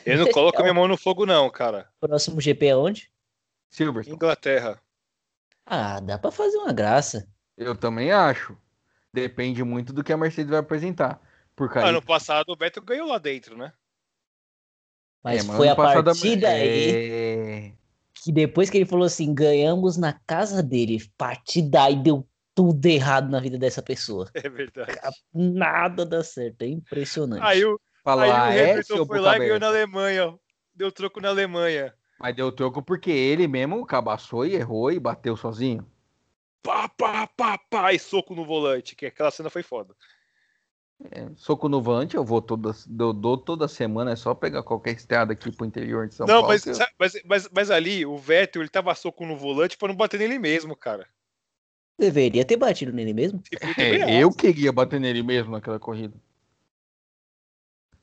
Eu 0.06 0.18
não 0.18 0.30
coloco 0.30 0.62
minha 0.62 0.72
mão 0.72 0.88
no 0.88 0.96
fogo, 0.96 1.26
não, 1.26 1.50
cara. 1.50 1.88
Próximo 2.00 2.40
GP 2.40 2.66
é 2.66 2.76
onde? 2.76 3.10
Silverstone. 3.68 4.16
Inglaterra. 4.16 4.80
Ah, 5.66 6.00
dá 6.00 6.18
para 6.18 6.30
fazer 6.30 6.56
uma 6.56 6.72
graça. 6.72 7.28
Eu 7.58 7.76
também 7.76 8.10
acho. 8.10 8.56
Depende 9.12 9.62
muito 9.64 9.92
do 9.92 10.02
que 10.02 10.12
a 10.12 10.16
Mercedes 10.16 10.50
vai 10.50 10.60
apresentar. 10.60 11.20
Porque 11.54 11.78
aí... 11.78 11.88
Ano 11.88 12.00
passado 12.00 12.50
o 12.50 12.56
Beto 12.56 12.80
ganhou 12.80 13.08
lá 13.08 13.18
dentro, 13.18 13.56
né? 13.56 13.72
Mas, 15.22 15.48
é, 15.48 15.52
foi 15.52 15.68
a 15.68 15.74
partir 15.76 16.36
daí 16.36 16.90
é... 16.90 17.72
que 18.14 18.30
depois 18.30 18.70
que 18.70 18.78
ele 18.78 18.86
falou 18.86 19.04
assim, 19.04 19.34
ganhamos 19.34 19.96
na 19.96 20.12
casa 20.12 20.62
dele, 20.62 21.02
partir 21.16 21.62
daí 21.62 21.96
deu 21.96 22.26
tudo 22.54 22.86
errado 22.86 23.30
na 23.30 23.38
vida 23.40 23.58
dessa 23.58 23.82
pessoa. 23.82 24.30
É 24.34 24.48
verdade. 24.48 24.98
Nada 25.34 26.06
dá 26.06 26.22
certo, 26.22 26.62
é 26.62 26.68
impressionante. 26.68 27.42
Aí 27.42 27.64
o, 27.64 27.78
Fala, 28.02 28.22
aí 28.22 28.30
o 28.30 28.34
ah, 28.34 28.54
é, 28.54 28.70
Hamilton 28.72 29.06
foi 29.06 29.18
lá 29.18 29.36
e 29.36 29.38
ganhou 29.40 29.60
na 29.60 29.66
Alemanha. 29.66 30.38
Deu 30.74 30.92
troco 30.92 31.20
na 31.20 31.28
Alemanha. 31.28 31.92
Mas 32.18 32.34
deu 32.34 32.50
troco 32.52 32.82
porque 32.82 33.10
ele 33.10 33.46
mesmo 33.46 33.84
cabaçou 33.84 34.46
e 34.46 34.54
errou 34.54 34.90
e 34.90 34.98
bateu 34.98 35.36
sozinho. 35.36 35.86
Pá, 36.62 36.88
pá, 36.88 37.26
pá, 37.26 37.58
pá, 37.70 37.92
e 37.92 37.98
soco 37.98 38.34
no 38.34 38.44
volante, 38.44 38.96
que 38.96 39.06
aquela 39.06 39.30
cena 39.30 39.50
foi 39.50 39.62
foda. 39.62 39.94
É, 41.10 41.28
soco 41.36 41.68
no 41.68 41.82
volante, 41.82 42.16
eu 42.16 42.24
vou 42.24 42.40
toda, 42.40 42.70
eu 42.98 43.12
dou 43.12 43.36
toda 43.36 43.68
semana, 43.68 44.12
é 44.12 44.16
só 44.16 44.34
pegar 44.34 44.62
qualquer 44.62 44.92
estrada 44.92 45.34
aqui 45.34 45.52
pro 45.52 45.66
interior 45.66 46.08
de 46.08 46.14
São 46.14 46.26
não, 46.26 46.40
Paulo. 46.40 46.48
Não, 46.48 46.48
mas, 46.48 46.66
eu... 46.66 46.86
mas, 46.98 47.12
mas, 47.24 47.48
mas, 47.52 47.70
ali, 47.70 48.06
o 48.06 48.16
Vettel, 48.16 48.62
ele 48.62 48.70
tava 48.70 48.94
soco 48.94 49.26
no 49.26 49.36
volante 49.36 49.76
pra 49.76 49.88
não 49.88 49.94
bater 49.94 50.18
nele 50.18 50.38
mesmo, 50.38 50.74
cara. 50.74 51.06
Deveria 51.98 52.44
ter 52.44 52.56
batido 52.56 52.92
nele 52.92 53.12
mesmo. 53.12 53.42
É, 53.78 54.22
eu 54.22 54.30
queria 54.30 54.72
bater 54.72 54.98
nele 54.98 55.22
mesmo 55.22 55.52
naquela 55.52 55.78
corrida. 55.78 56.14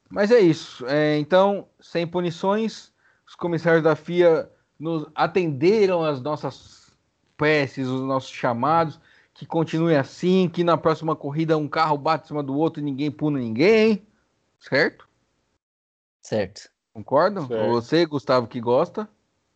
Mas 0.10 0.30
é 0.30 0.40
isso. 0.40 0.86
É, 0.88 1.18
então, 1.18 1.68
sem 1.80 2.06
punições, 2.06 2.92
os 3.28 3.36
comissários 3.36 3.84
da 3.84 3.96
FIA 3.96 4.50
nos 4.80 5.08
atenderam 5.16 6.04
às 6.04 6.22
nossas 6.22 6.92
preces, 7.36 7.88
os 7.88 8.02
nossos 8.02 8.30
chamados, 8.30 9.00
que 9.34 9.46
continue 9.46 9.96
assim, 9.96 10.48
que 10.48 10.64
na 10.64 10.78
próxima 10.78 11.16
corrida 11.16 11.58
um 11.58 11.68
carro 11.68 11.98
bate 11.98 12.26
em 12.26 12.28
cima 12.28 12.44
do 12.44 12.56
outro 12.56 12.82
e 12.82 12.84
ninguém 12.84 13.10
puna 13.10 13.40
ninguém, 13.40 14.06
certo? 14.60 15.08
Certo. 16.22 16.70
Concordam? 16.94 17.48
Certo. 17.48 17.70
Você, 17.70 18.06
Gustavo, 18.06 18.48
que 18.48 18.62
gosta? 18.62 19.10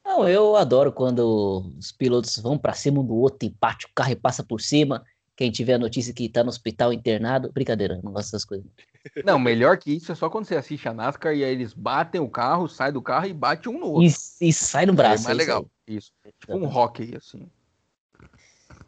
Não, 0.03 0.27
eu 0.27 0.55
adoro 0.55 0.91
quando 0.91 1.71
os 1.77 1.91
pilotos 1.91 2.37
vão 2.37 2.57
para 2.57 2.73
cima 2.73 3.01
um 3.01 3.05
do 3.05 3.15
outro 3.15 3.47
e 3.47 3.55
bate 3.59 3.85
o 3.85 3.89
carro 3.93 4.11
e 4.11 4.15
passa 4.15 4.43
por 4.43 4.61
cima. 4.61 5.03
Quem 5.35 5.51
tiver 5.51 5.75
a 5.75 5.79
notícia 5.79 6.13
que 6.13 6.27
tá 6.27 6.43
no 6.43 6.49
hospital 6.49 6.91
internado, 6.91 7.51
brincadeira, 7.51 7.99
não 8.03 8.11
gosto 8.11 8.31
dessas 8.31 8.45
coisas. 8.45 8.65
Não, 9.23 9.37
melhor 9.37 9.77
que 9.77 9.91
isso 9.91 10.11
é 10.11 10.15
só 10.15 10.29
quando 10.29 10.45
você 10.45 10.55
assiste 10.55 10.89
a 10.89 10.93
NASCAR 10.93 11.35
e 11.35 11.43
aí 11.43 11.51
eles 11.51 11.73
batem 11.73 12.19
o 12.19 12.27
carro, 12.27 12.67
sai 12.67 12.91
do 12.91 13.01
carro 13.01 13.27
e 13.27 13.33
bate 13.33 13.69
um 13.69 13.79
no 13.79 13.87
outro. 13.87 14.03
E, 14.41 14.47
e 14.47 14.51
sai 14.51 14.85
no 14.85 14.93
braço. 14.93 15.23
É 15.23 15.25
mais 15.25 15.37
legal. 15.37 15.69
Isso. 15.87 16.11
Tipo 16.39 16.57
um 16.57 16.65
hockey, 16.65 17.15
assim. 17.15 17.47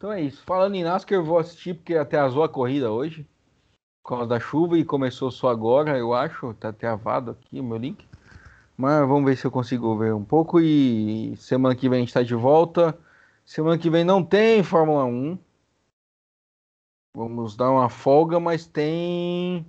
Então 0.00 0.10
é 0.10 0.22
isso. 0.22 0.42
Falando 0.46 0.74
em 0.76 0.82
NASCAR, 0.82 1.18
eu 1.18 1.22
vou 1.22 1.38
assistir 1.38 1.74
porque 1.74 1.94
até 1.94 2.18
azul 2.18 2.42
a 2.42 2.48
corrida 2.48 2.90
hoje. 2.90 3.28
Por 4.02 4.16
causa 4.16 4.26
da 4.26 4.40
chuva 4.40 4.78
e 4.78 4.82
começou 4.82 5.30
só 5.30 5.50
agora, 5.50 5.98
eu 5.98 6.14
acho. 6.14 6.54
Tá 6.54 6.72
travado 6.72 7.32
aqui 7.32 7.60
o 7.60 7.62
meu 7.62 7.76
link. 7.76 8.08
Mas 8.78 9.06
vamos 9.06 9.26
ver 9.26 9.36
se 9.36 9.46
eu 9.46 9.50
consigo 9.50 9.94
ver 9.98 10.14
um 10.14 10.24
pouco. 10.24 10.58
E 10.58 11.36
semana 11.36 11.76
que 11.76 11.86
vem 11.86 11.98
a 11.98 12.00
gente 12.00 12.14
tá 12.14 12.22
de 12.22 12.34
volta. 12.34 12.98
Semana 13.44 13.76
que 13.76 13.90
vem 13.90 14.02
não 14.02 14.24
tem 14.24 14.62
Fórmula 14.62 15.04
1. 15.04 15.38
Vamos 17.14 17.54
dar 17.54 17.70
uma 17.70 17.90
folga, 17.90 18.40
mas 18.40 18.66
tem 18.66 19.66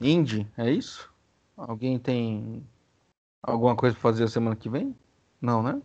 Indy, 0.00 0.50
é 0.56 0.68
isso? 0.68 1.14
Alguém 1.56 1.96
tem 1.96 2.66
alguma 3.40 3.76
coisa 3.76 3.94
para 3.94 4.02
fazer 4.02 4.24
a 4.24 4.28
semana 4.28 4.56
que 4.56 4.68
vem? 4.68 4.96
Não, 5.40 5.62
né? 5.62 5.80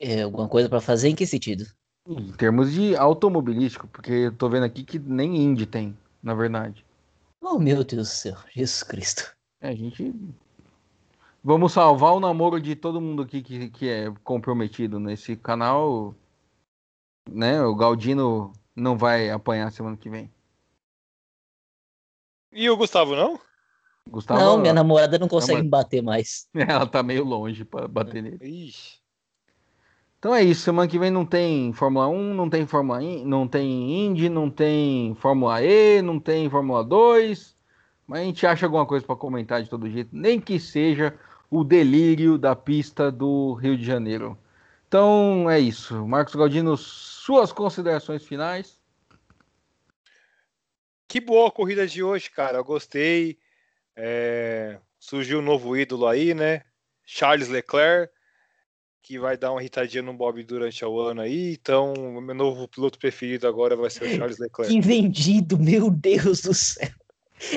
É, 0.00 0.22
alguma 0.22 0.48
coisa 0.48 0.70
para 0.70 0.80
fazer 0.80 1.10
em 1.10 1.14
que 1.14 1.26
sentido? 1.26 1.66
Em 2.10 2.32
termos 2.32 2.72
de 2.72 2.96
automobilístico, 2.96 3.86
porque 3.86 4.12
eu 4.12 4.32
tô 4.32 4.48
vendo 4.48 4.64
aqui 4.64 4.82
que 4.82 4.98
nem 4.98 5.36
Indy 5.36 5.64
tem, 5.64 5.96
na 6.20 6.34
verdade. 6.34 6.84
Oh, 7.40 7.56
meu 7.56 7.84
Deus 7.84 8.08
do 8.08 8.12
céu, 8.12 8.36
Jesus 8.52 8.82
Cristo. 8.82 9.32
É, 9.60 9.68
a 9.68 9.74
gente. 9.74 10.12
Vamos 11.42 11.72
salvar 11.72 12.12
o 12.12 12.20
namoro 12.20 12.60
de 12.60 12.74
todo 12.74 13.00
mundo 13.00 13.22
aqui 13.22 13.40
que, 13.42 13.70
que 13.70 13.88
é 13.88 14.12
comprometido 14.24 14.98
nesse 14.98 15.36
canal. 15.36 16.12
Né? 17.30 17.62
O 17.62 17.76
Galdino 17.76 18.52
não 18.74 18.98
vai 18.98 19.30
apanhar 19.30 19.70
semana 19.70 19.96
que 19.96 20.10
vem. 20.10 20.28
E 22.52 22.68
o 22.68 22.76
Gustavo 22.76 23.14
não? 23.14 23.38
Gustavo, 24.08 24.40
não, 24.40 24.58
minha 24.58 24.74
namorada 24.74 25.16
não 25.16 25.28
consegue 25.28 25.62
me 25.62 25.68
bater 25.68 26.02
mais. 26.02 26.48
Ela 26.54 26.86
tá 26.86 27.02
meio 27.04 27.24
longe 27.24 27.64
para 27.64 27.86
bater 27.86 28.20
nele. 28.20 28.38
Ixi. 28.42 28.99
Então 30.20 30.34
é 30.34 30.42
isso, 30.42 30.60
semana 30.60 30.86
que 30.86 30.98
vem 30.98 31.10
não 31.10 31.24
tem 31.24 31.72
Fórmula 31.72 32.06
1, 32.06 32.34
não 32.34 32.50
tem 32.50 32.66
Fórmula 32.66 33.02
In, 33.02 33.24
não 33.24 33.48
tem 33.48 34.04
Indy, 34.04 34.28
não 34.28 34.50
tem 34.50 35.14
Fórmula 35.14 35.62
E, 35.62 36.02
não 36.02 36.20
tem 36.20 36.50
Fórmula 36.50 36.84
2, 36.84 37.56
mas 38.06 38.20
a 38.20 38.24
gente 38.24 38.46
acha 38.46 38.66
alguma 38.66 38.84
coisa 38.84 39.06
para 39.06 39.16
comentar 39.16 39.62
de 39.62 39.70
todo 39.70 39.88
jeito, 39.88 40.10
nem 40.12 40.38
que 40.38 40.60
seja 40.60 41.18
o 41.50 41.64
delírio 41.64 42.36
da 42.36 42.54
pista 42.54 43.10
do 43.10 43.54
Rio 43.54 43.78
de 43.78 43.82
Janeiro. 43.82 44.36
Então 44.86 45.48
é 45.48 45.58
isso. 45.58 46.06
Marcos 46.06 46.34
Galdino, 46.34 46.76
suas 46.76 47.50
considerações 47.50 48.22
finais. 48.22 48.78
Que 51.08 51.18
boa 51.18 51.48
a 51.48 51.50
corrida 51.50 51.86
de 51.86 52.02
hoje, 52.02 52.30
cara. 52.30 52.58
Eu 52.58 52.64
gostei. 52.64 53.38
É... 53.96 54.78
Surgiu 54.98 55.38
um 55.38 55.42
novo 55.42 55.74
ídolo 55.78 56.06
aí, 56.06 56.34
né? 56.34 56.62
Charles 57.06 57.48
Leclerc, 57.48 58.12
que 59.02 59.18
vai 59.18 59.36
dar 59.36 59.52
uma 59.52 59.60
irritadinha 59.60 60.02
no 60.02 60.12
Bob 60.12 60.42
durante 60.42 60.84
o 60.84 61.00
ano 61.00 61.20
aí. 61.20 61.52
Então, 61.52 61.94
o 61.94 62.20
meu 62.20 62.34
novo 62.34 62.68
piloto 62.68 62.98
preferido 62.98 63.46
agora 63.46 63.76
vai 63.76 63.90
ser 63.90 64.04
o 64.04 64.16
Charles 64.16 64.38
Leclerc. 64.40 64.72
Que 64.72 64.80
vendido, 64.80 65.58
meu 65.58 65.90
Deus 65.90 66.42
do 66.42 66.54
céu. 66.54 66.88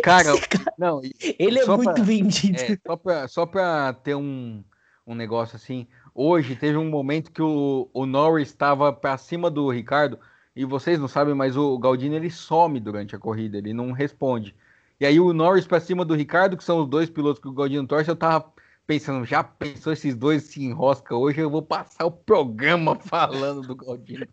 Cara, 0.02 0.40
cara 0.48 0.74
não. 0.78 1.02
Ele 1.38 1.60
é 1.60 1.66
muito 1.66 1.94
pra, 1.94 2.04
vendido. 2.04 2.60
É, 2.60 2.78
só, 2.86 2.96
pra, 2.96 3.28
só 3.28 3.46
pra 3.46 3.94
ter 3.94 4.16
um, 4.16 4.64
um 5.06 5.14
negócio 5.14 5.58
assim, 5.58 5.88
Hoje 6.16 6.56
teve 6.56 6.78
um 6.78 6.90
momento 6.90 7.32
que 7.32 7.42
o, 7.42 7.90
o 7.92 8.06
Norris 8.06 8.50
estava 8.50 8.94
para 8.94 9.18
cima 9.18 9.50
do 9.50 9.68
Ricardo 9.70 10.20
e 10.56 10.64
vocês 10.64 11.00
não 11.00 11.08
sabem, 11.08 11.34
mas 11.34 11.58
o 11.58 11.78
Galdino 11.80 12.16
ele 12.16 12.30
some 12.30 12.80
durante 12.80 13.16
a 13.16 13.20
corrida, 13.20 13.58
ele 13.58 13.74
não 13.74 13.92
responde. 13.92 14.56
E 15.00 15.06
aí 15.08 15.20
o 15.20 15.34
Norris 15.34 15.66
para 15.66 15.80
cima 15.80 16.06
do 16.06 16.14
Ricardo, 16.14 16.56
que 16.56 16.64
são 16.64 16.82
os 16.84 16.88
dois 16.88 17.10
pilotos 17.10 17.42
que 17.42 17.48
o 17.48 17.52
Galdino 17.52 17.88
torce, 17.88 18.12
eu 18.12 18.16
tava 18.16 18.54
pensando, 18.86 19.26
já 19.26 19.44
pensou 19.44 19.94
esses 19.94 20.16
dois 20.16 20.44
se 20.44 20.64
enrosca 20.64 21.16
hoje, 21.16 21.40
eu 21.40 21.50
vou 21.50 21.62
passar 21.62 22.06
o 22.06 22.12
programa 22.12 22.96
falando 23.00 23.62
do 23.62 23.76
Galdino. 23.76 24.28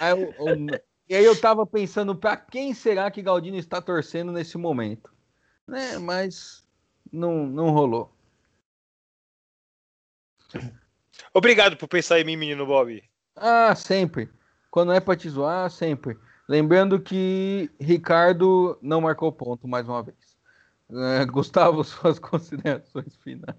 Aí 0.00 0.10
eu, 0.10 0.34
eu, 0.38 0.80
e 1.08 1.14
aí 1.14 1.24
eu 1.24 1.40
tava 1.40 1.66
pensando, 1.66 2.14
para 2.14 2.36
quem 2.36 2.74
será 2.74 3.10
que 3.10 3.22
Galdino 3.22 3.56
está 3.56 3.80
torcendo 3.80 4.32
nesse 4.32 4.58
momento? 4.58 5.14
Né, 5.66 5.98
mas 5.98 6.66
não, 7.12 7.46
não 7.46 7.70
rolou. 7.70 8.12
Obrigado 11.32 11.76
por 11.76 11.88
pensar 11.88 12.20
em 12.20 12.24
mim, 12.24 12.36
menino 12.36 12.66
Bob. 12.66 13.02
Ah, 13.34 13.74
sempre. 13.74 14.30
Quando 14.70 14.92
é 14.92 15.00
pra 15.00 15.16
te 15.16 15.28
zoar, 15.28 15.70
sempre. 15.70 16.18
Lembrando 16.48 17.00
que 17.00 17.70
Ricardo 17.80 18.78
não 18.80 19.00
marcou 19.00 19.32
ponto 19.32 19.66
mais 19.66 19.88
uma 19.88 20.02
vez. 20.02 20.16
É, 20.90 21.24
Gustavo, 21.26 21.82
suas 21.84 22.18
considerações 22.18 23.16
finais. 23.16 23.56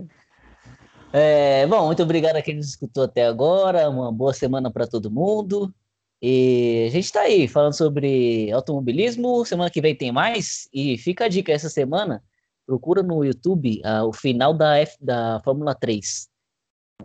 É, 1.14 1.66
bom, 1.68 1.86
muito 1.86 2.04
obrigado 2.04 2.36
a 2.36 2.42
quem 2.42 2.56
nos 2.56 2.68
escutou 2.68 3.04
até 3.04 3.26
agora. 3.26 3.90
Uma 3.90 4.12
boa 4.12 4.34
semana 4.34 4.72
para 4.72 4.88
todo 4.88 5.12
mundo. 5.12 5.74
E 6.22 6.86
a 6.88 6.92
gente 6.92 7.06
está 7.06 7.22
aí 7.22 7.48
falando 7.48 7.74
sobre 7.74 8.52
automobilismo. 8.52 9.46
Semana 9.46 9.70
que 9.70 9.82
vem 9.82 9.96
tem 9.96 10.12
mais. 10.12 10.68
E 10.74 10.98
fica 10.98 11.26
a 11.26 11.28
dica 11.28 11.52
essa 11.52 11.70
semana. 11.70 12.24
Procura 12.66 13.02
no 13.02 13.24
YouTube 13.24 13.82
uh, 13.86 14.06
o 14.08 14.14
final 14.14 14.54
da, 14.54 14.78
F, 14.78 14.98
da 15.00 15.40
Fórmula 15.44 15.74
3. 15.74 16.28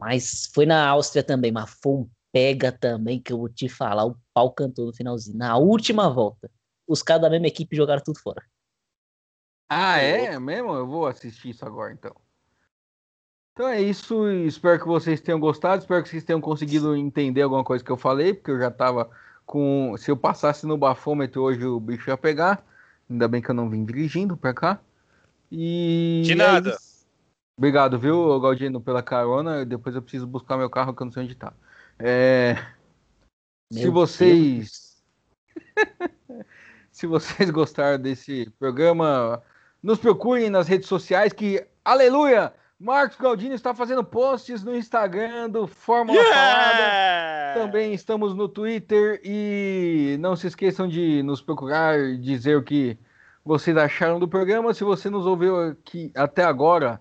Mas 0.01 0.51
foi 0.55 0.66
na 0.66 0.89
Áustria 0.89 1.23
também, 1.23 1.53
mas 1.53 1.70
foi 1.83 1.93
um 1.93 2.11
pega 2.33 2.73
também 2.73 3.20
que 3.20 3.33
eu 3.33 3.39
vou 3.39 3.49
te 3.49 3.68
falar. 3.68 4.07
O 4.07 4.16
pau 4.35 4.51
cantou 4.53 4.87
no 4.87 4.95
finalzinho. 4.95 5.37
Na 5.37 5.57
última 5.59 6.11
volta. 6.11 6.51
Os 6.89 7.03
caras 7.03 7.23
da 7.23 7.31
mesma 7.31 7.47
equipe 7.47 7.77
jogaram 7.77 8.03
tudo 8.05 8.18
fora. 8.18 8.43
Ah, 9.75 9.97
é 9.97 10.39
mesmo? 10.39 10.75
Eu 10.75 10.87
vou 10.87 11.07
assistir 11.07 11.49
isso 11.49 11.64
agora 11.64 11.95
então. 11.95 12.14
Então 13.53 13.66
é 13.68 13.81
isso, 13.81 14.29
espero 14.31 14.79
que 14.79 14.87
vocês 14.87 15.20
tenham 15.20 15.41
gostado, 15.41 15.81
espero 15.81 16.03
que 16.03 16.11
vocês 16.11 16.25
tenham 16.25 16.41
conseguido 16.43 16.95
entender 16.95 17.41
alguma 17.41 17.64
coisa 17.64 17.83
que 17.83 17.91
eu 17.91 17.97
falei, 17.97 18.35
porque 18.35 18.51
eu 18.51 18.59
já 18.59 18.70
tava 18.70 19.11
com. 19.47 19.95
Se 19.97 20.11
eu 20.11 20.16
passasse 20.16 20.66
no 20.66 20.77
bafômetro 20.77 21.43
hoje 21.43 21.64
o 21.64 21.81
bicho 21.81 22.11
ia 22.11 22.18
pegar. 22.18 22.62
Ainda 23.09 23.27
bem 23.27 23.41
que 23.41 23.51
eu 23.51 23.55
não 23.55 23.70
vim 23.70 23.85
dirigindo 23.85 24.37
pra 24.37 24.53
cá. 24.53 24.79
E. 25.51 26.23
De 26.25 26.35
nada. 26.35 26.70
É 26.70 26.77
Obrigado, 27.57 27.99
viu, 27.99 28.39
Galdino, 28.41 28.81
pela 28.81 29.03
carona. 29.03 29.64
Depois 29.64 29.95
eu 29.95 30.03
preciso 30.03 30.27
buscar 30.27 30.59
meu 30.59 30.68
carro 30.68 30.95
que 30.95 31.03
eu 31.03 31.07
não 31.07 31.12
sei 31.12 31.25
onde 31.25 31.35
tá. 31.35 31.53
É... 31.99 32.57
Se 33.70 33.89
vocês. 33.89 35.03
Se 36.91 37.07
vocês 37.07 37.49
gostaram 37.51 37.99
desse 37.99 38.51
programa, 38.59 39.43
nos 39.83 39.99
procurem 39.99 40.49
nas 40.49 40.68
redes 40.68 40.89
sociais 40.89 41.33
que, 41.33 41.66
aleluia! 41.85 42.53
Marcos 42.78 43.16
Galdino 43.16 43.55
está 43.55 43.72
fazendo 43.74 44.03
posts 44.03 44.64
no 44.64 44.74
Instagram 44.74 45.49
do 45.49 45.66
Fórmula 45.68 46.18
yeah! 46.18 47.55
Falada. 47.55 47.66
Também 47.66 47.95
estamos 47.95 48.35
no 48.35 48.49
Twitter 48.49 49.20
e 49.24 50.16
não 50.18 50.35
se 50.35 50.49
esqueçam 50.49 50.89
de 50.89 51.22
nos 51.22 51.41
procurar, 51.41 52.16
dizer 52.18 52.57
o 52.57 52.62
que 52.62 52.99
vocês 53.45 53.76
acharam 53.76 54.18
do 54.18 54.26
programa. 54.26 54.74
Se 54.74 54.83
você 54.83 55.09
nos 55.09 55.26
ouviu 55.26 55.61
aqui 55.61 56.11
até 56.14 56.43
agora, 56.43 57.01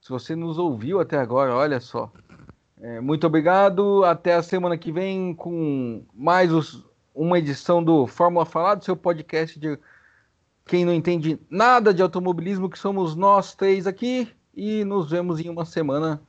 se 0.00 0.10
você 0.10 0.36
nos 0.36 0.58
ouviu 0.58 1.00
até 1.00 1.16
agora, 1.16 1.54
olha 1.54 1.80
só. 1.80 2.12
É, 2.80 3.00
muito 3.00 3.26
obrigado. 3.26 4.04
Até 4.04 4.34
a 4.34 4.42
semana 4.42 4.76
que 4.76 4.92
vem 4.92 5.34
com 5.34 6.04
mais 6.12 6.52
os, 6.52 6.84
uma 7.14 7.38
edição 7.38 7.82
do 7.82 8.06
Fórmula 8.06 8.44
Falada, 8.44 8.82
seu 8.82 8.96
podcast 8.96 9.58
de 9.58 9.78
quem 10.64 10.84
não 10.84 10.92
entende 10.92 11.38
nada 11.50 11.92
de 11.92 12.02
automobilismo, 12.02 12.70
que 12.70 12.78
somos 12.78 13.14
nós 13.14 13.54
três 13.54 13.86
aqui 13.86 14.28
e 14.54 14.84
nos 14.84 15.10
vemos 15.10 15.40
em 15.40 15.48
uma 15.48 15.64
semana. 15.64 16.22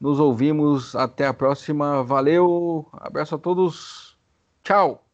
Nos 0.00 0.18
ouvimos. 0.18 0.96
Até 0.96 1.26
a 1.26 1.34
próxima. 1.34 2.02
Valeu. 2.02 2.88
Abraço 2.92 3.34
a 3.34 3.38
todos. 3.38 4.18
Tchau. 4.62 5.11